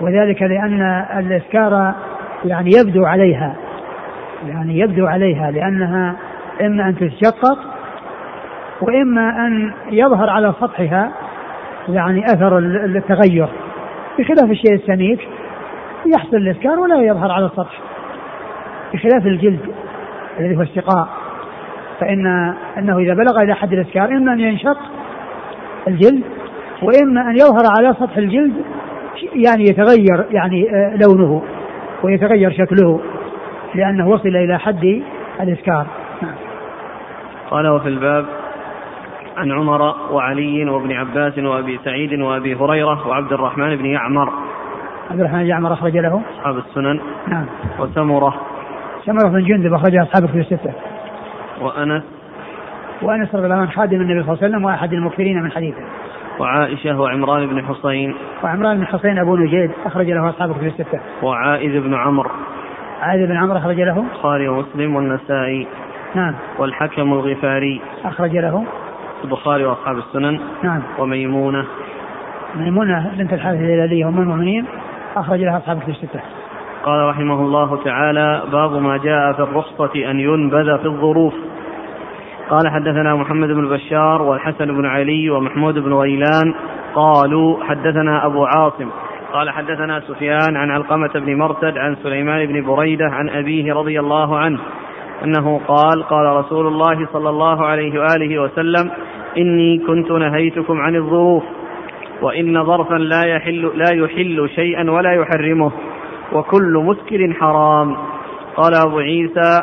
وذلك 0.01 0.43
لأن 0.43 0.83
الإسكار 1.19 1.95
يعني 2.45 2.71
يبدو 2.71 3.05
عليها 3.05 3.57
يعني 4.47 4.79
يبدو 4.79 5.07
عليها 5.07 5.51
لأنها 5.51 6.17
إما 6.61 6.89
أن 6.89 6.97
تتشقق 6.97 7.59
وإما 8.81 9.47
أن 9.47 9.73
يظهر 9.91 10.31
على 10.31 10.55
سطحها 10.61 11.13
يعني 11.89 12.25
أثر 12.25 12.59
التغير. 12.59 13.49
بخلاف 14.19 14.51
الشيء 14.51 14.75
السميك 14.75 15.29
يحصل 16.07 16.37
الإسكار 16.37 16.79
ولا 16.79 17.03
يظهر 17.03 17.31
على 17.31 17.47
السطح. 17.47 17.81
بخلاف 18.95 19.27
الجلد 19.27 19.61
الذي 20.41 20.57
هو 20.57 20.63
السقاء 20.63 21.09
فإن 22.01 22.27
أنه 22.79 22.99
إذا 22.99 23.15
بلغ 23.15 23.43
إلى 23.43 23.55
حد 23.55 23.73
الإسكار 23.73 24.09
إما 24.09 24.33
أن 24.33 24.41
ينشق 24.41 24.79
الجلد 25.89 26.23
وإما 26.83 27.31
أن 27.31 27.35
يظهر 27.35 27.63
على 27.79 27.95
سطح 27.95 28.17
الجلد 28.17 28.53
يعني 29.35 29.65
يتغير 29.65 30.27
يعني 30.31 30.71
آه، 30.71 30.97
لونه. 30.97 31.43
ويتغير 32.03 32.51
شكله 32.51 33.01
لأنه 33.75 34.09
وصل 34.09 34.29
إلى 34.29 34.59
حد 34.59 35.03
الإسكار 35.41 35.87
نعم. 36.23 36.35
قال 37.51 37.69
وفي 37.69 37.89
الباب 37.89 38.27
عن 39.37 39.53
عمر 39.53 39.83
وعلي 40.11 40.65
وابن 40.65 40.93
عباس 40.93 41.39
وأبي 41.39 41.81
سعيد 41.85 42.21
وأبي 42.21 42.55
هريرة 42.55 43.09
وعبد 43.09 43.33
الرحمن 43.33 43.77
بن 43.77 43.87
يعمر. 43.87 44.33
عبد 45.11 45.21
الرحمن 45.21 45.43
بن 45.43 45.47
يعمر 45.47 45.73
أخرج 45.73 45.97
له. 45.97 46.23
أصحاب 46.39 46.59
السنن. 46.59 47.01
نعم. 47.29 47.47
وسمرة. 47.79 48.35
سمرة 49.05 49.29
بن 49.29 49.45
جندب 49.45 49.75
أخرج 49.75 49.97
أصحاب 49.97 50.27
في 50.27 50.39
الستة. 50.39 50.73
وأنس. 51.61 52.03
وأنس 53.03 53.35
رضي 53.35 53.45
الله 53.45 53.57
عنه 53.57 53.71
خادم 53.71 54.01
النبي 54.01 54.23
صلى 54.23 54.33
الله 54.33 54.43
عليه 54.43 54.53
وسلم 54.53 54.65
وأحد 54.65 54.93
المكثرين 54.93 55.43
من 55.43 55.53
حديثه. 55.53 55.83
وعائشة 56.39 57.01
وعمران 57.01 57.47
بن 57.47 57.65
حصين 57.65 58.15
وعمران 58.45 58.77
بن 58.79 58.87
حصين 58.87 59.19
أبو 59.19 59.37
نجيد 59.37 59.71
أخرج 59.85 60.11
له 60.11 60.29
أصحاب 60.29 60.53
في 60.53 60.67
الستة. 60.67 61.01
وعائذ 61.23 61.81
بن 61.81 61.95
عمرو 61.95 62.31
عائذ 63.03 63.27
بن 63.27 63.37
عمرو 63.37 63.59
أخرج 63.59 63.81
له. 63.81 63.99
البخاري 63.99 64.49
ومسلم 64.49 64.97
والنسائي. 64.97 65.67
نعم. 66.15 66.35
والحكم 66.59 67.13
الغفاري. 67.13 67.81
أخرج 68.05 68.37
له. 68.37 68.65
البخاري 69.25 69.65
وأصحاب 69.65 69.99
السنن. 69.99 70.41
نعم. 70.63 70.83
وميمونة. 70.99 71.65
ميمونة 72.57 73.11
بنت 73.19 73.33
الحارث 73.33 73.59
الهلالية 73.59 74.09
أم 74.09 74.19
المؤمنين 74.19 74.67
أخرج 75.17 75.41
لها 75.41 75.59
أصحاب 75.59 75.79
في 75.79 75.91
الستة. 75.91 76.21
قال 76.85 77.09
رحمه 77.09 77.41
الله 77.41 77.85
تعالى 77.85 78.43
باب 78.53 78.73
ما 78.73 78.97
جاء 78.97 79.33
في 79.33 79.43
الرخصة 79.43 80.11
أن 80.11 80.21
ينبذ 80.21 80.79
في 80.79 80.87
الظروف. 80.87 81.35
قال 82.53 82.69
حدثنا 82.69 83.15
محمد 83.15 83.49
بن 83.49 83.69
بشار 83.69 84.23
والحسن 84.23 84.67
بن 84.67 84.87
علي 84.87 85.31
ومحمود 85.31 85.75
بن 85.75 85.93
غيلان 85.93 86.55
قالوا 86.95 87.65
حدثنا 87.65 88.27
أبو 88.27 88.45
عاصم 88.45 88.89
قال 89.33 89.51
حدثنا 89.51 90.01
سفيان 90.01 90.57
عن 90.57 90.71
علقمة 90.71 91.13
بن 91.15 91.35
مرتد 91.35 91.79
عن 91.79 91.97
سليمان 92.03 92.47
بن 92.47 92.67
بريدة 92.67 93.05
عن 93.05 93.29
أبيه 93.29 93.75
رضي 93.75 94.01
الله 94.01 94.39
عنه 94.39 94.59
أنه 95.25 95.61
قال 95.69 96.03
قال 96.03 96.37
رسول 96.37 96.67
الله 96.67 97.09
صلى 97.13 97.31
الله 97.31 97.67
عليه 97.67 98.01
وآله 98.01 98.43
وسلم 98.43 98.91
إني 99.39 99.79
كنت 99.79 100.11
نهيتكم 100.11 100.81
عن 100.81 100.97
الظروف 100.97 101.43
وإن 102.23 102.65
ظرفا 102.65 102.95
لا 102.95 103.25
يحل 103.25 103.71
لا 103.75 103.95
يحل 103.95 104.51
شيئا 104.55 104.91
ولا 104.91 105.13
يحرمه 105.13 105.73
وكل 106.33 106.83
مسكر 106.87 107.33
حرام 107.41 107.97
قال 108.57 108.75
أبو 108.87 108.99
عيسى 108.99 109.63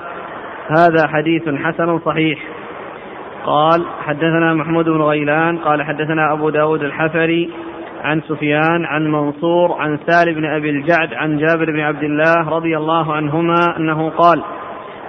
هذا 0.68 1.08
حديث 1.08 1.50
حسن 1.50 2.00
صحيح 2.00 2.59
قال 3.50 3.86
حدثنا 4.00 4.54
محمود 4.54 4.86
بن 4.86 5.02
غيلان 5.02 5.58
قال 5.58 5.84
حدثنا 5.84 6.34
أبو 6.34 6.50
داود 6.50 6.84
الحفري 6.84 7.50
عن 8.04 8.22
سفيان 8.22 8.86
عن 8.86 9.12
منصور 9.12 9.74
عن 9.80 10.00
سال 10.08 10.36
بن 10.36 10.46
أبي 10.46 10.70
الجعد 10.70 11.14
عن 11.14 11.38
جابر 11.38 11.72
بن 11.72 11.80
عبد 11.80 12.04
الله 12.04 12.50
رضي 12.50 12.78
الله 12.78 13.14
عنهما 13.14 13.78
أنه 13.78 14.10
قال 14.10 14.44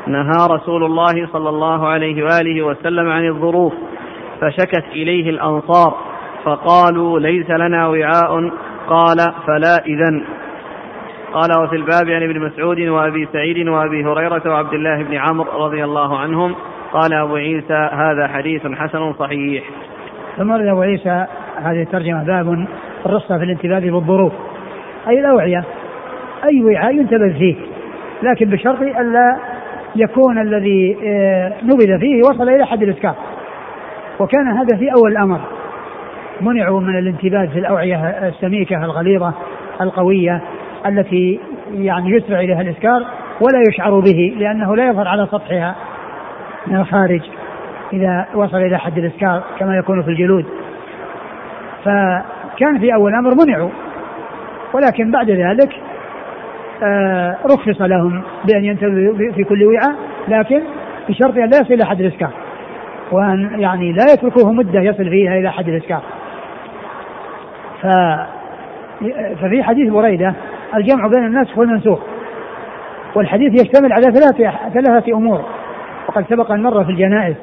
نهى 0.07 0.47
رسول 0.51 0.85
الله 0.85 1.27
صلى 1.33 1.49
الله 1.49 1.89
عليه 1.89 2.25
وآله 2.25 2.63
وسلم 2.63 3.09
عن 3.09 3.29
الظروف 3.29 3.73
فشكت 4.41 4.85
إليه 4.93 5.31
الأنصار 5.31 5.95
فقالوا 6.45 7.21
ليس 7.21 7.51
لنا 7.51 7.89
وعاء 7.89 8.51
قال 8.89 9.17
فلا 9.47 9.85
إذن. 9.87 10.25
قال 11.33 11.59
وفي 11.65 11.77
الباب 11.77 12.09
عن 12.09 12.23
ابن 12.23 12.41
مسعود 12.41 12.81
وأبي 12.81 13.29
سعيد 13.33 13.69
وأبي 13.69 14.05
هريرة 14.05 14.43
وعبد 14.47 14.75
الله 14.75 15.03
بن 15.03 15.15
عمرو 15.15 15.67
رضي 15.67 15.85
الله 15.85 16.19
عنهم 16.19 16.55
قال 16.93 17.15
أبو 17.15 17.37
عيسى 17.37 17.89
هذا 17.93 18.29
حديث 18.29 18.67
حسن 18.67 19.13
صحيح. 19.13 19.65
ثم 20.37 20.53
أبو 20.53 20.81
عيسى 20.81 21.27
هذه 21.63 21.83
الترجمة 21.83 22.25
باب 22.25 22.67
الرصة 23.07 23.39
في 23.39 23.45
الانتباه 23.45 23.79
بالظروف. 23.79 24.33
أي 25.09 25.21
الأوعية؟ 25.21 25.65
أي 26.51 26.65
وعاء 26.65 26.95
ينتبه 26.95 27.39
فيه. 27.39 27.57
لكن 28.23 28.51
بشرط 28.51 28.81
ألا 28.81 29.39
يكون 29.97 30.39
الذي 30.39 30.97
آه، 31.05 31.53
نبذ 31.63 31.99
فيه 32.01 32.23
وصل 32.23 32.49
إلى 32.49 32.67
حد 32.67 32.83
الإسكار 32.83 33.15
وكان 34.19 34.47
هذا 34.49 34.77
في 34.77 34.93
أول 34.93 35.13
الأمر. 35.13 35.41
منعوا 36.41 36.81
من 36.81 36.99
الانتباه 36.99 37.47
في 37.47 37.59
الأوعية 37.59 38.29
السميكة 38.29 38.85
الغليظة 38.85 39.35
القوية 39.81 40.43
التي 40.87 41.41
يعني 41.73 42.11
يسرع 42.11 42.41
إليها 42.41 42.61
الإسكار 42.61 43.05
ولا 43.41 43.63
يشعر 43.69 44.01
به 44.01 44.35
لأنه 44.39 44.77
لا 44.77 44.89
يظهر 44.89 45.09
على 45.09 45.27
سطحها. 45.27 45.75
من 46.67 46.77
الخارج 46.77 47.21
إذا 47.93 48.27
وصل 48.35 48.57
إلى 48.57 48.79
حد 48.79 48.99
الإسكار 48.99 49.43
كما 49.59 49.77
يكون 49.77 50.03
في 50.03 50.09
الجلود. 50.09 50.45
فكان 51.85 52.79
في 52.79 52.95
أول 52.95 53.15
أمر 53.15 53.35
منعوا. 53.45 53.71
ولكن 54.73 55.11
بعد 55.11 55.31
ذلك 55.31 55.77
آه 56.83 57.37
رخص 57.45 57.81
لهم 57.81 58.23
بأن 58.45 58.65
ينتبهوا 58.65 59.33
في 59.33 59.45
كل 59.45 59.65
وعاء 59.65 59.97
لكن 60.29 60.63
بشرط 61.09 61.37
أن 61.37 61.51
لا 61.51 61.59
يصل 61.61 61.75
إلى 61.75 61.85
حد 61.85 62.01
الإسكار. 62.01 62.31
وأن 63.13 63.61
يعني 63.61 63.93
لا 63.93 64.13
يتركوه 64.13 64.53
مدة 64.53 64.81
يصل 64.81 65.11
فيها 65.11 65.39
إلى 65.39 65.53
حد 65.53 65.69
الإسكار. 65.69 66.03
ف 67.83 67.87
ففي 69.41 69.63
حديث 69.63 69.93
بريدة 69.93 70.35
الجمع 70.77 71.07
بين 71.07 71.25
الناسخ 71.25 71.59
والمنسوخ 71.59 72.01
والحديث 73.15 73.53
يشتمل 73.63 73.93
على 73.93 74.05
ثلاثة 74.05 74.71
ثلاثة 74.75 75.17
أمور. 75.17 75.45
وقد 76.11 76.25
سبق 76.31 76.53
أن 76.53 76.63
مر 76.63 76.85
في 76.85 76.91
الجنائز. 76.91 77.35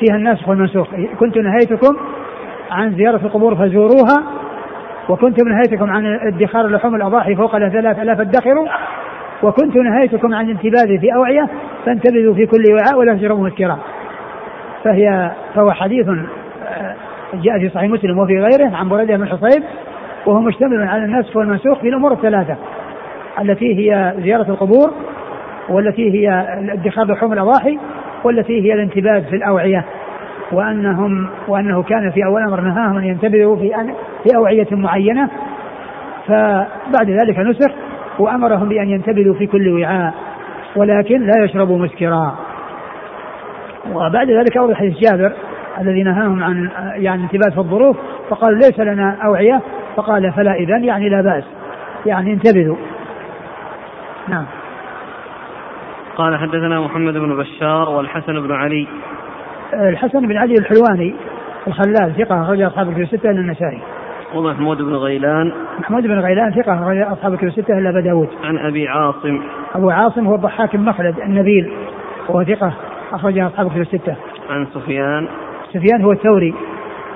فيها 0.00 0.16
الناسخ 0.16 0.48
والمنسوخ 0.48 0.88
كنت 1.20 1.38
نهيتكم 1.38 1.96
عن 2.70 2.94
زيارة 2.94 3.16
القبور 3.16 3.54
فزوروها 3.54 4.24
وكنت 5.08 5.42
نهيتكم 5.44 5.90
عن 5.90 6.06
ادخار 6.06 6.66
لحوم 6.66 6.94
الأضاحي 6.94 7.36
فوق 7.36 7.54
الثلاث 7.54 7.98
آلاف 7.98 8.20
ادخروا 8.20 8.66
وكنت 9.42 9.76
نهيتكم 9.76 10.34
عن 10.34 10.44
الانتباه 10.44 10.98
في 11.00 11.14
أوعية 11.14 11.48
فانتبذوا 11.86 12.34
في 12.34 12.46
كل 12.46 12.64
وعاء 12.72 12.98
ولا 12.98 13.14
تشربوا 13.14 13.46
مسكرا 13.46 13.78
فهي 14.84 15.30
فهو 15.54 15.72
حديث 15.72 16.08
آه، 16.08 16.94
جاء 17.34 17.58
في 17.58 17.68
صحيح 17.68 17.90
مسلم 17.90 18.18
وفي 18.18 18.40
غيره 18.40 18.76
عن 18.76 18.88
بريدة 18.88 19.16
بن 19.16 19.28
حصيب 19.28 19.62
وهو 20.26 20.40
مشتمل 20.40 20.82
على 20.82 21.04
النسخ 21.04 21.36
والمنسوخ 21.36 21.78
في 21.78 21.88
الأمور 21.88 22.12
الثلاثة 22.12 22.56
التي 23.40 23.78
هي 23.78 24.14
زيارة 24.22 24.50
القبور 24.50 24.90
والتي 25.68 26.12
هي 26.12 26.46
اتخاذ 26.72 27.12
لحوم 27.12 27.32
الأضاحي 27.32 27.78
والتي 28.24 28.62
هي 28.62 28.74
الانتباه 28.74 29.20
في 29.20 29.36
الأوعية. 29.36 29.84
وأنهم 30.52 31.28
وأنه 31.48 31.82
كان 31.82 32.10
في 32.10 32.24
أول 32.24 32.42
أمر 32.42 32.60
نهاهم 32.60 32.96
أن 32.96 33.04
ينتبهوا 33.04 33.56
في 33.56 33.70
في 34.22 34.36
أوعية 34.36 34.66
معينة 34.72 35.28
فبعد 36.26 37.10
ذلك 37.10 37.38
نسخ 37.38 37.72
وأمرهم 38.18 38.68
بأن 38.68 38.88
ينتبهوا 38.88 39.34
في 39.34 39.46
كل 39.46 39.68
وعاء 39.68 40.14
ولكن 40.76 41.26
لا 41.26 41.44
يشربوا 41.44 41.78
مسكرا. 41.78 42.34
وبعد 43.92 44.30
ذلك 44.30 44.56
أورد 44.56 44.74
حديث 44.74 44.98
جابر 44.98 45.32
الذي 45.80 46.02
نهاهم 46.02 46.42
عن 46.42 46.70
يعني 46.96 47.22
انتباه 47.22 47.50
في 47.50 47.58
الظروف 47.58 47.96
فقالوا 48.30 48.58
ليس 48.58 48.80
لنا 48.80 49.16
أوعية. 49.24 49.60
فقال 49.96 50.32
فلا 50.32 50.54
إذا 50.54 50.78
يعني 50.78 51.08
لا 51.08 51.20
بأس. 51.20 51.44
يعني 52.06 52.32
انتبهوا. 52.32 52.76
نعم. 54.28 54.44
قال 56.16 56.38
حدثنا 56.38 56.80
محمد 56.80 57.14
بن 57.14 57.36
بشار 57.36 57.88
والحسن 57.88 58.40
بن 58.40 58.52
علي. 58.52 58.86
الحسن 59.74 60.28
بن 60.28 60.36
علي 60.36 60.54
الحلواني 60.54 61.14
الخلال 61.66 62.14
ثقة 62.16 62.42
أخرج 62.42 62.60
أصحاب 62.60 62.88
الكتب 62.88 63.02
الستة 63.02 63.30
إلا 63.30 63.40
النسائي. 63.40 63.82
ومحمود 64.34 64.82
بن 64.82 64.94
غيلان. 64.94 65.52
محمود 65.78 66.02
بن 66.02 66.18
غيلان 66.18 66.50
ثقة 66.50 66.74
أخرج 66.74 66.98
أصحاب 66.98 67.32
الكتب 67.32 67.48
الستة 67.48 67.78
إلا 67.78 67.90
أبا 67.90 68.00
داود. 68.00 68.28
عن 68.44 68.58
أبي 68.58 68.88
عاصم. 68.88 69.40
أبو 69.74 69.90
عاصم 69.90 70.26
هو 70.26 70.34
الضحاك 70.34 70.76
بن 70.76 70.84
مخلد 70.84 71.18
النبيل 71.18 71.72
وهو 72.28 72.44
ثقة 72.44 72.72
أخرج 73.12 73.38
أصحاب 73.38 73.66
الكتب 73.66 73.80
الستة. 73.80 74.16
عن 74.50 74.66
سفيان. 74.66 75.28
سفيان 75.72 76.02
هو 76.02 76.12
الثوري. 76.12 76.54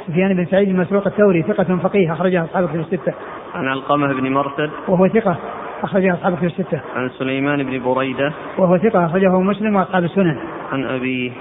سفيان 0.07 0.34
بن 0.34 0.44
سعيد 0.44 0.68
المسروق 0.68 1.07
الثوري 1.07 1.42
ثقة 1.42 1.76
فقيه 1.76 2.12
أخرجها 2.12 2.44
أصحاب 2.44 2.64
الكتب 2.64 2.80
الستة. 2.80 3.12
عن 3.55 3.68
علقمة 3.68 4.12
بن 4.12 4.32
مرثد. 4.32 4.70
وهو 4.88 5.09
ثقة 5.09 5.36
أخرجها 5.83 6.14
أصحاب 6.14 6.33
الكتب 6.33 6.47
الستة. 6.47 6.81
عن 6.97 7.11
سليمان 7.18 7.62
بن 7.62 7.85
بريدة. 7.85 8.33
وهو 8.59 8.79
ثقة 8.79 9.07
أخرجه 9.07 9.41
مسلم 9.41 9.77
وأصحاب 9.77 10.05
السنن. 10.05 10.39
عن 10.72 10.85
أبيه 10.85 11.33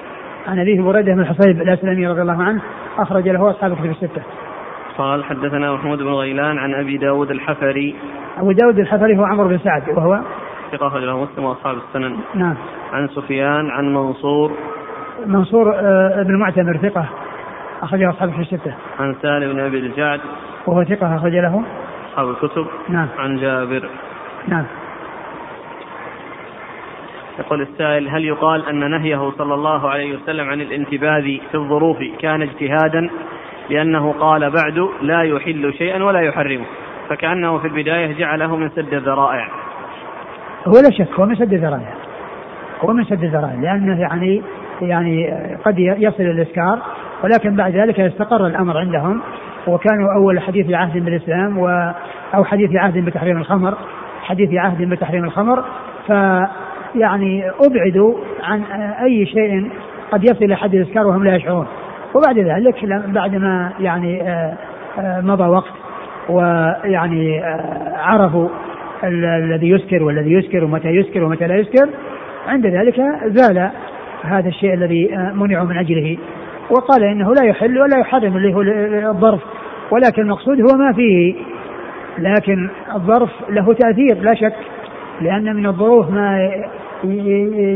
عن 0.48 0.60
أبيه 0.60 0.82
بريدة 0.82 1.14
بن 1.14 1.20
الحصيب 1.20 1.62
الأسلمي 1.62 2.08
رضي 2.08 2.22
الله 2.22 2.44
عنه 2.44 2.62
أخرج 2.98 3.30
له 3.30 3.50
أصحاب 3.50 3.72
الكتب 3.72 3.90
الستة. 3.90 4.22
قال 4.98 5.24
حدثنا 5.24 5.74
محمود 5.74 5.98
بن 5.98 6.14
غيلان 6.14 6.58
عن 6.58 6.74
أبي 6.74 6.98
داود 6.98 7.32
الحفري. 7.32 7.96
أبو 8.38 8.52
داود 8.52 8.80
الحفري 8.80 9.18
هو 9.18 9.24
عمرو 9.24 9.48
بن 9.48 9.58
سعد 9.58 9.90
وهو؟ 9.90 10.20
ثقة 10.72 10.88
أخرج 10.88 11.04
له 11.04 11.24
مسلم 11.24 11.46
وأصحاب 11.46 11.78
السنن. 11.78 12.18
نعم. 12.36 12.56
عن 12.94 13.08
سفيان 13.08 13.70
عن 13.70 13.94
منصور. 13.94 14.52
منصور 15.26 15.74
آه، 15.76 16.24
بن 16.24 16.40
معتمر 16.40 16.78
ثقة 16.78 17.06
أخرجه 17.82 18.10
أصحاب 18.10 18.30
الكتب 18.30 18.42
الستة. 18.42 18.74
عن 19.00 19.16
سالم 19.22 19.54
بن 19.54 19.60
أبي 19.60 19.80
الجعد. 19.80 20.20
وهو 20.68 20.84
ثقة 20.84 21.16
أخرج 21.16 21.34
له؟ 21.34 21.64
أصحاب 22.10 22.30
الكتب. 22.30 22.66
نعم. 22.90 23.08
عن 23.20 23.38
جابر. 23.38 23.90
نعم. 24.48 24.66
يقول 27.40 27.62
السائل 27.62 28.10
هل 28.10 28.26
يقال 28.26 28.70
أن 28.70 28.92
نهيه 28.92 29.32
صلى 29.38 29.54
الله 29.54 29.90
عليه 29.90 30.18
وسلم 30.18 30.50
عن 30.50 30.62
الانتباذ 30.62 31.24
في 31.24 31.56
الظروف 31.56 31.98
كان 32.20 32.42
اجتهادا 32.42 33.10
لأنه 33.70 34.12
قال 34.12 34.50
بعد 34.52 34.90
لا 35.02 35.22
يحل 35.22 35.74
شيئا 35.74 36.04
ولا 36.04 36.22
يحرمه 36.22 36.66
فكأنه 37.10 37.58
في 37.58 37.68
البداية 37.68 38.14
جعله 38.20 38.56
من 38.56 38.70
سد 38.70 38.94
الذرائع. 38.94 39.48
هو 40.68 40.74
لا 40.74 40.92
شك 40.92 41.20
هو 41.20 41.26
من 41.26 41.36
سد 41.36 41.54
الذرائع. 41.54 41.94
هو 42.82 42.94
من 42.94 43.04
سد 43.04 43.24
الذرائع 43.24 43.56
لأنه 43.56 44.00
يعني 44.00 44.42
يعني 44.82 45.34
قد 45.66 45.80
يصل 45.80 46.24
الإسكار 46.24 46.80
ولكن 47.24 47.56
بعد 47.56 47.76
ذلك 47.76 48.00
استقر 48.00 48.48
الأمر 48.48 48.78
عندهم 48.78 49.22
وكانوا 49.68 50.14
أول 50.14 50.40
حديث 50.40 50.74
عهد 50.74 51.06
بالإسلام 51.06 51.58
و 51.58 51.68
أو 52.36 52.44
حديث 52.44 52.76
عهد 52.76 52.98
بتحريم 52.98 53.38
الخمر 53.38 53.78
حديث 54.26 54.54
عهد 54.54 54.90
بتحريم 54.90 55.24
الخمر 55.24 55.64
ف 56.08 56.10
يعني 56.96 57.52
أبعدوا 57.60 58.16
عن 58.44 58.62
أي 59.04 59.26
شيء 59.26 59.70
قد 60.12 60.24
يصل 60.24 60.46
إلى 60.46 60.56
حد 60.56 60.76
الإسكار 60.76 61.08
وهم 61.08 61.24
لا 61.24 61.36
يشعرون. 61.36 61.68
وبعد 62.16 62.40
ذلك 62.40 62.86
بعد 63.08 63.36
ما 63.36 63.74
يعني 63.80 64.22
آه، 64.22 64.58
آه، 65.00 65.22
مضى 65.22 65.44
وقت 65.44 65.74
ويعني 66.30 67.44
آه، 67.44 67.94
عرفوا 67.98 68.50
الذي 69.04 69.70
يسكر 69.70 70.04
والذي 70.04 70.34
يسكر 70.34 70.64
ومتى 70.64 70.88
يسكر 70.88 71.24
ومتى 71.24 71.48
لا 71.48 71.56
يسكر 71.56 71.90
عند 72.48 72.68
ذلك 72.68 73.02
زال 73.26 73.70
هذا 74.24 74.50
الشيء 74.50 74.74
الذي 74.74 75.10
منعوا 75.34 75.66
من 75.66 75.78
أجله. 75.78 76.18
وقال 76.70 77.04
إنه 77.04 77.34
لا 77.34 77.46
يحل 77.46 77.80
ولا 77.80 78.00
يحرم 78.00 78.38
اللي 78.38 78.54
هو 78.54 78.62
الظرف 79.12 79.42
ولكن 79.92 80.22
المقصود 80.22 80.62
هو 80.62 80.78
ما 80.78 80.94
فيه. 80.94 81.36
لكن 82.18 82.70
الظرف 82.96 83.30
له 83.50 83.74
تأثير 83.74 84.18
لا 84.22 84.34
شك 84.34 84.56
لأن 85.22 85.56
من 85.56 85.66
الظروف 85.66 86.10
ما 86.10 86.52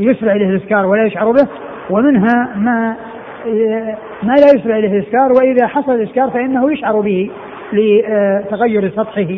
يسرع 0.07 0.31
إليه 0.31 0.49
الإسكار 0.49 0.85
ولا 0.85 1.05
يشعر 1.05 1.31
به 1.31 1.47
ومنها 1.89 2.49
ما 2.55 2.95
ما 4.23 4.33
لا 4.33 4.47
يسرع 4.55 4.77
إليه 4.77 4.99
الإسكار 4.99 5.31
وإذا 5.31 5.67
حصل 5.67 5.91
الإسكار 5.91 6.29
فإنه 6.29 6.73
يشعر 6.73 6.99
به 6.99 7.31
لتغير 7.73 8.89
سطحه 8.89 9.37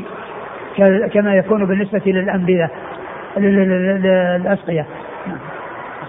كما 1.13 1.35
يكون 1.35 1.65
بالنسبة 1.65 2.01
للانبذه 2.05 2.69
الاسقيه 3.37 4.85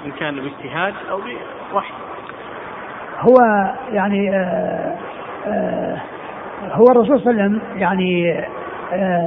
إن 0.06 0.10
كان 0.20 0.34
باجتهاد 0.34 0.94
أو 1.10 1.20
بوحي. 1.72 1.94
هو 3.18 3.38
يعني 3.92 4.36
آه، 4.36 4.96
آه، 5.46 5.96
هو 6.72 6.84
الرسول 6.90 7.20
صلى 7.20 7.30
الله 7.30 7.42
عليه 7.42 7.50
وسلم 7.50 7.60
يعني 7.76 8.44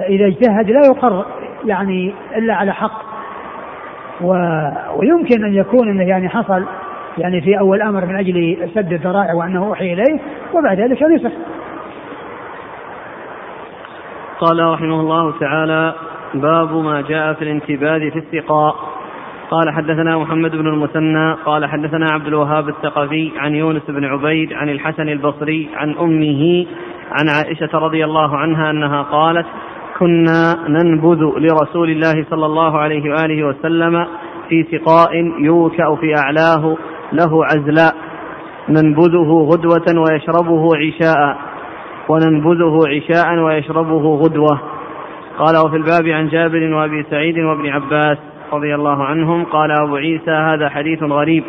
إذا 0.09 0.25
اجتهد 0.25 0.71
لا 0.71 0.85
يقر 0.85 1.25
يعني 1.65 2.13
إلا 2.37 2.55
على 2.55 2.73
حق. 2.73 3.01
ويمكن 4.95 5.45
أن 5.45 5.53
يكون 5.53 5.89
أنه 5.89 6.03
يعني 6.03 6.29
حصل 6.29 6.65
يعني 7.17 7.41
في 7.41 7.59
أول 7.59 7.81
أمر 7.81 8.05
من 8.05 8.15
أجل 8.15 8.69
سد 8.75 8.93
الذرائع 8.93 9.33
وأنه 9.33 9.67
أوحي 9.67 9.93
إليه 9.93 10.19
وبعد 10.53 10.79
ذلك 10.79 11.03
نسخ 11.03 11.31
قال 14.39 14.59
رحمه 14.59 14.99
الله 14.99 15.39
تعالى 15.39 15.93
باب 16.33 16.75
ما 16.75 17.01
جاء 17.01 17.33
في 17.33 17.41
الانتباه 17.41 18.09
في 18.09 18.19
السقاء. 18.19 18.75
قال 19.51 19.73
حدثنا 19.73 20.17
محمد 20.17 20.51
بن 20.51 20.67
المثنى 20.67 21.33
قال 21.45 21.65
حدثنا 21.65 22.11
عبد 22.11 22.27
الوهاب 22.27 22.69
الثقفي 22.69 23.31
عن 23.37 23.55
يونس 23.55 23.83
بن 23.87 24.05
عبيد 24.05 24.53
عن 24.53 24.69
الحسن 24.69 25.09
البصري 25.09 25.69
عن 25.75 25.95
أمه 25.97 26.65
عن 27.11 27.29
عائشة 27.29 27.77
رضي 27.77 28.05
الله 28.05 28.37
عنها 28.37 28.71
أنها 28.71 29.01
قالت 29.01 29.45
كنا 29.99 30.55
ننبذ 30.69 31.19
لرسول 31.37 31.89
الله 31.89 32.25
صلى 32.29 32.45
الله 32.45 32.77
عليه 32.77 33.11
وآله 33.11 33.47
وسلم 33.47 34.07
في 34.49 34.63
سقاء 34.71 35.09
يوكأ 35.39 35.95
في 35.95 36.15
أعلاه 36.17 36.77
له 37.13 37.45
عزلاء. 37.45 37.95
ننبذه 38.69 39.47
غدوة 39.51 40.05
ويشربه 40.09 40.69
عشاء. 40.75 41.37
وننبذه 42.09 42.79
عشاء 42.87 43.39
ويشربه 43.39 44.15
غدوة. 44.15 44.61
قال 45.37 45.65
وفي 45.65 45.75
الباب 45.75 46.07
عن 46.07 46.27
جابر 46.27 46.73
وأبي 46.73 47.03
سعيد 47.03 47.39
وابن 47.39 47.69
عباس 47.69 48.17
رضي 48.53 48.75
الله 48.75 49.03
عنهم 49.03 49.43
قال 49.43 49.71
أبو 49.71 49.95
عيسى 49.95 50.31
هذا 50.31 50.69
حديث 50.69 51.03
غريب. 51.03 51.43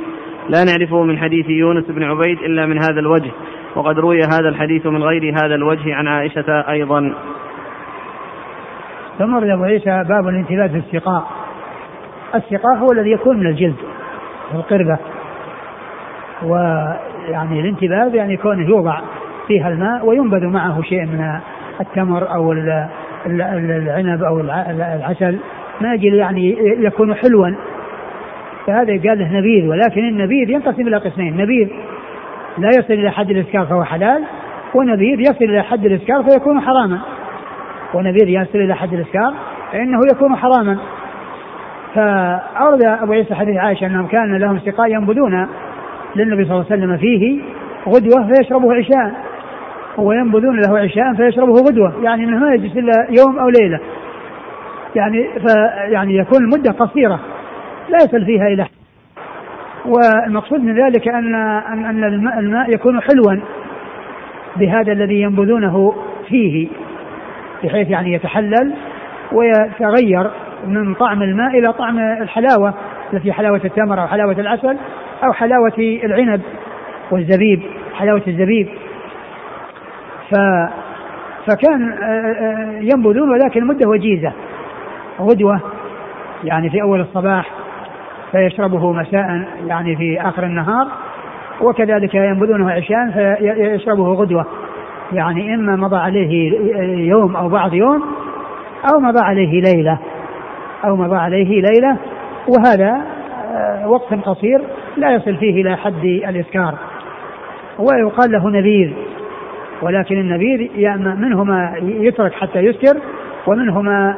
لا 0.48 0.64
نعرفه 0.64 1.02
من 1.02 1.18
حديث 1.18 1.48
يونس 1.48 1.84
بن 1.84 2.02
عبيد 2.02 2.38
إلا 2.38 2.66
من 2.66 2.78
هذا 2.78 3.00
الوجه. 3.00 3.30
وقد 3.76 3.98
روي 3.98 4.20
هذا 4.20 4.48
الحديث 4.48 4.86
من 4.86 5.02
غير 5.02 5.34
هذا 5.34 5.54
الوجه 5.54 5.94
عن 5.94 6.08
عائشة 6.08 6.70
أيضا. 6.70 7.14
ثم 9.18 9.36
أبو 9.36 9.64
عيسى 9.64 10.04
باب 10.08 10.28
الانتباه 10.28 10.66
في 10.66 10.76
السقاء. 10.76 11.26
السقاء 12.34 12.76
هو 12.76 12.92
الذي 12.92 13.10
يكون 13.10 13.36
من 13.36 13.46
الجلد 13.46 13.76
القربة 14.54 14.98
ويعني 16.42 17.60
الانتباه 17.60 18.10
يعني 18.14 18.34
يكون 18.34 18.68
يوضع 18.68 19.00
فيها 19.46 19.68
الماء 19.68 20.06
وينبذ 20.06 20.46
معه 20.46 20.82
شيء 20.82 21.06
من 21.06 21.38
التمر 21.80 22.34
أو 22.34 22.52
العنب 23.26 24.22
أو 24.22 24.40
العسل. 24.40 25.38
ما 25.80 25.94
أجل 25.94 26.14
يعني 26.14 26.56
يكون 26.60 27.14
حلوا. 27.14 27.50
فهذا 28.66 29.08
قال 29.08 29.18
له 29.18 29.38
نبيذ 29.38 29.68
ولكن 29.68 30.08
النبيذ 30.08 30.50
ينقسم 30.50 30.88
إلى 30.88 30.96
قسمين. 30.96 31.36
نبيذ 31.36 31.68
لا 32.58 32.68
يصل 32.68 32.92
إلى 32.92 33.10
حد 33.10 33.30
الإسكار 33.30 33.66
فهو 33.66 33.84
حلال 33.84 34.24
ونبيذ 34.74 35.20
يصل 35.20 35.44
إلى 35.44 35.62
حد 35.62 35.84
الإسكار 35.86 36.22
فيكون 36.22 36.60
حراما. 36.60 36.98
ونبيذ 37.94 38.28
يصل 38.28 38.58
إلى 38.58 38.74
حد 38.74 38.92
الإسكار 38.92 39.34
فإنه 39.72 40.00
يكون 40.12 40.36
حراما. 40.36 40.78
فأورد 41.94 42.84
أبو 42.84 43.12
عيسى 43.12 43.34
حديث 43.34 43.56
عائشة 43.56 43.86
أنهم 43.86 44.06
كان 44.06 44.36
لهم 44.36 44.58
سقاء 44.58 44.92
ينبذون 44.92 45.48
للنبي 46.16 46.44
صلى 46.44 46.54
الله 46.54 46.66
عليه 46.70 46.82
وسلم 46.84 46.96
فيه 46.96 47.42
غدوة 47.88 48.32
فيشربه 48.32 48.74
عشاء. 48.74 49.14
وينبذون 49.98 50.60
له 50.60 50.78
عشاء 50.78 51.14
فيشربه 51.14 51.52
غدوة 51.52 51.92
يعني 52.02 52.24
إنه 52.24 52.38
ما 52.38 52.54
يجلس 52.54 52.76
إلا 52.76 52.92
يوم 53.18 53.38
أو 53.38 53.48
ليلة. 53.48 53.80
يعني 54.96 55.28
فيعني 55.46 56.16
يكون 56.16 56.44
المدة 56.44 56.72
قصيرة 56.72 57.20
لا 57.88 57.96
يصل 57.96 58.24
فيها 58.24 58.46
إلى 58.46 58.66
والمقصود 59.88 60.60
من 60.60 60.84
ذلك 60.84 61.08
ان 61.08 61.34
ان 61.34 62.04
الماء, 62.38 62.74
يكون 62.74 63.00
حلوا 63.00 63.40
بهذا 64.56 64.92
الذي 64.92 65.20
ينبذونه 65.20 65.94
فيه 66.28 66.68
بحيث 67.64 67.90
يعني 67.90 68.12
يتحلل 68.12 68.74
ويتغير 69.32 70.30
من 70.66 70.94
طعم 70.94 71.22
الماء 71.22 71.58
إلى 71.58 71.72
طعم 71.72 71.98
الحلاوة 71.98 72.74
التي 73.12 73.32
حلاوة 73.32 73.60
التمر 73.64 74.02
أو 74.02 74.06
حلاوة 74.06 74.40
العسل 74.40 74.76
أو 75.24 75.32
حلاوة 75.32 75.72
العنب 75.78 76.40
والزبيب 77.10 77.62
حلاوة 77.94 78.22
الزبيب. 78.28 78.68
ف 80.30 80.34
فكان 81.46 81.92
آه، 81.92 82.04
آه، 82.04 82.78
ينبذون 82.80 83.30
ولكن 83.30 83.64
مدة 83.64 83.88
وجيزة 83.88 84.32
غدوة 85.20 85.60
يعني 86.44 86.70
في 86.70 86.82
أول 86.82 87.00
الصباح 87.00 87.50
فيشربه 88.36 88.92
مساء 88.92 89.48
يعني 89.66 89.96
في 89.96 90.20
آخر 90.20 90.44
النهار 90.44 90.86
وكذلك 91.60 92.14
ينبذونه 92.14 92.70
عشاء 92.70 93.10
فيشربه 93.10 94.12
غدوة. 94.12 94.46
يعني 95.12 95.54
إما 95.54 95.76
مضى 95.76 95.96
عليه 95.96 96.52
يوم 97.08 97.36
أو 97.36 97.48
بعض 97.48 97.74
يوم 97.74 98.02
أو 98.92 99.00
مضى 99.00 99.20
عليه 99.20 99.62
ليلة 99.62 99.98
أو 100.84 100.96
مضى 100.96 101.16
عليه 101.16 101.62
ليلة 101.62 101.96
وهذا 102.48 103.02
آه، 103.54 103.88
وقت 103.88 104.14
قصير 104.14 104.60
لا 104.96 105.14
يصل 105.14 105.36
فيه 105.36 105.62
إلى 105.62 105.76
حد 105.76 106.04
الإسكار. 106.04 106.74
ويقال 107.78 108.32
له 108.32 108.50
نبيذ 108.50 108.92
ولكن 109.82 110.20
النبيذ 110.20 110.68
منه 110.96 111.44
ما 111.44 111.74
يترك 111.82 112.32
حتى 112.32 112.58
يسكر 112.58 113.00
ومنه 113.46 113.82
ما 113.82 114.16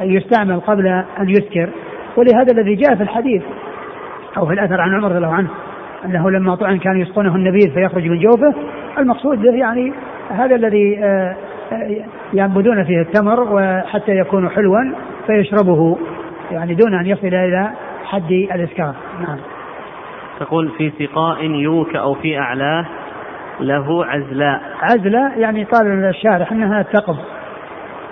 يستعمل 0.00 0.60
قبل 0.60 0.86
أن 1.20 1.28
يسكر. 1.28 1.68
ولهذا 2.16 2.52
الذي 2.52 2.74
جاء 2.74 2.94
في 2.94 3.02
الحديث 3.02 3.42
أو 4.36 4.46
في 4.46 4.52
الأثر 4.52 4.80
عن 4.80 4.94
عمر 4.94 5.08
رضي 5.08 5.16
الله 5.16 5.34
عنه 5.34 5.48
أنه 6.04 6.30
لما 6.30 6.54
طعن 6.54 6.78
كان 6.78 7.00
يسقونه 7.00 7.36
النبيذ 7.36 7.74
فيخرج 7.74 8.08
من 8.08 8.18
جوفه 8.18 8.54
المقصود 8.98 9.42
به 9.42 9.54
يعني 9.54 9.92
هذا 10.30 10.56
الذي 10.56 10.98
آه، 11.04 11.36
آه، 11.72 12.04
ينبذون 12.32 12.84
فيه 12.84 13.00
التمر 13.00 13.40
وحتى 13.40 14.12
يكون 14.12 14.48
حلوا 14.48 14.92
فيشربه 15.26 15.98
يعني 16.50 16.74
دون 16.74 16.94
أن 16.94 17.06
يصل 17.06 17.26
إلى 17.26 17.70
حد 18.04 18.30
الإسكار. 18.30 18.94
نعم. 19.20 19.38
تقول 20.40 20.68
في 20.78 20.92
سقاء 20.98 21.44
يوك 21.44 21.96
أو 21.96 22.14
في 22.14 22.38
أعلاه 22.38 22.86
له 23.60 24.04
عزلاء 24.04 24.60
عزلاء 24.82 25.38
يعني 25.38 25.64
قال 25.64 26.04
الشارح 26.04 26.52
أنها 26.52 26.80
التقب 26.80 27.16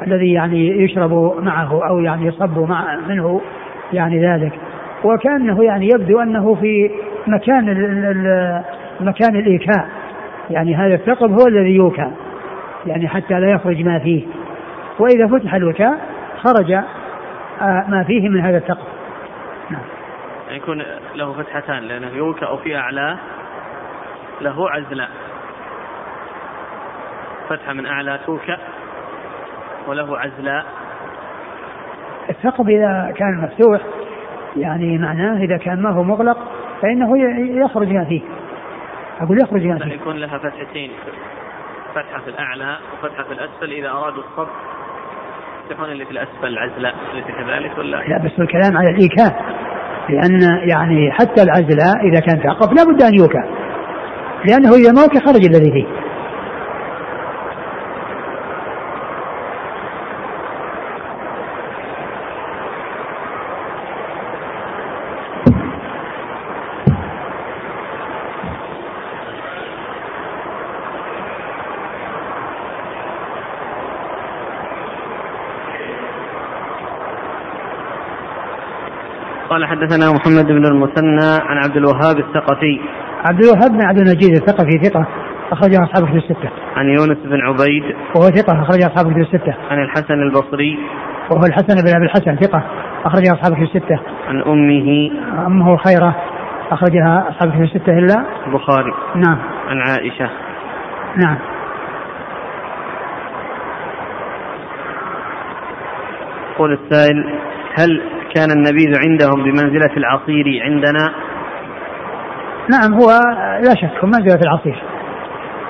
الذي 0.07 0.33
يعني 0.33 0.85
يشرب 0.85 1.35
معه 1.43 1.89
أو 1.89 1.99
يعني 1.99 2.27
يصب 2.27 2.59
مع 2.59 2.97
منه 3.09 3.41
يعني 3.93 4.27
ذلك. 4.27 4.53
وكأنه 5.05 5.65
يعني 5.65 5.87
يبدو 5.87 6.21
أنه 6.21 6.55
في 6.55 6.91
مكان 7.27 7.65
مكان 9.01 9.37
الإيكاء. 9.37 9.89
يعني 10.51 10.77
هذا 10.77 10.95
الثقب 10.95 11.31
هو 11.31 11.47
الذي 11.47 11.75
يوكى. 11.75 12.11
يعني 12.87 13.09
حتى 13.09 13.41
لا 13.41 13.51
يخرج 13.51 13.85
ما 13.85 13.99
فيه. 13.99 14.27
وإذا 14.99 15.27
فتح 15.27 15.55
الوكاء 15.55 15.99
خرج 16.43 16.73
آه، 16.73 17.85
ما 17.89 18.05
فيه 18.07 18.29
من 18.29 18.41
هذا 18.41 18.57
الثقب. 18.57 18.87
نعم. 19.71 19.83
يعني 20.47 20.59
يكون 20.59 20.83
له 21.15 21.33
فتحتان 21.33 21.83
لأنه 21.83 22.09
يوكى 22.09 22.45
أو 22.45 22.57
في 22.57 22.77
اعلاه 22.77 23.19
له 24.41 24.71
عزلاء 24.71 25.09
فتحة 27.49 27.73
من 27.73 27.87
أعلى 27.87 28.19
توكى 28.27 28.57
وله 29.87 30.19
عزلاء 30.19 30.67
الثقب 32.31 32.69
إذا 32.69 33.15
كان 33.17 33.41
مفتوح 33.43 33.81
يعني 34.57 34.99
معناه 34.99 35.45
إذا 35.45 35.57
كان 35.57 35.83
ما 35.83 35.91
هو 35.91 36.03
مغلق 36.03 36.39
فإنه 36.83 37.19
يخرج 37.65 37.93
ما 37.93 38.05
فيه. 38.05 38.23
أقول 39.21 39.43
يخرج 39.43 39.67
ما 39.67 39.79
فيه 39.79 39.93
يكون 39.93 40.17
لها 40.17 40.39
فتحتين 40.39 40.91
فتحة 41.95 42.21
في 42.25 42.31
الأعلى 42.31 42.77
وفتحة 42.93 43.25
في 43.25 43.33
الأسفل 43.33 43.73
إذا 43.73 43.91
أرادوا 43.91 44.23
الصب 44.23 44.49
يفتحون 45.65 45.93
اللي 45.93 46.05
في 46.05 46.11
الأسفل 46.11 46.47
العزلاء 46.47 46.95
أليس 47.13 47.25
كذلك 47.25 47.79
ولا؟ 47.79 47.97
لا 47.97 48.19
بس 48.19 48.41
الكلام 48.41 48.77
على 48.77 48.91
الإيكاء. 48.91 49.43
لأن 50.09 50.69
يعني 50.69 51.13
حتى 51.13 51.43
العزلاء 51.43 51.97
إذا 52.09 52.21
كان 52.21 52.53
ثقب 52.53 52.73
لابد 52.73 53.03
أن 53.03 53.15
يوكى. 53.15 53.43
لأنه 54.45 54.71
إذا 54.75 54.93
ما 54.93 55.21
خرج 55.27 55.45
الذي 55.45 55.73
فيه. 55.73 56.08
قال 79.59 79.67
حدثنا 79.67 80.13
محمد 80.13 80.47
بن 80.47 80.67
المثنى 80.67 81.31
عن 81.43 81.57
عبد 81.57 81.77
الوهاب 81.77 82.19
الثقفي 82.19 82.81
عبد 83.25 83.45
الوهاب 83.45 83.71
بن 83.71 83.83
عبد 83.83 83.99
المجيد 83.99 84.31
الثقفي 84.31 84.79
ثقة 84.85 85.07
أخرجه 85.53 85.85
أصحاب 85.85 86.09
كتب 86.09 86.17
الستة. 86.17 86.51
عن 86.77 86.87
يونس 86.87 87.19
بن 87.25 87.41
عبيد 87.41 87.83
وهو 88.17 88.29
ثقة 88.31 88.63
أخرجه 88.63 88.87
أصحاب 88.87 89.13
كتب 89.13 89.19
الستة. 89.19 89.55
عن 89.71 89.83
الحسن 89.83 90.15
البصري 90.15 90.79
وهو 91.31 91.47
الحسن 91.47 91.83
بن 91.83 91.97
أبي 91.97 92.05
الحسن 92.05 92.37
ثقة 92.37 92.63
أخرجها 93.05 93.33
أصحاب 93.33 93.55
كتب 93.55 93.63
الستة. 93.63 94.01
عن 94.29 94.43
أمه 94.43 95.11
أمه 95.47 95.77
خيرة 95.77 96.17
أخرجها 96.71 97.29
أصحاب 97.29 97.51
كتب 97.51 97.63
الستة 97.63 97.99
إلا 97.99 98.25
البخاري. 98.47 98.93
نعم. 99.15 99.39
عن 99.69 99.79
عائشة. 99.79 100.31
نعم. 101.17 101.39
يقول 106.55 106.73
السائل 106.73 107.39
هل 107.79 108.03
كان 108.35 108.51
النبيذ 108.51 108.99
عندهم 109.07 109.45
بمنزلة 109.45 109.97
العصير 109.97 110.45
عندنا؟ 110.65 111.11
نعم 112.71 112.95
هو 112.95 113.11
لا 113.65 113.75
شك 113.75 114.05
منزلة 114.05 114.41
العصير 114.43 114.83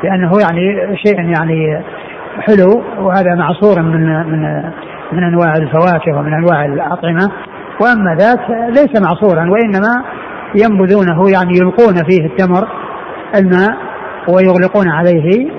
لأنه 0.02 0.32
يعني 0.40 0.96
شيء 0.96 1.20
يعني 1.20 1.84
حلو 2.40 2.82
وهذا 2.98 3.34
معصور 3.34 3.82
من 3.82 4.00
من 4.26 4.62
من 5.12 5.24
أنواع 5.24 5.52
الفواكه 5.52 6.16
ومن 6.18 6.32
أنواع 6.32 6.64
الأطعمة. 6.64 7.30
وأما 7.80 8.14
ذاك 8.14 8.50
ليس 8.50 9.02
معصورا 9.02 9.50
وإنما 9.50 10.04
ينبذونه 10.54 11.30
يعني 11.30 11.52
يلقون 11.58 11.94
فيه 11.94 12.26
التمر 12.26 12.68
الماء 13.34 13.76
ويغلقون 14.28 14.88
عليه 14.88 15.50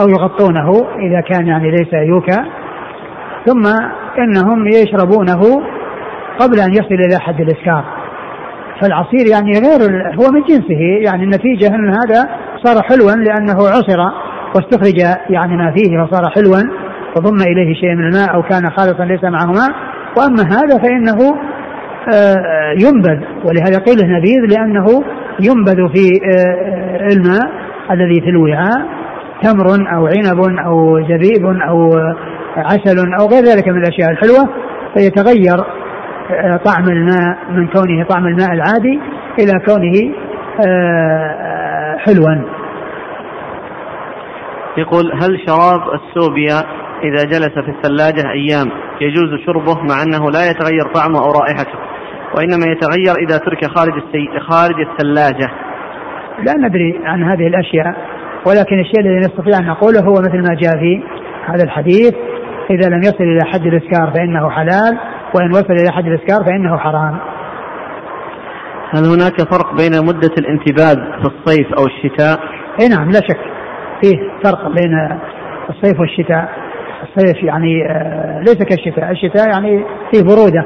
أو 0.00 0.08
يغطونه 0.08 0.70
إذا 0.98 1.20
كان 1.20 1.46
يعني 1.46 1.70
ليس 1.70 1.92
يوكا. 1.92 2.59
ثم 3.46 3.66
إنهم 4.18 4.68
يشربونه 4.68 5.62
قبل 6.38 6.60
أن 6.60 6.72
يصل 6.72 6.94
إلى 6.94 7.20
حد 7.20 7.40
الإسكار. 7.40 7.84
فالعصير 8.82 9.26
يعني 9.32 9.52
غير 9.52 9.80
هو 10.20 10.32
من 10.32 10.42
جنسه 10.48 10.80
يعني 11.04 11.24
النتيجة 11.24 11.66
أن 11.74 11.88
هذا 11.88 12.28
صار 12.64 12.82
حلوا 12.82 13.10
لأنه 13.10 13.54
عصر 13.54 14.00
واستخرج 14.54 14.98
يعني 15.30 15.56
ما 15.56 15.72
فيه 15.72 15.98
وصار 15.98 16.30
حلوا 16.30 16.56
وضم 17.16 17.36
إليه 17.36 17.74
شيء 17.74 17.94
من 17.94 18.06
الماء 18.06 18.34
أو 18.34 18.42
كان 18.42 18.70
خالصا 18.70 19.04
ليس 19.04 19.24
معه 19.24 19.46
ماء 19.46 19.70
وأما 20.16 20.42
هذا 20.42 20.78
فإنه 20.78 21.34
آه، 22.14 22.74
ينبذ 22.84 23.24
ولهذا 23.44 23.78
قيل 23.78 23.98
نبيذ 24.18 24.56
لأنه 24.56 24.86
ينبذ 25.40 25.88
في 25.94 26.08
آه، 26.24 27.08
الماء 27.12 27.50
الذي 27.90 28.20
في 28.20 28.28
الوعاء 28.28 28.86
تمر 29.42 29.66
أو 29.94 30.06
عنب 30.06 30.58
أو 30.66 31.00
زبيب 31.00 31.46
أو 31.68 31.90
عسل 32.60 33.12
أو 33.20 33.26
غير 33.26 33.44
ذلك 33.44 33.68
من 33.68 33.82
الأشياء 33.82 34.10
الحلوة 34.10 34.48
فيتغير 34.94 35.64
طعم 36.64 36.88
الماء 36.88 37.38
من 37.50 37.68
كونه 37.68 38.04
طعم 38.04 38.26
الماء 38.26 38.52
العادي 38.52 39.00
إلى 39.38 39.52
كونه 39.66 40.14
آه، 40.66 41.96
حلوا. 41.98 42.44
يقول 44.76 45.12
هل 45.12 45.40
شراب 45.46 45.80
السوبيا 45.94 46.62
إذا 47.04 47.24
جلس 47.24 47.54
في 47.64 47.70
الثلاجة 47.70 48.30
أيام 48.30 48.70
يجوز 49.00 49.40
شربه 49.46 49.74
مع 49.74 50.02
أنه 50.02 50.30
لا 50.30 50.50
يتغير 50.50 50.84
طعمه 50.94 51.18
أو 51.18 51.32
رائحته؟ 51.32 51.78
وإنما 52.34 52.66
يتغير 52.66 53.14
إذا 53.28 53.38
ترك 53.38 53.64
خارج 53.64 53.92
السي... 53.92 54.40
خارج 54.40 54.74
الثلاجة. 54.80 55.50
لا 56.38 56.68
ندري 56.68 57.00
عن 57.04 57.22
هذه 57.22 57.46
الأشياء 57.46 57.96
ولكن 58.46 58.80
الشيء 58.80 59.00
الذي 59.00 59.18
نستطيع 59.18 59.58
أن 59.58 59.66
نقوله 59.66 60.00
هو 60.00 60.14
مثل 60.14 60.42
ما 60.42 60.54
جاء 60.54 60.78
في 60.78 61.02
هذا 61.46 61.64
الحديث 61.64 62.14
إذا 62.70 62.88
لم 62.88 63.00
يصل 63.00 63.24
إلى 63.24 63.44
حد 63.44 63.66
الإسكار 63.66 64.10
فإنه 64.10 64.50
حلال 64.50 64.98
وإن 65.34 65.50
وصل 65.50 65.72
إلى 65.72 65.92
حد 65.92 66.06
الإسكار 66.06 66.44
فإنه 66.44 66.76
حرام. 66.76 67.18
هل 68.94 69.04
هناك 69.04 69.40
فرق 69.52 69.76
بين 69.76 70.06
مدة 70.06 70.34
الانتباذ 70.38 70.94
في 70.94 71.28
الصيف 71.28 71.66
أو 71.78 71.84
الشتاء؟ 71.86 72.40
إي 72.80 72.88
نعم 72.88 73.10
لا 73.10 73.20
شك. 73.20 73.40
فيه 74.02 74.16
فرق 74.44 74.68
بين 74.68 75.18
الصيف 75.70 76.00
والشتاء. 76.00 76.48
الصيف 77.02 77.44
يعني 77.44 77.90
آه، 77.90 78.38
ليس 78.38 78.58
كالشتاء. 78.58 79.10
الشتاء 79.10 79.48
يعني 79.48 79.84
فيه 80.12 80.22
برودة. 80.22 80.64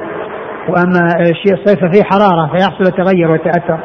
وأما 0.69 1.09
الصيف 1.53 1.85
فيه 1.93 2.03
حرارة 2.03 2.51
فيحصل 2.53 2.85
التغير 2.85 3.31
والتأثر. 3.31 3.79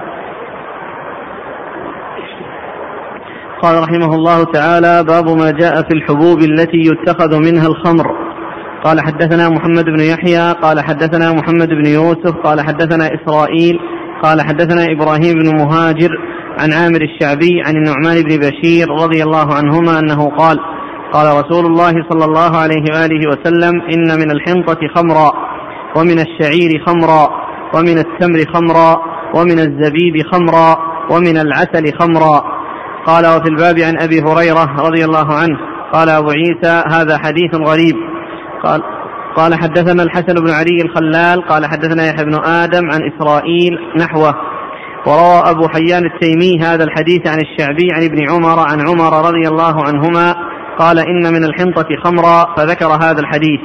قال 3.62 3.84
رحمه 3.84 4.16
الله 4.16 4.44
تعالى 4.44 5.04
باب 5.04 5.38
ما 5.38 5.52
جاء 5.52 5.76
في 5.76 5.94
الحبوب 5.94 6.40
التي 6.40 6.78
يتخذ 6.78 7.40
منها 7.40 7.68
الخمر. 7.68 8.08
قال 8.84 9.02
حدثنا 9.02 9.50
محمد 9.50 9.86
بن 9.86 10.00
يحيى. 10.00 10.52
قال 10.52 10.80
حدثنا 10.80 11.34
محمد 11.34 11.68
بن 11.68 11.86
يوسف. 11.86 12.36
قال 12.44 12.62
حدثنا 12.62 13.10
إسرائيل. 13.16 13.80
قال 14.24 14.42
حدثنا 14.42 14.86
إبراهيم 14.86 15.34
بن 15.34 15.58
مهاجر 15.58 16.10
عن 16.60 16.74
عامر 16.74 17.02
الشعبي 17.02 17.62
عن 17.66 17.76
النعمان 17.76 18.24
بن 18.24 18.38
بشير 18.38 18.90
رضي 18.90 19.24
الله 19.24 19.54
عنهما 19.54 20.00
أنه 20.00 20.30
قال 20.38 20.60
قال 21.14 21.46
رسول 21.46 21.66
الله 21.66 21.94
صلى 22.10 22.26
الله 22.26 22.58
عليه 22.58 22.84
وآله 22.94 23.30
وسلم 23.30 23.82
إن 23.82 24.20
من 24.20 24.32
الحنطة 24.32 24.80
خمرا 24.96 25.32
ومن 25.96 26.20
الشعير 26.20 26.84
خمرا 26.86 27.28
ومن 27.76 27.98
التمر 27.98 28.40
خمرا 28.54 29.02
ومن 29.36 29.60
الزبيب 29.60 30.28
خمرا 30.32 30.78
ومن 31.12 31.38
العسل 31.38 31.94
خمرا. 32.00 32.59
قال 33.06 33.28
وفي 33.28 33.50
الباب 33.50 33.80
عن 33.80 34.02
أبي 34.02 34.22
هريرة 34.22 34.88
رضي 34.88 35.06
الله 35.06 35.34
عنه 35.34 35.58
قال 35.94 36.10
أبو 36.10 36.30
عيسى 36.30 36.84
هذا 36.92 37.18
حديث 37.18 37.56
غريب. 37.56 37.96
قال 38.64 38.82
قال 39.36 39.56
حدثنا 39.56 40.04
الحسن 40.04 40.34
بن 40.34 40.50
علي 40.50 40.82
الخلال 40.82 41.48
قال 41.48 41.66
حدثنا 41.66 42.08
يحيى 42.08 42.26
بن 42.26 42.36
آدم 42.46 42.92
عن 42.92 43.02
إسرائيل 43.12 43.80
نحوه. 43.98 44.36
وروى 45.08 45.52
أبو 45.52 45.68
حيان 45.68 46.06
التيمي 46.06 46.60
هذا 46.62 46.84
الحديث 46.84 47.28
عن 47.28 47.38
الشعبي 47.40 47.88
عن 47.94 48.04
ابن 48.04 48.30
عمر 48.30 48.60
عن 48.60 48.88
عمر 48.88 49.28
رضي 49.28 49.48
الله 49.48 49.84
عنهما 49.88 50.36
قال 50.80 51.00
إن 51.00 51.34
من 51.34 51.44
الحنطة 51.44 51.88
خمرا 52.04 52.56
فذكر 52.58 52.88
هذا 52.88 53.20
الحديث. 53.20 53.60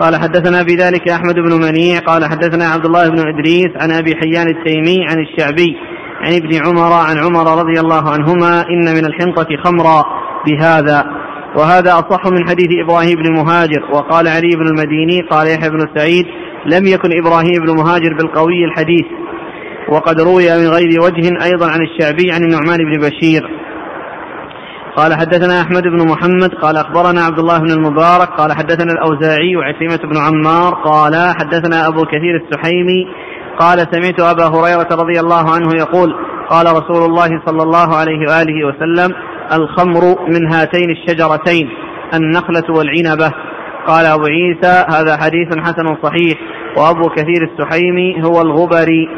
قال 0.00 0.16
حدثنا 0.16 0.62
بذلك 0.62 1.08
أحمد 1.08 1.34
بن 1.34 1.52
منيع 1.52 1.98
قال 1.98 2.24
حدثنا 2.24 2.64
عبد 2.64 2.86
الله 2.86 3.08
بن 3.08 3.18
إدريس 3.18 3.70
عن 3.80 3.90
أبي 3.90 4.16
حيان 4.16 4.48
التيمي 4.48 5.06
عن 5.10 5.18
الشعبي. 5.18 5.76
عن 6.22 6.32
ابن 6.32 6.66
عمر 6.66 6.92
عن 6.92 7.18
عمر 7.18 7.58
رضي 7.58 7.80
الله 7.80 8.10
عنهما 8.10 8.60
إن 8.60 8.94
من 8.94 9.04
الحنطة 9.06 9.46
خمرا 9.64 10.04
بهذا. 10.46 11.04
وهذا 11.56 11.92
أصح 11.92 12.26
من 12.26 12.48
حديث 12.48 12.68
إبراهيم 12.84 13.16
بن 13.16 13.32
مهاجر. 13.32 13.82
وقال 13.92 14.28
علي 14.28 14.50
بن 14.56 14.66
المديني 14.66 15.20
قال 15.30 15.46
يحيى 15.46 15.70
بن 15.70 15.88
سعيد 15.96 16.26
لم 16.66 16.86
يكن 16.86 17.10
إبراهيم 17.20 17.66
بن 17.66 17.76
مهاجر 17.76 18.14
بالقوي 18.14 18.64
الحديث. 18.64 19.06
وقد 19.88 20.20
روي 20.20 20.44
من 20.44 20.68
غير 20.68 21.00
وجه 21.00 21.44
أيضا 21.44 21.70
عن 21.70 21.80
الشعبي 21.82 22.32
عن 22.32 22.42
النعمان 22.42 22.78
بن 22.78 23.08
بشير. 23.08 23.42
قال 24.96 25.14
حدثنا 25.14 25.60
أحمد 25.60 25.82
بن 25.82 26.08
محمد 26.08 26.54
قال 26.54 26.76
أخبرنا 26.76 27.20
عبد 27.24 27.38
الله 27.38 27.58
بن 27.58 27.70
المبارك 27.70 28.28
قال 28.28 28.52
حدثنا 28.52 28.92
الأوزاعي 28.92 29.56
وعكرمة 29.56 30.00
بن 30.10 30.16
عمار 30.16 30.74
قال 30.74 31.14
حدثنا 31.38 31.88
أبو 31.88 32.04
كثير 32.04 32.42
السحيمي 32.42 33.06
قال 33.62 33.78
سمعت 33.78 34.20
أبا 34.20 34.46
هريرة 34.54 34.88
رضي 35.02 35.20
الله 35.20 35.44
عنه 35.54 35.68
يقول 35.84 36.10
قال 36.48 36.66
رسول 36.66 37.04
الله 37.10 37.30
صلى 37.46 37.62
الله 37.62 37.88
عليه 38.00 38.20
وآله 38.28 38.58
وسلم 38.68 39.10
الخمر 39.52 40.02
من 40.28 40.52
هاتين 40.52 40.90
الشجرتين 40.90 41.68
النخلة 42.14 42.76
والعنبة. 42.76 43.32
قال 43.86 44.06
أبو 44.06 44.24
عيسى 44.24 44.84
هذا 44.96 45.16
حديث 45.16 45.48
حسن 45.58 45.96
صحيح 46.02 46.38
وأبو 46.76 47.08
كثير 47.08 47.50
السحيمي 47.50 48.24
هو 48.24 48.40
الغبري 48.40 49.08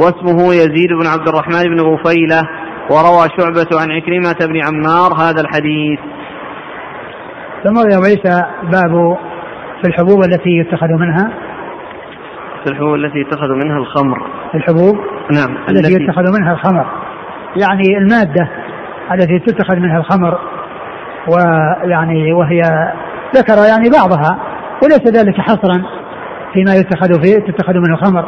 واسمه 0.00 0.54
يزيد 0.54 0.90
بن 1.00 1.06
عبد 1.06 1.28
الرحمن 1.28 1.62
بن 1.62 1.80
غفيلة 1.80 2.42
وروى 2.90 3.28
شعبة 3.38 3.80
عن 3.80 3.90
عكرمة 3.90 4.38
بن 4.40 4.56
عمار 4.66 5.14
هذا 5.22 5.40
الحديث. 5.40 5.98
ثم 7.64 7.76
يا 7.90 7.96
عيسى 7.96 8.44
باب 8.62 9.16
في 9.82 9.88
الحبوب 9.88 10.20
التي 10.24 10.50
يتخذ 10.50 10.88
منها. 10.88 11.30
الحبوب 12.66 12.94
التي 12.94 13.18
يتخذ 13.18 13.54
منها 13.64 13.78
الخمر. 13.78 14.26
الحبوب 14.54 14.96
نعم 15.32 15.56
التي 15.70 15.92
يتخذ 15.92 16.40
منها 16.40 16.52
الخمر. 16.52 16.86
يعني 17.56 17.98
المادة 17.98 18.48
التي 19.12 19.38
تتخذ 19.38 19.76
منها 19.76 19.98
الخمر 19.98 20.38
ويعني 21.28 22.32
وهي 22.32 22.60
ذكر 23.36 23.54
يعني 23.68 23.90
بعضها 23.90 24.38
وليس 24.82 25.06
ذلك 25.06 25.40
حصرا 25.40 25.82
فيما 26.54 26.74
يتخذ 26.74 27.22
فيه 27.22 27.52
تتخذ 27.52 27.74
من 27.74 27.92
الخمر. 27.92 28.24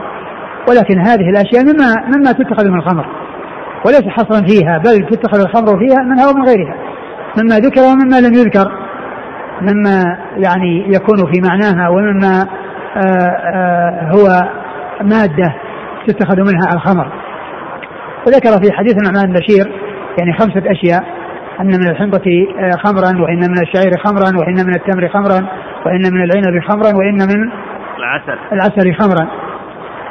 ولكن 0.71 0.99
هذه 0.99 1.31
الأشياء 1.31 1.63
مما 1.65 2.17
مما 2.17 2.33
تتخذ 2.33 2.69
من 2.69 2.79
الخمر. 2.79 3.07
وليس 3.87 4.09
حصرا 4.09 4.47
فيها 4.47 4.79
بل 4.79 5.09
تتخذ 5.11 5.41
الخمر 5.41 5.79
فيها 5.79 6.03
منها 6.05 6.27
ومن 6.27 6.43
غيرها. 6.49 6.75
مما 7.39 7.57
ذكر 7.57 7.81
ومما 7.81 8.21
لم 8.21 8.35
يذكر. 8.35 8.73
مما 9.63 10.19
يعني 10.37 10.85
يكون 10.89 11.33
في 11.33 11.41
معناها 11.49 11.89
ومما 11.89 12.47
هو 14.15 14.27
مادة 15.03 15.55
تتخذ 16.07 16.37
منها 16.37 16.75
الخمر. 16.75 17.13
وذكر 18.27 18.51
في 18.63 18.73
حديث 18.73 18.95
النعمان 18.97 19.33
بشير 19.33 19.73
يعني 20.19 20.33
خمسة 20.39 20.63
أشياء 20.71 21.05
أن 21.61 21.67
من 21.67 21.91
الحنطة 21.91 22.25
خمرا 22.85 23.23
وإن 23.23 23.39
من 23.39 23.63
الشعير 23.63 23.93
خمرا 24.05 24.39
وإن 24.39 24.67
من 24.67 24.75
التمر 24.75 25.09
خمرا 25.09 25.47
وإن 25.87 26.03
من 26.13 26.23
العنب 26.23 26.63
خمرا 26.69 26.97
وإن 26.97 27.15
من 27.15 27.51
العسل. 27.99 28.39
العسل 28.53 28.95
خمرا. 28.95 29.29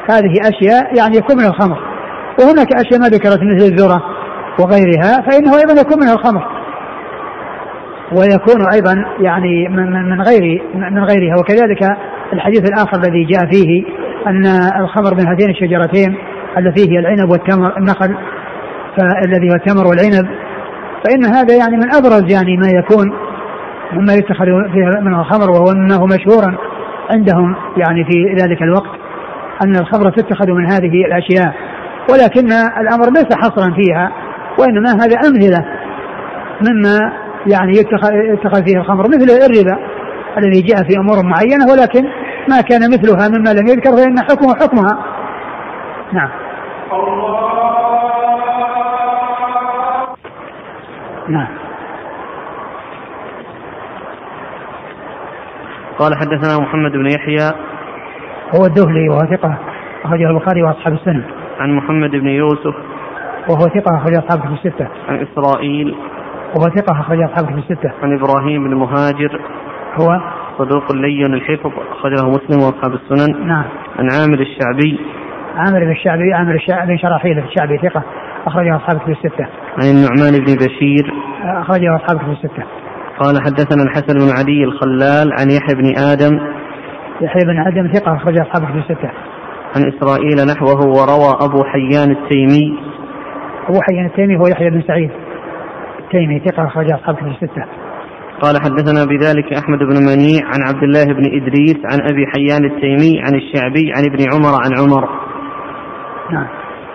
هذه 0.09 0.33
أشياء 0.41 0.97
يعني 0.97 1.17
يكون 1.17 1.37
من 1.37 1.45
الخمر. 1.45 1.77
وهناك 2.39 2.73
أشياء 2.73 2.99
ما 2.99 3.07
ذكرت 3.07 3.39
مثل 3.43 3.65
الذرة 3.65 4.03
وغيرها 4.59 5.21
فإنه 5.21 5.51
أيضا 5.57 5.81
يكون 5.81 5.99
من 5.99 6.09
الخمر. 6.09 6.47
ويكون 8.11 8.73
أيضا 8.73 9.05
يعني 9.19 9.69
من 9.69 10.09
من 10.09 10.21
غير 10.21 10.61
من 10.75 11.03
غيرها. 11.03 11.35
وكذلك 11.39 11.97
الحديث 12.33 12.69
الآخر 12.69 12.97
الذي 12.97 13.23
جاء 13.23 13.51
فيه 13.51 13.83
أن 14.27 14.45
الخمر 14.81 15.15
من 15.15 15.27
هاتين 15.27 15.49
الشجرتين 15.49 16.17
التي 16.57 16.91
هي 16.91 16.99
العنب 16.99 17.31
والتمر 17.31 17.77
النخل 17.77 18.15
فالذي 18.97 19.49
هو 19.49 19.55
التمر 19.55 19.87
والعنب 19.87 20.27
فإن 21.03 21.25
هذا 21.25 21.55
يعني 21.55 21.77
من 21.77 21.95
أبرز 21.95 22.31
يعني 22.31 22.57
ما 22.57 22.67
يكون 22.67 23.13
مما 23.93 24.13
يتخذ 24.13 24.45
فيه 24.45 25.01
من 25.01 25.19
الخمر 25.19 25.51
وهو 25.51 25.71
أنه 25.71 26.05
مشهورا 26.05 26.57
عندهم 27.09 27.55
يعني 27.77 28.03
في 28.03 28.43
ذلك 28.43 28.61
الوقت 28.61 28.99
أن 29.63 29.75
الخمر 29.75 30.09
تتخذ 30.09 30.51
من 30.51 30.65
هذه 30.65 31.05
الأشياء. 31.07 31.53
ولكن 32.11 32.51
الأمر 32.81 33.09
ليس 33.11 33.35
حصرا 33.35 33.73
فيها 33.73 34.11
وإنما 34.59 34.89
هذا 34.89 35.15
أمثلة 35.27 35.65
مما 36.61 37.13
يعني 37.47 37.71
يتخذ, 37.71 38.63
فيه 38.65 38.77
الخمر 38.77 39.07
مثل 39.07 39.45
الربا 39.45 39.77
الذي 40.37 40.61
جاء 40.61 40.77
في 40.77 40.97
أمور 40.97 41.15
معينة 41.23 41.65
ولكن 41.71 42.05
ما 42.49 42.61
كان 42.61 42.81
مثلها 42.91 43.27
مما 43.29 43.49
لم 43.49 43.67
يذكر 43.67 43.91
فإن 43.97 44.19
حكمه 44.19 44.53
حكمها. 44.55 45.03
نعم. 46.13 46.29
نعم. 51.29 51.47
قال 55.99 56.15
حدثنا 56.15 56.59
محمد 56.63 56.91
بن 56.91 57.05
يحيى. 57.05 57.51
هو 58.55 58.65
الدهلي 58.65 59.09
وهو 59.09 59.19
ثقة 59.19 59.57
أخرجه 60.05 60.29
البخاري 60.29 60.63
وأصحاب 60.63 60.93
السنن 60.93 61.23
عن 61.59 61.73
محمد 61.73 62.11
بن 62.11 62.27
يوسف. 62.27 62.75
وهو 63.49 63.61
ثقة 63.61 63.97
أخرج 63.97 64.15
أصحابه 64.15 64.55
في 64.55 64.67
الستة. 64.67 64.87
عن 65.09 65.27
إسرائيل. 65.27 65.95
وهو 66.55 66.69
ثقة 66.75 67.01
أخرج 67.01 67.21
أصحابه 67.23 67.47
في 67.47 67.71
الستة. 67.71 67.91
عن 68.03 68.19
إبراهيم 68.19 68.63
بن 68.63 68.75
مهاجر. 68.75 69.41
هو 70.01 70.36
صدوق 70.57 70.95
لين 70.95 71.33
الحفظ 71.33 71.71
أخرجه 71.91 72.25
مسلم 72.25 72.59
وأصحاب 72.63 72.93
السنن. 72.93 73.47
نعم. 73.47 73.65
عن 73.99 74.09
عامر 74.11 74.39
الشعبي. 74.39 74.99
عامر 75.55 75.79
بن 75.79 75.91
الشعبي 75.91 76.33
عامر 76.33 76.55
الشعبي 76.55 76.87
بن 76.87 76.97
شراحيل 76.97 77.39
الشعبي 77.39 77.77
ثقة 77.77 78.03
أخرجه 78.47 78.75
أصحابه 78.75 78.99
في 78.99 79.11
الستة. 79.11 79.47
عن 79.77 79.89
النعمان 79.89 80.45
بن 80.45 80.55
بشير. 80.55 81.13
أخرجه 81.43 81.95
أصحابه 81.95 82.19
في 82.19 82.31
الستة. 82.31 82.63
قال 83.19 83.35
حدثنا 83.45 83.83
الحسن 83.83 84.13
بن 84.13 84.29
علي 84.37 84.63
الخلال 84.63 85.31
عن 85.39 85.47
يحيى 85.51 85.75
بن 85.75 85.97
آدم. 86.11 86.39
يحيى 87.21 87.43
بن 87.45 87.59
آدم 87.59 87.91
ثقة 87.93 88.15
أخرجه 88.15 88.41
أصحابه 88.41 88.65
في 88.65 88.77
الستة. 88.77 89.11
عن 89.75 89.81
إسرائيل 89.93 90.37
نحوه 90.53 90.79
وروى 90.87 91.31
أبو 91.41 91.63
حيان 91.63 92.11
التيمي. 92.11 92.79
أبو 93.69 93.79
حيان 93.81 94.05
التيمي 94.05 94.37
هو 94.37 94.47
يحيى 94.51 94.69
بن 94.69 94.81
سعيد 94.81 95.11
التيمي 95.99 96.39
ثقة 96.39 96.67
أخرج 96.67 96.91
أصحابه 96.91 97.17
في 97.17 97.27
الستة. 97.27 97.65
قال 98.41 98.55
حدثنا 98.61 99.05
بذلك 99.05 99.53
أحمد 99.53 99.79
بن 99.79 99.97
منيع 100.05 100.45
عن 100.45 100.61
عبد 100.67 100.83
الله 100.83 101.05
بن 101.05 101.25
إدريس 101.25 101.77
عن 101.91 101.99
أبي 102.11 102.25
حيان 102.27 102.65
التيمي 102.65 103.21
عن 103.21 103.35
الشعبي 103.35 103.91
عن 103.95 104.03
ابن 104.05 104.19
عمر 104.33 104.53
عن 104.63 104.71
عمر. 104.79 105.09
نعم. 106.31 106.47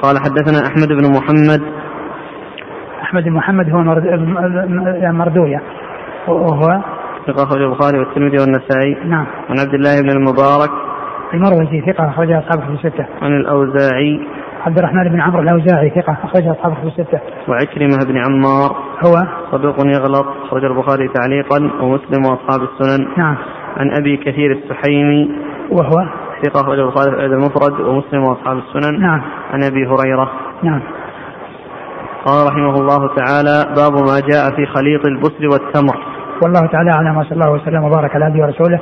قال 0.02 0.18
حدثنا 0.18 0.66
أحمد 0.66 0.88
بن 0.88 1.10
محمد 1.10 1.62
أحمد 3.02 3.24
بن 3.24 3.32
محمد 3.32 3.70
هو 3.70 3.82
مردوية 5.12 5.62
وهو 6.28 6.82
ثقة 7.26 7.42
أخرج 7.42 7.62
البخاري 7.62 7.98
والترمذي 7.98 8.36
والنسائي. 8.38 8.96
نعم. 9.04 9.26
عن 9.50 9.58
عبد 9.60 9.74
الله 9.74 10.00
بن 10.02 10.10
المبارك 10.10 10.70
المروزي 11.34 11.80
ثقة 11.80 12.10
أخرج 12.10 12.30
أصحابه 12.30 12.66
في 12.66 12.72
الستة. 12.72 13.06
عن 13.22 13.36
الأوزاعي 13.40 14.20
عبد 14.66 14.78
الرحمن 14.78 15.08
بن 15.08 15.20
عمرو 15.20 15.42
الأوزاعي 15.42 15.90
ثقة 15.90 16.16
أخرج 16.24 16.46
أصحابه 16.46 16.74
في 16.74 16.86
الستة. 16.86 17.20
وعكرمة 17.48 18.04
بن 18.06 18.16
عمار 18.18 18.76
هو 19.06 19.14
صدوق 19.52 19.76
يغلط 19.86 20.26
أخرج 20.44 20.64
البخاري 20.64 21.08
تعليقا 21.08 21.70
ومسلم 21.82 22.24
وأصحاب 22.26 22.62
السنن. 22.62 23.08
نعم. 23.16 23.36
عن 23.76 23.90
أبي 24.00 24.16
كثير 24.16 24.52
السحيمي 24.52 25.30
وهو 25.70 26.08
ثقة 26.42 26.60
أخرج 26.60 26.78
البخاري 26.78 27.10
في 27.16 27.26
المفرد 27.26 27.80
ومسلم 27.80 28.22
وأصحاب 28.22 28.56
السنن. 28.58 29.00
نعم. 29.00 29.22
عن 29.52 29.62
أبي 29.64 29.86
هريرة. 29.86 30.30
نعم. 30.62 30.82
قال 32.26 32.46
رحمه 32.46 32.74
الله 32.74 33.14
تعالى 33.16 33.74
باب 33.76 33.92
ما 33.92 34.20
جاء 34.32 34.56
في 34.56 34.66
خليط 34.66 35.06
البسل 35.06 35.46
والتمر 35.46 35.96
والله 36.42 36.66
تعالى 36.66 36.90
أعلم 36.90 37.16
وصلى 37.16 37.32
الله 37.32 37.50
وسلم 37.50 37.84
وبارك 37.84 38.14
على 38.14 38.24
عبده 38.24 38.42
ورسوله 38.44 38.80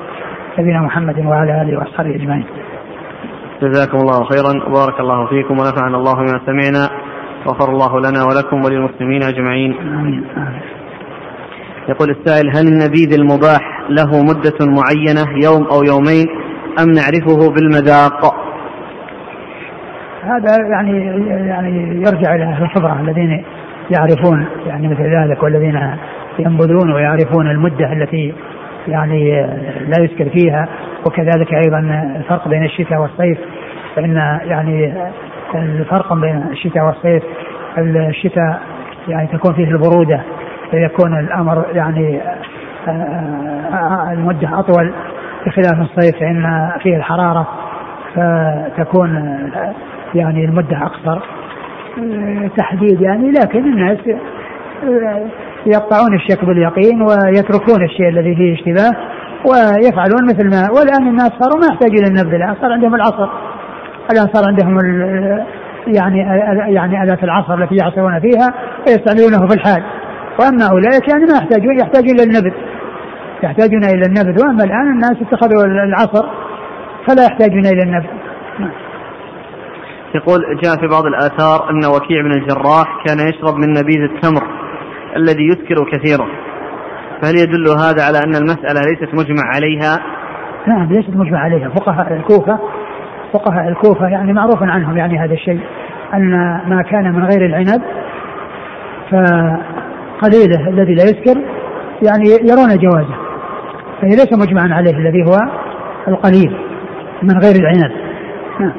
نبينا 0.59 0.81
محمد 0.81 1.19
وعلى 1.27 1.63
آله 1.63 1.79
وأصحابه 1.79 2.15
أجمعين. 2.15 2.45
جزاكم 3.63 3.99
الله 3.99 4.25
خيرا 4.25 4.69
وبارك 4.69 5.01
الله 5.01 5.27
فيكم 5.27 5.59
ونفعنا 5.59 5.97
الله 5.97 6.15
بما 6.15 6.41
سمعنا 6.47 6.91
غفر 7.49 7.69
الله 7.73 8.01
لنا 8.01 8.25
ولكم 8.25 8.65
وللمسلمين 8.65 9.23
أجمعين. 9.23 9.75
امين. 9.79 10.25
يقول 11.89 12.11
السائل 12.11 12.57
هل 12.57 12.67
النبيذ 12.67 13.13
المباح 13.13 13.81
له 13.89 14.23
مدة 14.23 14.59
معينة 14.61 15.25
يوم 15.45 15.67
أو 15.67 15.83
يومين 15.83 16.27
أم 16.79 16.91
نعرفه 16.91 17.55
بالمذاق 17.55 18.35
هذا 20.23 20.57
يعني 20.71 21.07
يعني 21.49 21.97
يرجع 21.97 22.35
إلى 22.35 22.45
أهل 22.45 22.63
الخبرة 22.63 23.01
الذين 23.01 23.45
يعرفون 23.91 24.47
يعني 24.67 24.89
مثل 24.89 25.03
ذلك 25.03 25.43
والذين 25.43 25.97
ينبذون 26.39 26.93
ويعرفون 26.93 27.51
المدة 27.51 27.93
التي 27.93 28.35
يعني 28.89 29.47
لا 29.89 30.05
يسكر 30.05 30.29
فيها 30.29 30.69
وكذلك 31.07 31.55
أيضا 31.55 31.79
الفرق 32.17 32.49
بين 32.49 32.65
الشتاء 32.65 33.01
والصيف 33.01 33.39
فإن 33.97 34.17
يعني 34.45 34.95
الفرق 35.55 36.15
بين 36.15 36.45
الشتاء 36.51 36.87
والصيف 36.87 37.23
الشتاء 37.79 38.61
يعني 39.09 39.29
تكون 39.29 39.55
فيه 39.55 39.65
البرودة 39.65 40.21
فيكون 40.71 41.19
الأمر 41.19 41.67
يعني 41.73 42.21
آه، 42.89 42.91
آه، 42.91 44.09
آه، 44.09 44.13
المدة 44.13 44.59
أطول 44.59 44.93
بخلاف 45.47 45.81
الصيف 45.81 46.17
فإن 46.21 46.71
فيه 46.83 46.97
الحرارة 46.97 47.49
فتكون 48.15 49.41
يعني 50.15 50.45
المدة 50.45 50.77
أقصر. 50.77 51.21
تحديد 52.57 53.01
يعني 53.01 53.31
لكن 53.31 53.59
الناس 53.59 53.99
يقطعون 55.67 56.15
الشك 56.15 56.45
باليقين 56.45 57.03
ويتركون 57.03 57.85
الشيء 57.85 58.09
الذي 58.09 58.35
فيه 58.35 58.55
اشتباه 58.55 58.93
ويفعلون 59.47 60.25
مثل 60.25 60.51
ما 60.51 60.69
والآن 60.71 61.09
الناس 61.09 61.31
صاروا 61.41 61.61
ما 61.61 61.67
يحتاجون 61.73 62.05
النبذ 62.05 62.35
الآن 62.35 62.55
صار 62.61 62.73
عندهم 62.73 62.95
العصر. 62.95 63.29
الآن 64.13 64.27
صار 64.33 64.45
عندهم 64.49 64.79
يعني 65.87 66.19
يعني 66.75 67.03
آلات 67.03 67.25
العصر 67.25 67.55
التي 67.55 67.75
يعصرون 67.75 68.21
فيها 68.21 68.55
ويستعملونه 68.87 69.49
في 69.49 69.55
الحال. 69.55 69.85
وأما 70.41 70.69
أولئك 70.73 71.09
يعني 71.09 71.25
ما 71.25 71.37
يحتاجون 71.43 71.79
يحتاجون 71.81 72.15
إلى 72.15 72.23
النبذ. 72.23 72.53
يحتاجون 73.43 73.85
إلى 73.85 74.03
النبذ. 74.07 74.43
وأما 74.43 74.65
الآن 74.65 74.91
الناس 74.93 75.17
اتخذوا 75.23 75.65
العصر 75.65 76.27
فلا 77.09 77.25
يحتاجون 77.25 77.67
إلى 77.67 77.83
النبذ. 77.83 78.11
يقول 80.15 80.41
جاء 80.65 80.77
في 80.81 80.87
بعض 80.87 81.05
الآثار 81.07 81.71
أن 81.71 81.85
وكيع 81.87 82.23
بن 82.23 82.33
الجراح 82.33 83.05
كان 83.07 83.19
يشرب 83.29 83.55
من 83.55 83.69
نبيذ 83.69 84.03
التمر. 84.15 84.60
الذي 85.17 85.47
يسكر 85.47 85.91
كثيرا 85.93 86.27
فهل 87.23 87.37
يدل 87.37 87.69
هذا 87.69 88.03
على 88.05 88.19
أن 88.19 88.35
المسألة 88.35 88.81
ليست 88.81 89.15
مجمع 89.15 89.45
عليها؟ 89.55 90.01
نعم 90.67 90.93
ليست 90.93 91.11
مجمع 91.11 91.39
عليها. 91.39 91.69
فقهاء 91.69 92.13
الكوفة 92.13 92.59
فقهاء 93.33 93.69
الكوفة 93.69 94.09
يعني 94.09 94.33
معروف 94.33 94.63
عنهم 94.63 94.97
يعني 94.97 95.19
هذا 95.19 95.35
الشيء 95.35 95.61
أن 96.15 96.31
ما 96.69 96.83
كان 96.83 97.13
من 97.13 97.25
غير 97.25 97.47
العنب 97.47 97.83
ف 99.11 99.15
قليله 100.23 100.69
الذي 100.69 100.95
لا 100.95 101.05
يسكر 101.05 101.41
يعني 102.03 102.25
يرون 102.31 102.77
جوازه. 102.79 103.15
فهي 104.01 104.11
ليس 104.11 104.33
مجمعا 104.33 104.75
عليه 104.75 104.97
الذي 104.99 105.23
هو 105.23 105.39
القليل 106.09 106.57
من 107.23 107.39
غير 107.39 107.55
العنب. 107.55 107.93
نعم. 108.61 108.73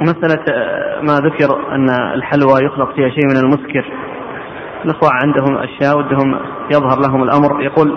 مسألة 0.00 0.44
آه، 0.52 1.00
ما 1.00 1.14
ذكر 1.14 1.74
أن 1.74 1.90
الحلوى 2.14 2.64
يخلق 2.64 2.94
فيها 2.94 3.08
شيء 3.08 3.26
من 3.26 3.36
المسكر. 3.36 3.84
الأخوة 4.84 5.10
عندهم 5.12 5.56
أشياء 5.56 5.98
ودهم 5.98 6.34
يظهر 6.70 7.00
لهم 7.00 7.22
الأمر. 7.22 7.62
يقول 7.62 7.88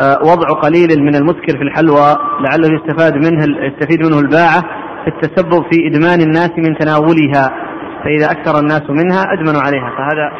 آه، 0.00 0.18
وضع 0.22 0.48
قليل 0.48 1.02
من 1.02 1.14
المسكر 1.14 1.56
في 1.58 1.62
الحلوى 1.62 2.16
لعله 2.40 2.74
يستفاد 2.74 3.14
منه 3.14 3.66
يستفيد 3.66 4.06
منه 4.06 4.18
الباعة 4.20 4.60
في 5.04 5.08
التسبب 5.08 5.62
في 5.70 5.86
إدمان 5.86 6.20
الناس 6.20 6.50
من 6.58 6.78
تناولها 6.78 7.68
فإذا 8.04 8.30
أكثر 8.30 8.58
الناس 8.58 8.82
منها 8.90 9.24
أدمنوا 9.32 9.60
عليها. 9.60 9.90
فهذا 9.98 10.32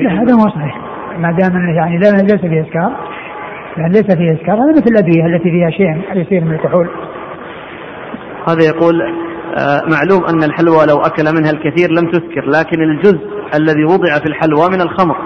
لا 0.00 0.22
هذا 0.22 0.34
مو 0.36 0.48
صحيح. 0.48 0.78
ما 1.18 1.32
دام 1.32 1.52
يعني 1.76 1.98
ليس 1.98 2.40
فيه 2.40 2.60
إسكار. 2.60 2.96
يعني 3.76 3.92
ليس 3.92 4.16
فيه 4.16 4.34
إسكار. 4.34 4.54
هذا 4.54 4.70
مثل 4.70 4.90
الأدوية 4.90 5.26
التي 5.26 5.50
فيها 5.50 5.70
شيء 5.70 6.20
يصير 6.20 6.44
من 6.44 6.54
الكحول. 6.54 6.88
هذا 8.48 8.64
يقول 8.64 8.94
معلوم 9.94 10.24
أن 10.24 10.42
الحلوى 10.42 10.86
لو 10.88 10.96
أكل 10.96 11.24
منها 11.24 11.50
الكثير 11.50 11.90
لم 11.90 12.10
تسكر 12.10 12.44
لكن 12.46 12.82
الجزء 12.82 13.20
الذي 13.54 13.84
وضع 13.84 14.18
في 14.18 14.26
الحلوى 14.26 14.68
من 14.72 14.80
الخمر 14.80 15.16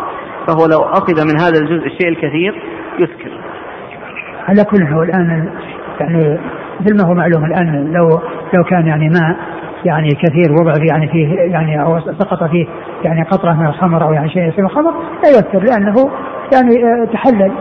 فهو 0.46 0.66
لو 0.66 0.80
أخذ 0.80 1.24
من 1.24 1.40
هذا 1.40 1.58
الجزء 1.58 1.86
الشيء 1.86 2.08
الكثير 2.08 2.62
يسكر 2.98 3.30
على 4.48 4.64
كل 4.64 4.82
هو 4.82 5.02
الآن 5.02 5.48
يعني 6.00 6.38
مثل 6.80 6.96
ما 6.96 7.08
هو 7.08 7.14
معلوم 7.14 7.44
الآن 7.44 7.92
لو 7.92 8.08
لو 8.54 8.64
كان 8.64 8.86
يعني 8.86 9.08
ماء 9.08 9.36
يعني 9.84 10.08
كثير 10.08 10.52
وضع 10.52 10.72
يعني 10.90 11.08
فيه 11.08 11.38
يعني 11.38 11.82
أو 11.82 12.00
سقط 12.00 12.50
فيه 12.50 12.66
يعني 13.04 13.22
قطرة 13.22 13.52
من 13.52 13.66
الخمر 13.66 14.04
أو 14.04 14.12
يعني 14.12 14.30
شيء 14.30 14.42
يصير 14.42 14.64
الخمر 14.64 14.92
لا 15.24 15.30
يؤثر 15.30 15.58
لأنه 15.58 16.10
يعني 16.52 16.84
آه، 16.84 17.04
تحلل 17.12 17.52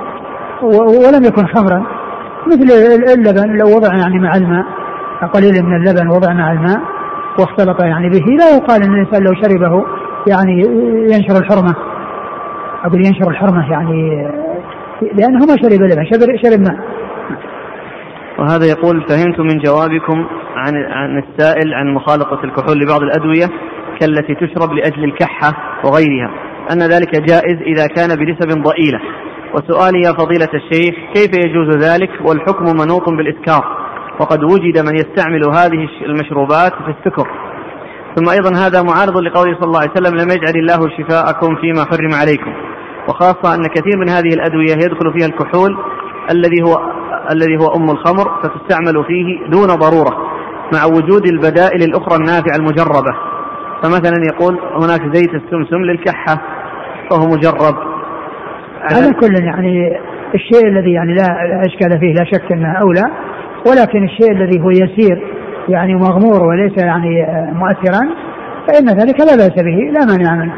ولم 1.05 1.24
يكن 1.24 1.45
خمرا 1.45 1.86
مثل 2.47 2.68
اللبن 3.18 3.57
لو 3.57 3.76
وضع 3.76 3.95
يعني 3.95 4.20
مع 4.20 4.36
الماء. 4.36 4.66
قليل 5.28 5.63
من 5.63 5.76
اللبن 5.76 6.07
وضع 6.07 6.34
مع 6.34 6.51
الماء 6.51 6.82
واختلط 7.39 7.84
يعني 7.84 8.09
به. 8.09 8.26
لا 8.26 8.55
يقال 8.55 8.84
إن 8.84 8.93
الإنسان 8.93 9.24
لو 9.24 9.34
شربه 9.34 9.86
يعني 10.28 10.61
ينشر 11.13 11.38
الحرمة. 11.38 11.76
أقول 12.84 13.05
ينشر 13.05 13.30
الحرمة 13.30 13.72
يعني 13.72 14.28
لأنه 15.01 15.45
ما 15.45 15.55
شرب 15.61 15.82
لبن 15.82 16.05
شرب 16.05 16.36
شرب 16.43 16.59
ماء. 16.59 16.78
وهذا 18.39 18.65
يقول 18.65 19.05
فهمت 19.09 19.39
من 19.39 19.59
جوابكم 19.59 20.26
عن 20.55 20.76
عن 20.76 21.24
السائل 21.24 21.74
عن 21.74 21.93
مخالطة 21.93 22.43
الكحول 22.43 22.80
لبعض 22.80 23.01
الأدوية 23.01 23.45
كالتي 23.99 24.36
تشرب 24.36 24.74
لأجل 24.74 25.03
الكحة 25.03 25.53
وغيرها 25.84 26.32
أن 26.72 26.80
ذلك 26.80 27.15
جائز 27.15 27.57
إذا 27.61 27.88
كان 27.88 28.15
بنسب 28.15 28.61
ضئيلة. 28.63 28.99
وسؤالي 29.53 30.01
يا 30.01 30.11
فضيلة 30.11 30.49
الشيخ 30.53 30.95
كيف 31.13 31.32
يجوز 31.45 31.78
ذلك؟ 31.78 32.09
والحكم 32.26 32.65
منوط 32.65 33.09
بالإسكار. 33.09 33.80
وقد 34.20 34.43
وجد 34.43 34.78
من 34.78 34.95
يستعمل 34.95 35.41
هذه 35.49 35.88
المشروبات 36.05 36.74
في 36.74 36.95
السكر. 36.99 37.28
ثم 38.16 38.30
أيضا 38.30 38.68
هذا 38.68 38.82
معارض 38.82 39.18
لقوله 39.18 39.53
صلى 39.53 39.68
الله 39.68 39.80
عليه 39.80 39.91
وسلم 39.91 40.16
لم 40.16 40.30
يجعل 40.30 40.55
الله 40.55 40.89
شفاءكم 40.97 41.55
فيما 41.55 41.86
حرم 41.86 42.14
عليكم. 42.22 42.53
وخاصة 43.09 43.55
أن 43.55 43.64
كثير 43.64 43.97
من 43.97 44.09
هذه 44.09 44.34
الأدوية 44.34 44.74
يدخل 44.74 45.14
فيها 45.14 45.28
الكحول 45.28 45.78
الذي 46.32 46.64
هو 46.64 46.91
الذي 47.32 47.57
هو 47.57 47.76
أم 47.76 47.89
الخمر 47.89 48.41
فتستعمل 48.43 49.05
فيه 49.07 49.49
دون 49.49 49.68
ضرورة 49.68 50.32
مع 50.74 50.86
وجود 50.86 51.26
البدائل 51.26 51.84
الأخرى 51.84 52.16
النافعة 52.16 52.55
المجربة. 52.55 53.14
فمثلا 53.84 54.26
يقول 54.34 54.59
هناك 54.84 55.16
زيت 55.16 55.34
السمسم 55.34 55.82
للكحة 55.82 56.41
فهو 57.09 57.28
مجرب. 57.28 57.76
على 58.82 59.14
كل 59.14 59.43
يعني 59.43 59.99
الشيء 60.36 60.68
الذي 60.68 60.91
يعني 60.91 61.14
لا 61.14 61.28
أشكال 61.66 61.99
فيه 61.99 62.14
لا 62.14 62.26
شك 62.26 62.51
أنه 62.51 62.74
أولى. 62.82 63.03
ولكن 63.68 64.03
الشيء 64.03 64.32
الذي 64.32 64.62
هو 64.62 64.70
يسير 64.70 65.24
يعني 65.70 65.95
مغمور 65.95 66.43
وليس 66.43 66.84
يعني 66.84 67.28
مؤثرا 67.53 68.09
فإن 68.68 68.86
ذلك 68.86 69.20
لا 69.20 69.36
بأس 69.36 69.64
به 69.64 69.91
لا 69.91 70.05
مانع 70.05 70.36
منه. 70.36 70.55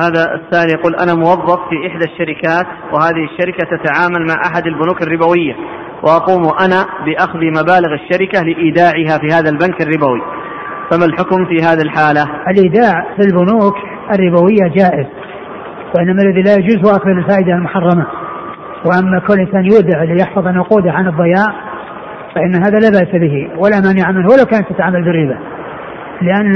هذا 0.00 0.34
الثاني 0.34 0.72
يقول 0.72 0.94
أنا 0.94 1.14
موظف 1.14 1.58
في 1.68 1.86
إحدى 1.86 2.04
الشركات 2.04 2.66
وهذه 2.92 3.24
الشركة 3.24 3.76
تتعامل 3.76 4.26
مع 4.28 4.34
أحد 4.46 4.66
البنوك 4.66 5.02
الربوية 5.02 5.54
وأقوم 6.02 6.42
أنا 6.60 6.86
بأخذ 7.04 7.38
مبالغ 7.38 7.94
الشركة 7.94 8.42
لإيداعها 8.42 9.18
في 9.18 9.26
هذا 9.26 9.50
البنك 9.50 9.82
الربوي. 9.82 10.20
فما 10.90 11.04
الحكم 11.04 11.44
في 11.44 11.64
هذه 11.64 11.82
الحالة؟ 11.82 12.24
الإيداع 12.48 13.06
في 13.16 13.22
البنوك 13.22 13.74
الربوية 14.14 14.74
جائز. 14.76 15.06
وإنما 15.94 16.22
الذي 16.22 16.42
لا 16.42 16.54
يجوز 16.54 16.88
هو 16.88 16.96
أكل 16.96 17.10
الفائدة 17.10 17.52
المحرمة. 17.52 18.06
وأما 18.86 19.20
كل 19.28 19.40
إنسان 19.40 19.64
يودع 19.64 20.02
ليحفظ 20.02 20.48
نقوده 20.48 20.92
عن 20.92 21.06
الضياع 21.06 21.54
فإن 22.34 22.54
هذا 22.54 22.78
لا 22.78 22.90
بأس 22.90 23.20
به 23.20 23.48
ولا 23.58 23.80
مانع 23.80 24.10
منه 24.10 24.28
ولو 24.28 24.44
كانت 24.44 24.72
تتعامل 24.72 25.04
بالربا. 25.04 25.38
لأن 26.22 26.52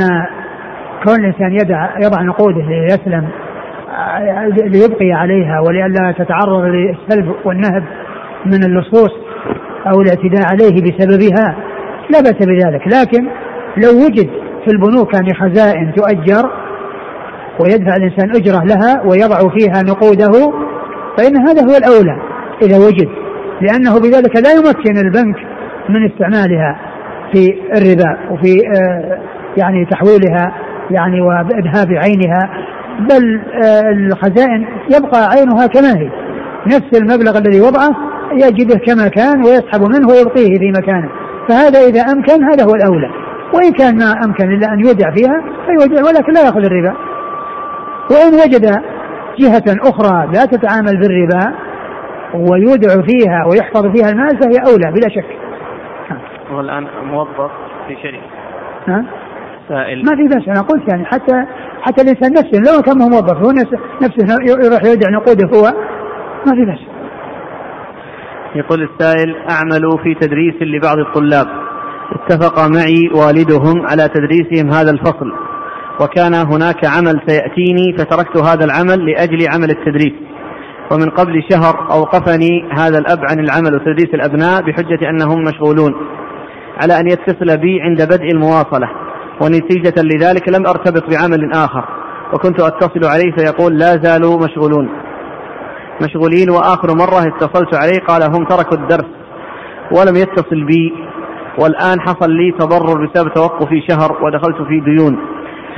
كون 1.04 1.20
الإنسان 1.20 1.52
يدع 1.52 1.88
يضع 2.04 2.22
نقوده 2.22 2.62
ليسلم 2.68 3.28
ليبقي 4.66 5.12
عليها 5.12 5.60
ولئلا 5.60 6.12
تتعرض 6.18 6.64
للسلب 6.64 7.34
والنهب 7.44 7.84
من 8.46 8.64
اللصوص 8.64 9.12
أو 9.86 10.00
الاعتداء 10.00 10.42
عليه 10.52 10.82
بسببها 10.82 11.56
لا 12.10 12.20
بأس 12.20 12.46
بذلك. 12.46 12.82
لكن 12.86 13.28
لو 13.76 13.90
وجد 14.06 14.30
في 14.64 14.70
البنوك 14.72 15.14
يعني 15.14 15.34
خزائن 15.34 15.92
تؤجر 15.94 16.50
ويدفع 17.60 17.96
الإنسان 17.96 18.30
أجرة 18.30 18.64
لها 18.64 19.02
ويضع 19.06 19.38
فيها 19.38 19.82
نقوده 19.82 20.52
فإن 21.18 21.36
هذا 21.36 21.62
هو 21.62 21.76
الأولى 21.76 22.16
إذا 22.62 22.78
وجد 22.78 23.08
لأنه 23.60 23.98
بذلك 24.00 24.36
لا 24.36 24.52
يمكن 24.52 24.98
البنك 24.98 25.36
من 25.88 26.10
استعمالها 26.10 26.76
في 27.32 27.54
الربا 27.76 28.18
وفي 28.30 28.58
آه، 28.68 29.18
يعني 29.56 29.84
تحويلها 29.84 30.52
يعني 30.90 31.20
وبإذهاب 31.20 31.88
عينها 31.88 32.50
بل 33.00 33.40
آه، 33.64 33.90
الخزائن 33.90 34.66
يبقى 34.96 35.28
عينها 35.30 35.66
كما 35.66 35.96
هي. 35.96 36.10
نفس 36.66 37.00
المبلغ 37.00 37.38
الذي 37.38 37.60
وضعه 37.60 37.96
يجده 38.32 38.78
كما 38.86 39.08
كان 39.08 39.44
ويسحب 39.46 39.82
منه 39.82 40.08
ويبقيه 40.08 40.58
في 40.58 40.72
مكانه. 40.78 41.08
فهذا 41.48 41.78
إذا 41.78 42.00
أمكن 42.00 42.44
هذا 42.44 42.64
هو 42.64 42.74
الأولى. 42.74 43.10
وإن 43.54 43.72
كان 43.72 43.98
ما 43.98 44.12
أمكن 44.26 44.52
إلا 44.52 44.72
أن 44.72 44.80
يودع 44.80 45.10
فيها 45.14 45.42
فيودع 45.66 46.02
ولكن 46.02 46.32
لا 46.32 46.40
يأخذ 46.40 46.64
الربا. 46.64 46.94
وإن 48.10 48.34
وجد 48.34 48.64
جهة 49.38 49.90
أخرى 49.90 50.26
لا 50.26 50.44
تتعامل 50.44 51.00
بالربا 51.00 51.54
ويودع 52.34 52.88
فيها 52.88 53.46
ويحفظ 53.50 53.86
فيها 53.96 54.10
المال 54.10 54.38
فهي 54.42 54.72
أولى 54.72 54.92
بلا 54.92 55.08
شك. 55.08 55.36
هو 56.50 56.60
الآن 56.60 56.86
موظف 57.04 57.50
في 57.88 57.96
شركة. 58.02 58.22
ها؟ 58.88 59.04
سائل. 59.68 60.04
ما 60.04 60.16
في 60.16 60.22
بأس 60.34 60.48
أنا 60.48 60.60
قلت 60.60 60.88
يعني 60.92 61.04
حتى 61.04 61.44
حتى 61.82 62.02
الإنسان 62.02 62.32
نفسه 62.32 62.74
لو 62.74 62.82
كان 62.82 62.98
موظف 62.98 63.36
هو 63.36 63.50
نفسه 64.02 64.36
يروح 64.64 64.84
يودع 64.84 65.10
نقوده 65.10 65.58
هو 65.58 65.64
ما 66.46 66.52
في 66.52 66.64
بأس. 66.64 66.80
يقول 68.54 68.82
السائل 68.82 69.36
أعمل 69.50 69.98
في 70.02 70.14
تدريس 70.14 70.54
لبعض 70.62 70.98
الطلاب. 70.98 71.46
اتفق 72.12 72.58
معي 72.58 73.10
والدهم 73.14 73.86
على 73.86 74.08
تدريسهم 74.08 74.70
هذا 74.70 74.90
الفصل. 74.90 75.32
وكان 76.00 76.34
هناك 76.34 76.84
عمل 76.84 77.20
سيأتيني 77.26 77.96
فتركت 77.98 78.36
هذا 78.36 78.64
العمل 78.64 79.06
لأجل 79.06 79.48
عمل 79.48 79.70
التدريس. 79.70 80.12
ومن 80.92 81.10
قبل 81.10 81.42
شهر 81.50 81.92
أوقفني 81.92 82.68
هذا 82.78 82.98
الأب 82.98 83.18
عن 83.30 83.38
العمل 83.38 83.74
وتدريس 83.74 84.14
الأبناء 84.14 84.62
بحجة 84.62 85.10
أنهم 85.10 85.44
مشغولون. 85.44 85.94
على 86.82 87.00
أن 87.00 87.06
يتصل 87.06 87.56
بي 87.56 87.80
عند 87.80 88.02
بدء 88.02 88.30
المواصلة 88.32 88.88
ونتيجة 89.42 89.94
لذلك 90.02 90.48
لم 90.48 90.66
أرتبط 90.66 91.02
بعمل 91.10 91.52
آخر. 91.52 91.84
وكنت 92.32 92.60
أتصل 92.60 93.04
عليه 93.04 93.32
فيقول 93.36 93.78
لا 93.78 93.96
زالوا 94.02 94.44
مشغولون. 94.44 94.88
مشغولين 96.02 96.50
وآخر 96.50 96.88
مرة 96.94 97.28
اتصلت 97.28 97.74
عليه 97.74 97.98
قال 98.08 98.22
هم 98.22 98.44
تركوا 98.44 98.78
الدرس 98.78 99.06
ولم 99.92 100.16
يتصل 100.16 100.64
بي 100.64 100.92
والآن 101.58 102.00
حصل 102.00 102.30
لي 102.30 102.52
تضرر 102.58 103.06
بسبب 103.06 103.34
توقفي 103.34 103.82
شهر 103.88 104.24
ودخلت 104.24 104.56
في 104.68 104.80
ديون. 104.80 105.18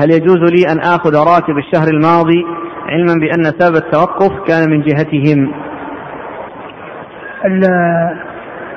هل 0.00 0.10
يجوز 0.10 0.38
لي 0.38 0.72
أن 0.72 0.78
آخذ 0.78 1.14
راتب 1.14 1.58
الشهر 1.58 1.88
الماضي 1.88 2.44
علما 2.88 3.14
بأن 3.14 3.44
سبب 3.44 3.76
التوقف 3.76 4.48
كان 4.48 4.70
من 4.70 4.82
جهتهم؟ 4.82 5.52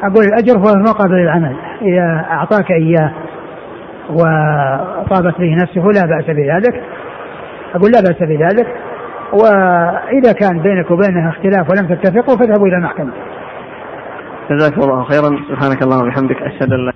أقول 0.04 0.24
الأجر 0.26 0.58
هو 0.58 0.74
مقابل 0.88 1.16
العمل 1.16 1.56
إذا 1.82 2.26
أعطاك 2.32 2.72
إياه 2.72 3.12
وطابت 4.10 5.40
به 5.40 5.56
نفسه 5.62 5.82
لا 5.82 6.06
بأس 6.06 6.26
بذلك. 6.26 6.84
أقول 7.76 7.92
لا 7.92 8.02
بأس 8.02 8.20
بذلك. 8.22 8.68
وإذا 9.34 10.32
كان 10.32 10.60
بينك 10.60 10.92
وبينه 10.92 11.30
اختلاف 11.30 11.70
ولم 11.70 11.96
تتفقوا 11.96 12.38
فاذهبوا 12.38 12.68
إلى 12.68 12.78
المحكمة. 12.78 13.12
جزاك 14.52 14.78
الله 14.78 15.04
خيرا. 15.04 15.40
سبحانك 15.50 15.84
اللهم 15.84 16.08
وبحمدك 16.08 16.42
أشهد 16.42 16.74
أن 16.74 16.86
لا 16.86 16.94